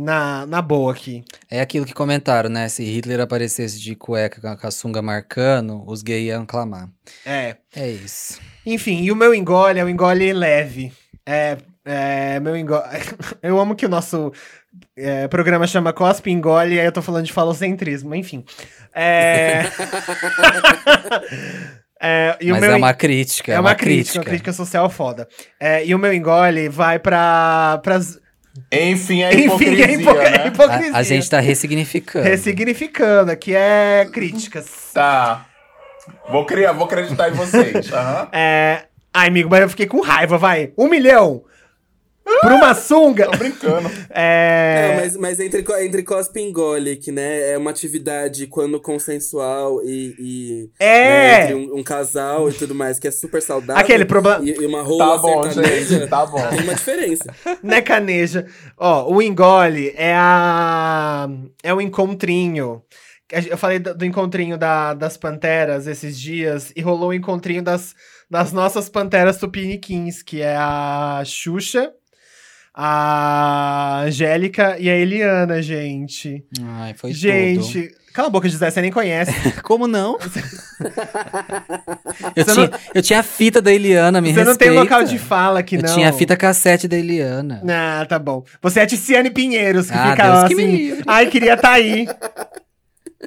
[0.03, 1.23] Na, na boa aqui.
[1.51, 2.69] É aquilo que comentaram, né?
[2.69, 6.89] Se Hitler aparecesse de cueca com a- sunga marcando, os gays iam clamar.
[7.27, 7.57] É.
[7.75, 8.41] É isso.
[8.65, 10.93] Enfim, e o meu engole é o engole leve.
[11.27, 11.59] É.
[11.85, 12.85] É, meu engole.
[13.43, 14.33] Eu amo que o nosso
[14.97, 18.45] é, programa chama Cospe Engole, e aí eu tô falando de falocentrismo, enfim.
[18.95, 19.63] É.
[22.03, 23.53] É, e o Mas meu é uma crítica.
[23.53, 25.29] é uma crítica, uma crítica social foda.
[25.61, 27.79] É, e o meu engole vai pra.
[27.83, 28.19] pras...
[28.73, 30.47] Enfim, é Enfim, hipocrisia, é hipo- é né?
[30.49, 30.93] hipocrisia.
[30.95, 32.25] A, a gente tá ressignificando.
[32.29, 34.91] Ressignificando, que é críticas.
[34.93, 35.47] Tá.
[36.29, 37.93] Vou, criar, vou acreditar em vocês.
[37.93, 38.29] aham.
[38.33, 38.83] É.
[39.13, 40.73] Ai, amigo, mas eu fiquei com raiva, vai.
[40.79, 41.43] Um milhão!
[42.41, 43.27] Por uma sunga!
[43.31, 43.91] Tô brincando.
[44.11, 44.89] É.
[44.89, 49.83] Não, mas, mas entre, entre cospe e engole, que né, é uma atividade quando consensual
[49.85, 50.15] e.
[50.19, 51.43] e, né, É!
[51.43, 53.81] entre um, um casal e tudo mais, que é super saudável.
[53.83, 54.45] Aquele problema.
[54.45, 55.99] E, e uma rola Tá bom, sertaneja.
[55.99, 56.09] gente.
[56.09, 56.49] Tá bom.
[56.49, 57.25] Tem uma diferença.
[57.63, 58.47] Né, caneja?
[58.79, 61.29] Ó, o engole é a.
[61.63, 62.83] É o encontrinho.
[63.49, 67.95] Eu falei do do encontrinho da- das panteras esses dias e rolou o encontrinho das,
[68.29, 71.93] das nossas panteras tupiniquins, que é a Xuxa,
[72.83, 76.43] a Angélica e a Eliana, gente.
[76.63, 79.33] Ai, foi gente, cala a boca, José, você nem conhece.
[79.39, 79.61] tudo.
[79.63, 80.17] Como não?
[82.35, 84.81] eu, Você tinha, eu tinha a fita da Eliana, me você não tem respeita.
[84.97, 85.93] local de fala aqui, Eu não.
[85.95, 87.63] tinha a fita cassete da Eliana.
[87.69, 88.45] Ah, tá bom.
[88.63, 90.73] Você é a Ticiane Pinheiros, que Ah, fica Deus lá que me assim.
[90.77, 91.05] livre.
[91.07, 92.09] Ai, queria tá aí.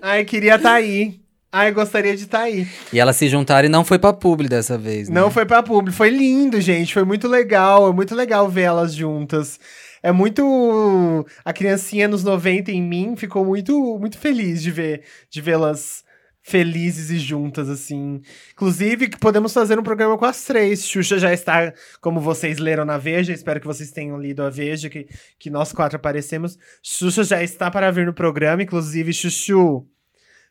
[0.01, 1.19] Ai, queria tá aí.
[1.55, 2.67] Ai, gostaria de estar tá aí.
[2.91, 5.21] E elas se juntaram e não foi pra publi dessa vez, né?
[5.21, 5.95] Não foi pra público.
[5.95, 6.95] Foi lindo, gente.
[6.95, 7.87] Foi muito legal.
[7.87, 9.59] É muito legal ver elas juntas.
[10.01, 11.23] É muito.
[11.45, 16.03] A criancinha nos 90 em mim ficou muito, muito feliz de ver de vê-las
[16.41, 18.19] felizes e juntas, assim.
[18.51, 20.87] Inclusive, que podemos fazer um programa com as três.
[20.87, 21.71] Xuxa já está,
[22.01, 25.07] como vocês leram na Veja, espero que vocês tenham lido a Veja, que,
[25.37, 26.57] que nós quatro aparecemos.
[26.81, 29.87] Xuxa já está para vir no programa, inclusive, Chuchu.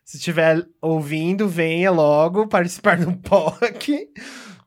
[0.03, 4.09] Se estiver ouvindo, venha logo participar do POC.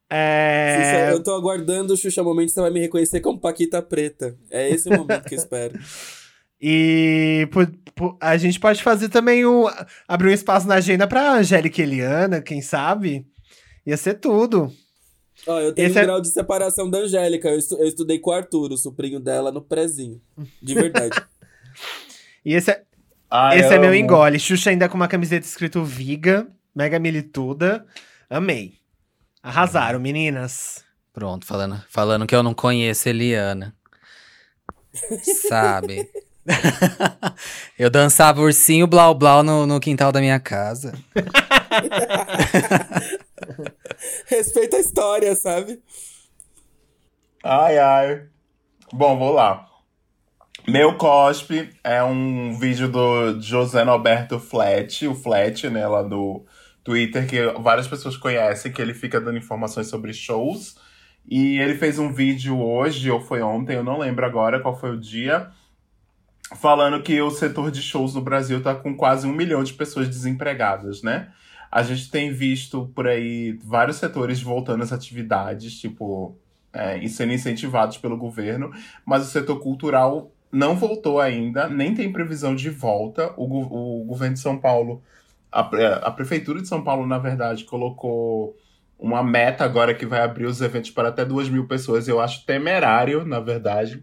[0.08, 0.76] É...
[0.78, 4.36] Xuxa, eu tô aguardando o Xuxa Momento, você vai me reconhecer como Paquita Preta.
[4.50, 5.78] É esse o momento que eu espero.
[6.58, 7.46] E
[8.18, 9.70] a gente pode fazer também o.
[10.08, 13.26] abrir um espaço na agenda pra Angélica e Eliana, quem sabe?
[13.86, 14.72] Ia ser tudo.
[15.46, 17.48] Ó, eu tenho Esse um é- grau de separação da Angélica.
[17.50, 20.20] Eu, eu estudei com o Arthur, o sobrinho dela, no prezinho.
[20.62, 21.14] De verdade.
[22.44, 22.84] E esse é,
[23.30, 23.98] Ai, esse é meu amo.
[23.98, 24.38] engole.
[24.38, 27.86] Xuxa ainda com uma camiseta escrito Viga, mega milituda.
[28.30, 28.74] Amei.
[29.42, 30.84] Arrasaram, meninas.
[31.12, 33.74] Pronto, falando, falando que eu não conheço Eliana.
[35.48, 36.08] Sabe?
[37.78, 40.92] eu dançava ursinho blau blau no, no quintal da minha casa.
[44.26, 45.82] Respeita a história, sabe?
[47.42, 48.26] Ai, ai.
[48.92, 49.66] Bom, vou lá.
[50.68, 56.44] Meu cospe é um vídeo do José Norberto Flat, o Flat, né, lá do
[56.82, 60.76] Twitter, que várias pessoas conhecem, que ele fica dando informações sobre shows.
[61.24, 64.90] E ele fez um vídeo hoje, ou foi ontem, eu não lembro agora qual foi
[64.90, 65.50] o dia,
[66.56, 70.08] falando que o setor de shows no Brasil tá com quase um milhão de pessoas
[70.08, 71.32] desempregadas, né?
[71.70, 76.36] A gente tem visto por aí vários setores voltando às atividades, tipo,
[76.72, 78.72] é, e sendo incentivados pelo governo,
[79.04, 83.32] mas o setor cultural não voltou ainda, nem tem previsão de volta.
[83.36, 85.02] O, o governo de São Paulo,
[85.50, 88.56] a, a prefeitura de São Paulo, na verdade, colocou
[88.98, 92.08] uma meta agora que vai abrir os eventos para até duas mil pessoas.
[92.08, 94.02] Eu acho temerário, na verdade,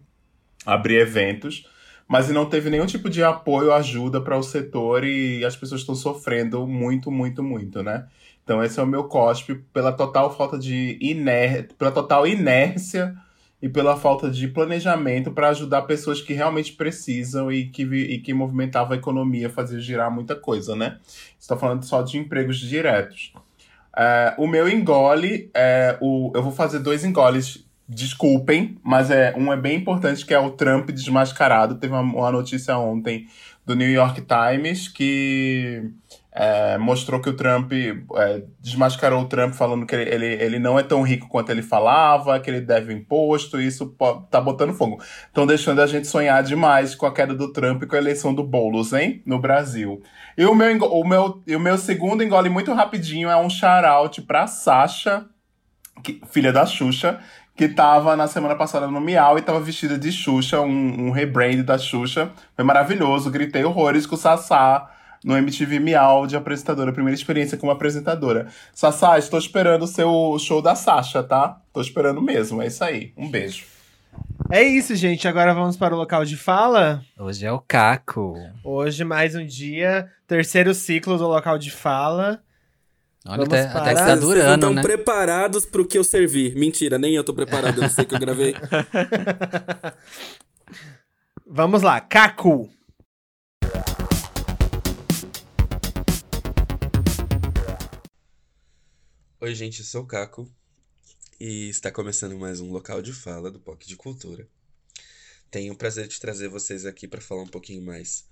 [0.66, 1.68] abrir eventos.
[2.08, 5.96] Mas não teve nenhum tipo de apoio, ajuda para o setor e as pessoas estão
[5.96, 8.08] sofrendo muito, muito, muito, né?
[8.44, 11.70] Então esse é o meu cospe pela total falta de iner...
[11.78, 13.16] pela total inércia
[13.64, 18.34] e pela falta de planejamento para ajudar pessoas que realmente precisam e que, e que
[18.34, 20.98] movimentavam a economia, fazer girar muita coisa, né?
[21.40, 23.34] Estou falando só de empregos diretos.
[23.96, 26.34] É, o meu engole é o.
[26.36, 30.52] Eu vou fazer dois engoles desculpem, mas é um é bem importante que é o
[30.52, 31.76] Trump desmascarado.
[31.76, 33.28] Teve uma, uma notícia ontem
[33.66, 35.90] do New York Times que
[36.36, 40.80] é, mostrou que o Trump é, desmascarou o Trump falando que ele, ele, ele, não
[40.80, 43.96] é tão rico quanto ele falava, que ele deve imposto, e isso
[44.32, 45.00] tá botando fogo.
[45.28, 48.34] Estão deixando a gente sonhar demais com a queda do Trump e com a eleição
[48.34, 49.22] do Boulos, hein?
[49.28, 50.02] No Brasil.
[50.36, 54.48] E o meu, o meu, o meu segundo engole muito rapidinho é um shout-out pra
[54.48, 55.26] Sasha,
[56.02, 57.20] que, filha da Xuxa,
[57.56, 61.62] que tava na semana passada no Miau e tava vestida de Xuxa, um, um rebrand
[61.62, 62.32] da Xuxa.
[62.56, 64.93] Foi maravilhoso, gritei horrores com o Sassá
[65.24, 68.48] no MTV Miau de apresentadora, primeira experiência como apresentadora.
[68.74, 71.62] Sassá, estou esperando o seu show da Sasha, tá?
[71.72, 73.14] Tô esperando mesmo, é isso aí.
[73.18, 73.66] Um beijo.
[74.52, 75.28] É isso, gente.
[75.28, 77.02] Agora vamos para o local de fala.
[77.18, 78.36] Hoje é o Caco.
[78.64, 82.42] Hoje, mais um dia, terceiro ciclo do local de fala.
[83.26, 84.82] Olha, até, até, que tá durando, Vocês né?
[84.82, 86.54] preparados pro que eu servi.
[86.56, 88.54] Mentira, nem eu tô preparado, eu não sei que eu gravei.
[91.48, 92.70] Vamos lá, Caco.
[99.44, 100.50] Oi, gente, eu sou o Caco
[101.38, 104.48] e está começando mais um local de fala do POC de Cultura.
[105.52, 108.26] Tenho o prazer de trazer vocês aqui para falar um pouquinho mais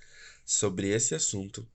[0.45, 1.67] sobre esse assunto.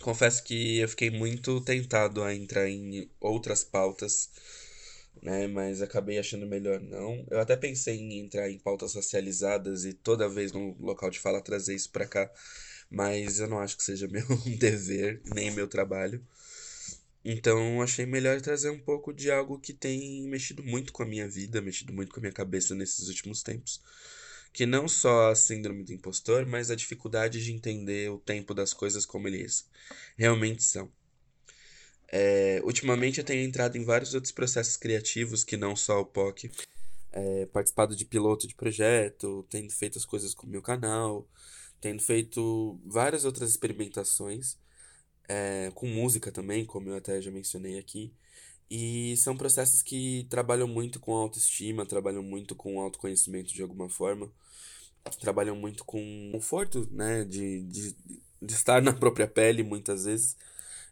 [0.00, 4.28] Confesso que eu fiquei muito tentado a entrar em outras pautas,
[5.22, 7.24] né, mas acabei achando melhor não.
[7.30, 11.40] Eu até pensei em entrar em pautas socializadas e toda vez no local de fala
[11.40, 12.28] trazer isso para cá,
[12.90, 14.26] mas eu não acho que seja meu
[14.58, 16.20] dever nem meu trabalho.
[17.24, 21.28] Então achei melhor trazer um pouco de algo que tem mexido muito com a minha
[21.28, 23.80] vida, mexido muito com a minha cabeça nesses últimos tempos.
[24.52, 28.72] Que não só a síndrome do impostor, mas a dificuldade de entender o tempo das
[28.72, 29.68] coisas como eles
[30.16, 30.90] realmente são.
[32.12, 36.50] É, ultimamente eu tenho entrado em vários outros processos criativos que não só o POC.
[37.12, 41.28] É, participado de piloto de projeto, tendo feito as coisas com o meu canal,
[41.80, 44.56] tendo feito várias outras experimentações
[45.30, 48.12] é, com música também, como eu até já mencionei aqui.
[48.68, 54.30] E são processos que trabalham muito com autoestima, trabalham muito com autoconhecimento de alguma forma,
[55.20, 57.96] trabalham muito com conforto, né, de, de,
[58.42, 60.36] de estar na própria pele muitas vezes.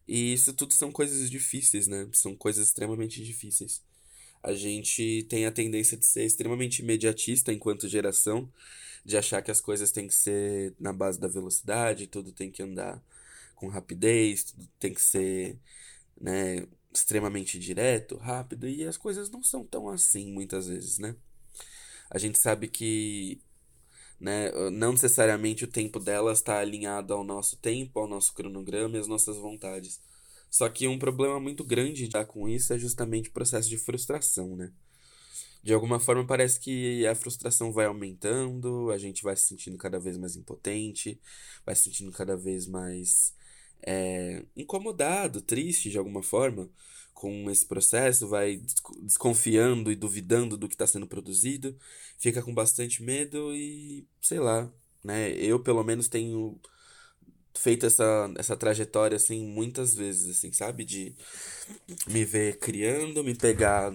[0.06, 2.09] E isso tudo são coisas difíceis, né?
[2.12, 3.82] São coisas extremamente difíceis.
[4.43, 8.51] A gente tem a tendência de ser extremamente imediatista enquanto geração,
[9.05, 12.62] de achar que as coisas têm que ser na base da velocidade, tudo tem que
[12.62, 13.02] andar
[13.59, 15.59] com rapidez, tudo tem que ser,
[16.21, 21.17] né, extremamente direto, rápido, e as coisas não são tão assim muitas vezes, né?
[22.11, 23.41] A gente sabe que,
[24.21, 29.01] né, não necessariamente o tempo delas está alinhado ao nosso tempo, ao nosso cronograma e
[29.01, 30.01] às nossas vontades.
[30.51, 34.57] Só que um problema muito grande de com isso é justamente o processo de frustração,
[34.57, 34.73] né?
[35.63, 39.99] De alguma forma parece que a frustração vai aumentando, a gente vai se sentindo cada
[39.99, 41.21] vez mais impotente,
[41.67, 43.35] vai se sentindo cada vez mais
[43.83, 46.69] é, incomodado, triste de alguma forma
[47.15, 48.63] com esse processo, vai
[49.03, 51.77] desconfiando e duvidando do que está sendo produzido,
[52.17, 54.71] fica com bastante medo e sei lá,
[55.03, 55.33] né?
[55.33, 56.61] Eu pelo menos tenho
[57.57, 60.85] feito essa, essa trajetória assim muitas vezes, assim, sabe?
[60.85, 61.15] De
[62.07, 63.93] me ver criando, me pegar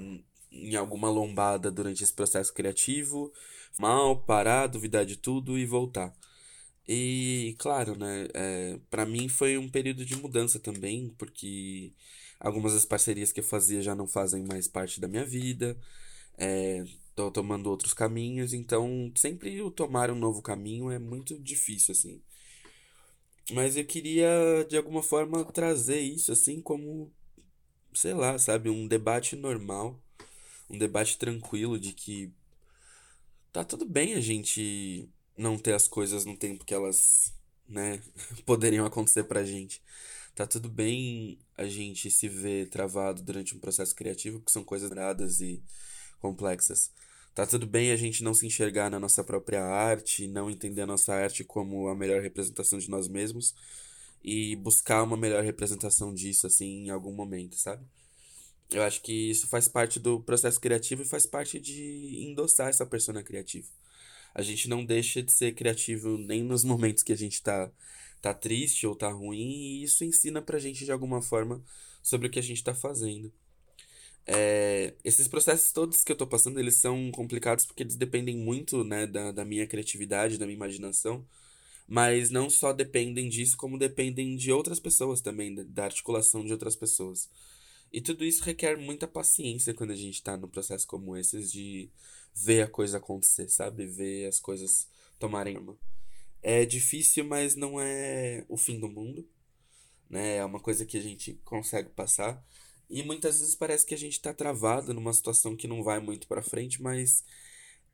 [0.51, 3.31] em alguma lombada durante esse processo criativo,
[3.79, 6.13] mal, parar, duvidar de tudo e voltar.
[6.87, 11.93] E, claro, né, é, para mim foi um período de mudança também, porque
[12.39, 15.77] algumas das parcerias que eu fazia já não fazem mais parte da minha vida,
[16.37, 16.83] é,
[17.15, 22.21] tô tomando outros caminhos, então sempre o tomar um novo caminho é muito difícil, assim.
[23.51, 27.11] Mas eu queria, de alguma forma, trazer isso, assim, como,
[27.93, 30.01] sei lá, sabe, um debate normal,
[30.69, 32.31] um debate tranquilo de que
[33.51, 37.33] tá tudo bem a gente não ter as coisas no tempo que elas,
[37.67, 38.01] né,
[38.45, 39.81] poderiam acontecer pra gente.
[40.35, 44.89] Tá tudo bem a gente se ver travado durante um processo criativo, que são coisas
[44.89, 45.63] gradas e
[46.19, 46.91] complexas.
[47.35, 50.87] Tá tudo bem a gente não se enxergar na nossa própria arte, não entender a
[50.87, 53.55] nossa arte como a melhor representação de nós mesmos
[54.23, 57.85] e buscar uma melhor representação disso, assim, em algum momento, sabe?
[58.71, 62.85] Eu acho que isso faz parte do processo criativo e faz parte de endossar essa
[62.85, 63.67] persona criativa
[64.33, 67.71] a gente não deixa de ser criativo nem nos momentos que a gente tá,
[68.21, 71.63] tá triste ou tá ruim, e isso ensina pra gente de alguma forma
[72.01, 73.31] sobre o que a gente tá fazendo.
[74.25, 78.83] É, esses processos todos que eu tô passando, eles são complicados porque eles dependem muito,
[78.83, 81.25] né, da, da minha criatividade, da minha imaginação,
[81.87, 86.75] mas não só dependem disso, como dependem de outras pessoas também, da articulação de outras
[86.75, 87.29] pessoas.
[87.93, 91.91] E tudo isso requer muita paciência quando a gente tá num processo como esse de
[92.33, 93.85] ver a coisa acontecer, sabe?
[93.85, 94.87] Ver as coisas
[95.19, 95.77] tomarem forma.
[96.41, 99.29] É difícil, mas não é o fim do mundo,
[100.09, 100.37] né?
[100.37, 102.43] É uma coisa que a gente consegue passar.
[102.89, 106.27] E muitas vezes parece que a gente tá travado numa situação que não vai muito
[106.27, 107.23] para frente, mas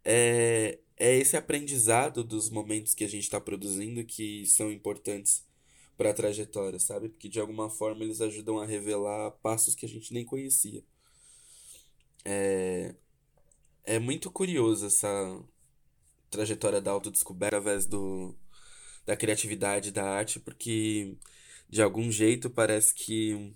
[0.05, 5.45] é, é esse aprendizado dos momentos que a gente está produzindo que são importantes
[5.99, 7.09] para a trajetória, sabe?
[7.09, 10.81] Porque de alguma forma eles ajudam a revelar passos que a gente nem conhecia.
[12.23, 12.95] É,
[13.83, 15.09] é muito curioso essa
[16.29, 18.33] trajetória da autodescoberta através do,
[19.05, 21.17] da criatividade, da arte, porque
[21.69, 23.53] de algum jeito parece que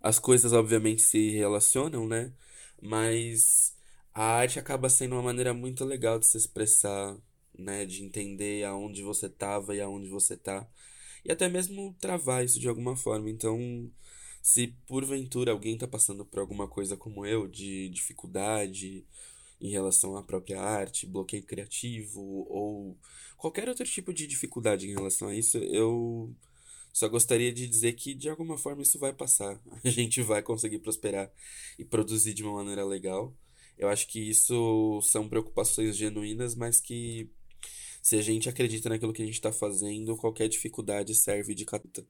[0.00, 2.32] as coisas obviamente se relacionam, né?
[2.80, 3.74] Mas
[4.14, 7.16] a arte acaba sendo uma maneira muito legal de se expressar,
[7.58, 7.84] né?
[7.84, 10.68] De entender aonde você estava e aonde você tá.
[11.24, 13.28] E até mesmo travar isso de alguma forma.
[13.30, 13.90] Então,
[14.42, 19.04] se porventura alguém está passando por alguma coisa como eu, de dificuldade
[19.60, 22.96] em relação à própria arte, bloqueio criativo ou
[23.36, 26.34] qualquer outro tipo de dificuldade em relação a isso, eu
[26.92, 29.60] só gostaria de dizer que de alguma forma isso vai passar.
[29.84, 31.30] A gente vai conseguir prosperar
[31.78, 33.34] e produzir de uma maneira legal.
[33.76, 37.30] Eu acho que isso são preocupações genuínas, mas que
[38.08, 42.06] se a gente acredita naquilo que a gente está fazendo, qualquer dificuldade serve de cata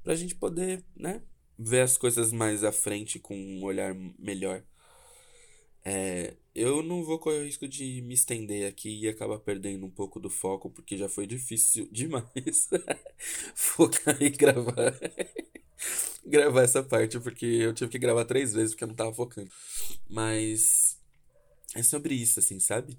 [0.00, 1.20] para a gente poder, né,
[1.58, 4.62] ver as coisas mais à frente com um olhar melhor.
[5.84, 9.90] É, eu não vou correr o risco de me estender aqui e acabar perdendo um
[9.90, 12.68] pouco do foco, porque já foi difícil demais
[13.52, 14.96] focar em gravar.
[16.24, 19.50] gravar essa parte, porque eu tive que gravar três vezes porque eu não tava focando.
[20.08, 20.96] Mas
[21.74, 22.96] é sobre isso, assim, sabe?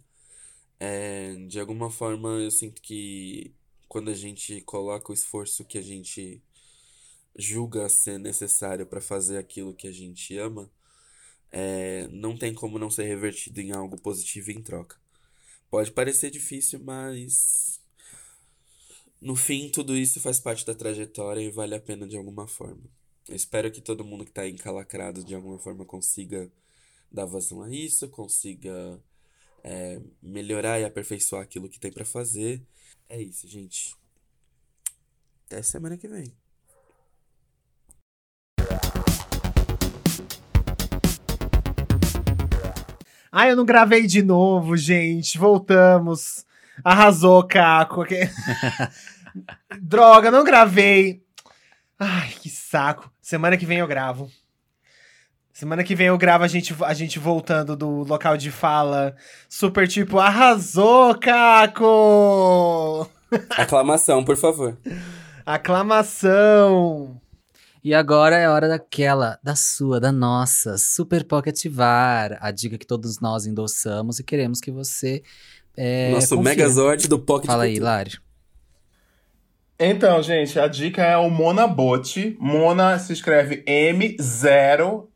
[0.80, 3.54] É, de alguma forma eu sinto que
[3.88, 6.41] quando a gente coloca o esforço que a gente
[7.38, 10.72] julga ser necessário para fazer aquilo que a gente ama,
[11.52, 14.98] é, não tem como não ser revertido em algo positivo em troca.
[15.70, 17.80] Pode parecer difícil, mas
[19.22, 22.84] no fim tudo isso faz parte da trajetória e vale a pena de alguma forma.
[23.28, 26.52] Eu espero que todo mundo que está encalacrado de alguma forma consiga
[27.12, 29.02] dar vazão a isso, consiga
[29.64, 32.61] é, melhorar e aperfeiçoar aquilo que tem para fazer.
[33.07, 33.95] É isso, gente.
[35.45, 36.35] Até semana que vem.
[43.31, 45.40] Ai, eu não gravei de novo, gente.
[45.40, 46.45] Voltamos.
[46.84, 48.03] Arrasou, Caco.
[49.81, 51.23] Droga, não gravei.
[51.98, 53.11] Ai, que saco.
[53.22, 54.30] Semana que vem eu gravo.
[55.54, 59.16] Semana que vem eu gravo a gente, a gente voltando do local de fala.
[59.48, 63.08] Super tipo, arrasou, Caco!
[63.56, 64.76] Aclamação, por favor.
[65.46, 67.22] Aclamação!
[67.84, 72.40] E agora é a hora daquela, da sua, da nossa, Super Pocket VAR.
[72.42, 75.22] A dica que todos nós endossamos e queremos que você.
[75.78, 76.56] É, Nosso confira.
[76.56, 77.80] Megazord do Pocket Fala aí.
[77.80, 78.20] Lário.
[79.80, 82.36] Então, gente, a dica é o Monabot.
[82.40, 85.12] Mona se escreve M0NA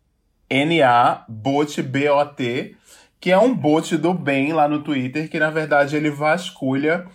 [1.27, 2.75] Bot B-O-T,
[3.19, 7.05] que é um bot do bem lá no Twitter, que na verdade ele vasculha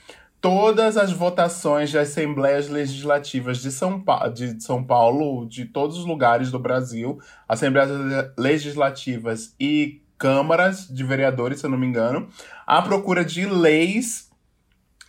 [0.41, 6.05] todas as votações de assembleias legislativas de São, pa de São Paulo, de todos os
[6.05, 7.91] lugares do Brasil, assembleias
[8.37, 12.29] legislativas e câmaras de vereadores, se eu não me engano,
[12.67, 14.31] à procura de leis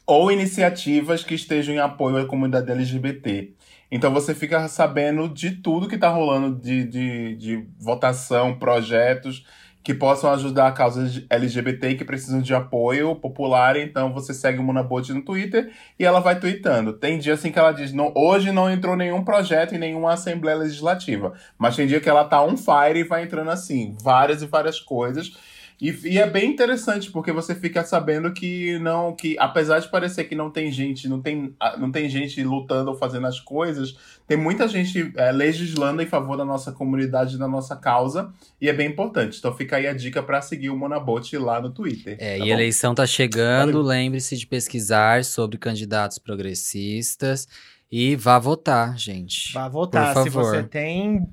[0.05, 3.53] ou iniciativas que estejam em apoio à comunidade LGBT.
[3.95, 9.45] Então você fica sabendo de tudo que está rolando de, de, de votação, projetos
[9.84, 13.78] que possam ajudar a causa LGBT que precisam de apoio popular.
[13.78, 16.94] Então você segue o Monabot no Twitter e ela vai tweetando.
[16.94, 20.57] Tem dia assim que ela diz: não, hoje não entrou nenhum projeto em nenhuma Assembleia
[20.57, 21.34] Legislativa.
[21.56, 24.80] Mas tem dia que ela tá on fire e vai entrando assim, várias e várias
[24.80, 25.38] coisas.
[25.84, 30.23] E, e, é bem interessante, porque você fica sabendo que não, que apesar de parecer
[30.23, 33.93] que não tem gente, não tem, não tem gente lutando ou fazendo as coisas,
[34.26, 38.31] tem muita gente é, legislando em favor da nossa comunidade, da nossa causa,
[38.61, 39.38] e é bem importante.
[39.38, 42.15] Então fica aí a dica para seguir o Monabot lá no Twitter.
[42.18, 47.45] É, tá e a eleição tá chegando, lembre-se de pesquisar sobre candidatos progressistas
[47.91, 49.51] e vá votar, gente.
[49.51, 50.14] Vá votar.
[50.14, 51.27] Por Se você tem.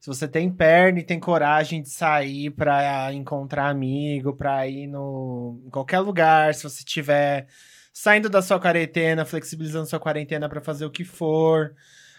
[0.00, 5.62] Se você tem perna e tem coragem de sair pra encontrar amigo, pra ir no,
[5.66, 7.46] em qualquer lugar, se você tiver
[7.92, 11.74] saindo da sua quarentena, flexibilizando sua quarentena pra fazer o que for.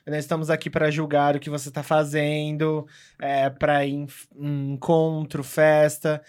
[0.06, 2.86] Nós estamos aqui pra julgar o que você tá fazendo,
[3.20, 3.94] é, para ir
[4.36, 6.22] em encontro, festa.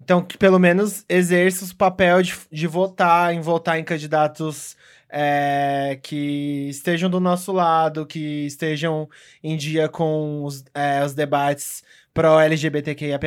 [0.00, 4.76] Então, que pelo menos exerça o papel de, de votar, em votar em candidatos
[5.10, 9.08] é, que estejam do nosso lado, que estejam
[9.42, 11.82] em dia com os, é, os debates
[12.12, 13.26] pró-LGBTQIAP+,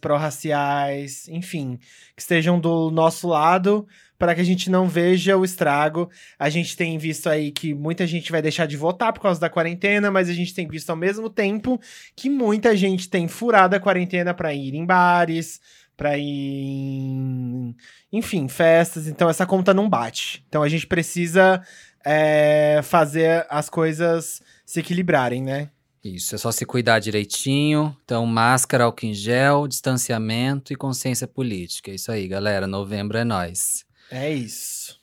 [0.00, 1.78] pró-raciais, enfim,
[2.14, 3.86] que estejam do nosso lado
[4.18, 6.10] para que a gente não veja o estrago.
[6.38, 9.48] A gente tem visto aí que muita gente vai deixar de votar por causa da
[9.48, 11.80] quarentena, mas a gente tem visto ao mesmo tempo
[12.16, 15.60] que muita gente tem furado a quarentena para ir em bares,
[15.98, 17.76] para ir em,
[18.12, 19.08] enfim, festas.
[19.08, 20.44] Então essa conta não bate.
[20.48, 21.60] Então a gente precisa
[22.06, 25.68] é, fazer as coisas se equilibrarem, né?
[26.02, 27.94] Isso, é só se cuidar direitinho.
[28.04, 31.90] Então, máscara, álcool em gel, distanciamento e consciência política.
[31.90, 32.68] É isso aí, galera.
[32.68, 33.84] Novembro é nós.
[34.10, 34.96] É isso.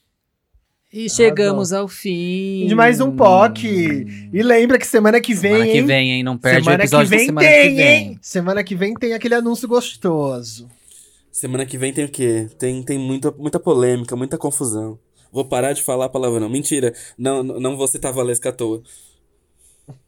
[0.91, 2.65] E chegamos ao fim.
[2.67, 4.29] De mais um POC.
[4.31, 6.23] E lembra que semana que vem, Semana que vem, hein?
[6.23, 7.87] Não perde semana o episódio que vem semana tem, que vem.
[8.07, 8.19] hein?
[8.21, 10.69] Semana que vem tem aquele anúncio gostoso.
[11.35, 12.47] Semana que vem tem o quê?
[12.57, 14.97] Tem, tem muita, muita polêmica, muita confusão.
[15.33, 16.47] Vou parar de falar palavrão.
[16.47, 16.93] Mentira.
[17.17, 18.81] Não, não não vou citar Valesca à toa.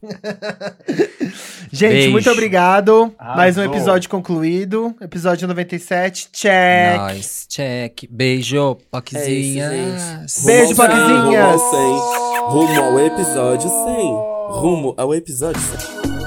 [1.70, 2.12] Gente, Beijo.
[2.12, 3.12] muito obrigado.
[3.36, 3.64] Mais um Arrasou.
[3.76, 4.96] episódio concluído.
[5.02, 6.30] Episódio 97.
[6.32, 6.96] Check.
[6.96, 8.04] Nós, check.
[8.08, 10.42] Beijo, poquezinhas.
[10.46, 11.20] Beijo, Rumo ao cem, Paquizinhas.
[11.20, 12.48] Rumo ao 100.
[12.48, 14.60] Rumo ao episódio 100.
[14.62, 16.17] Rumo ao episódio 100.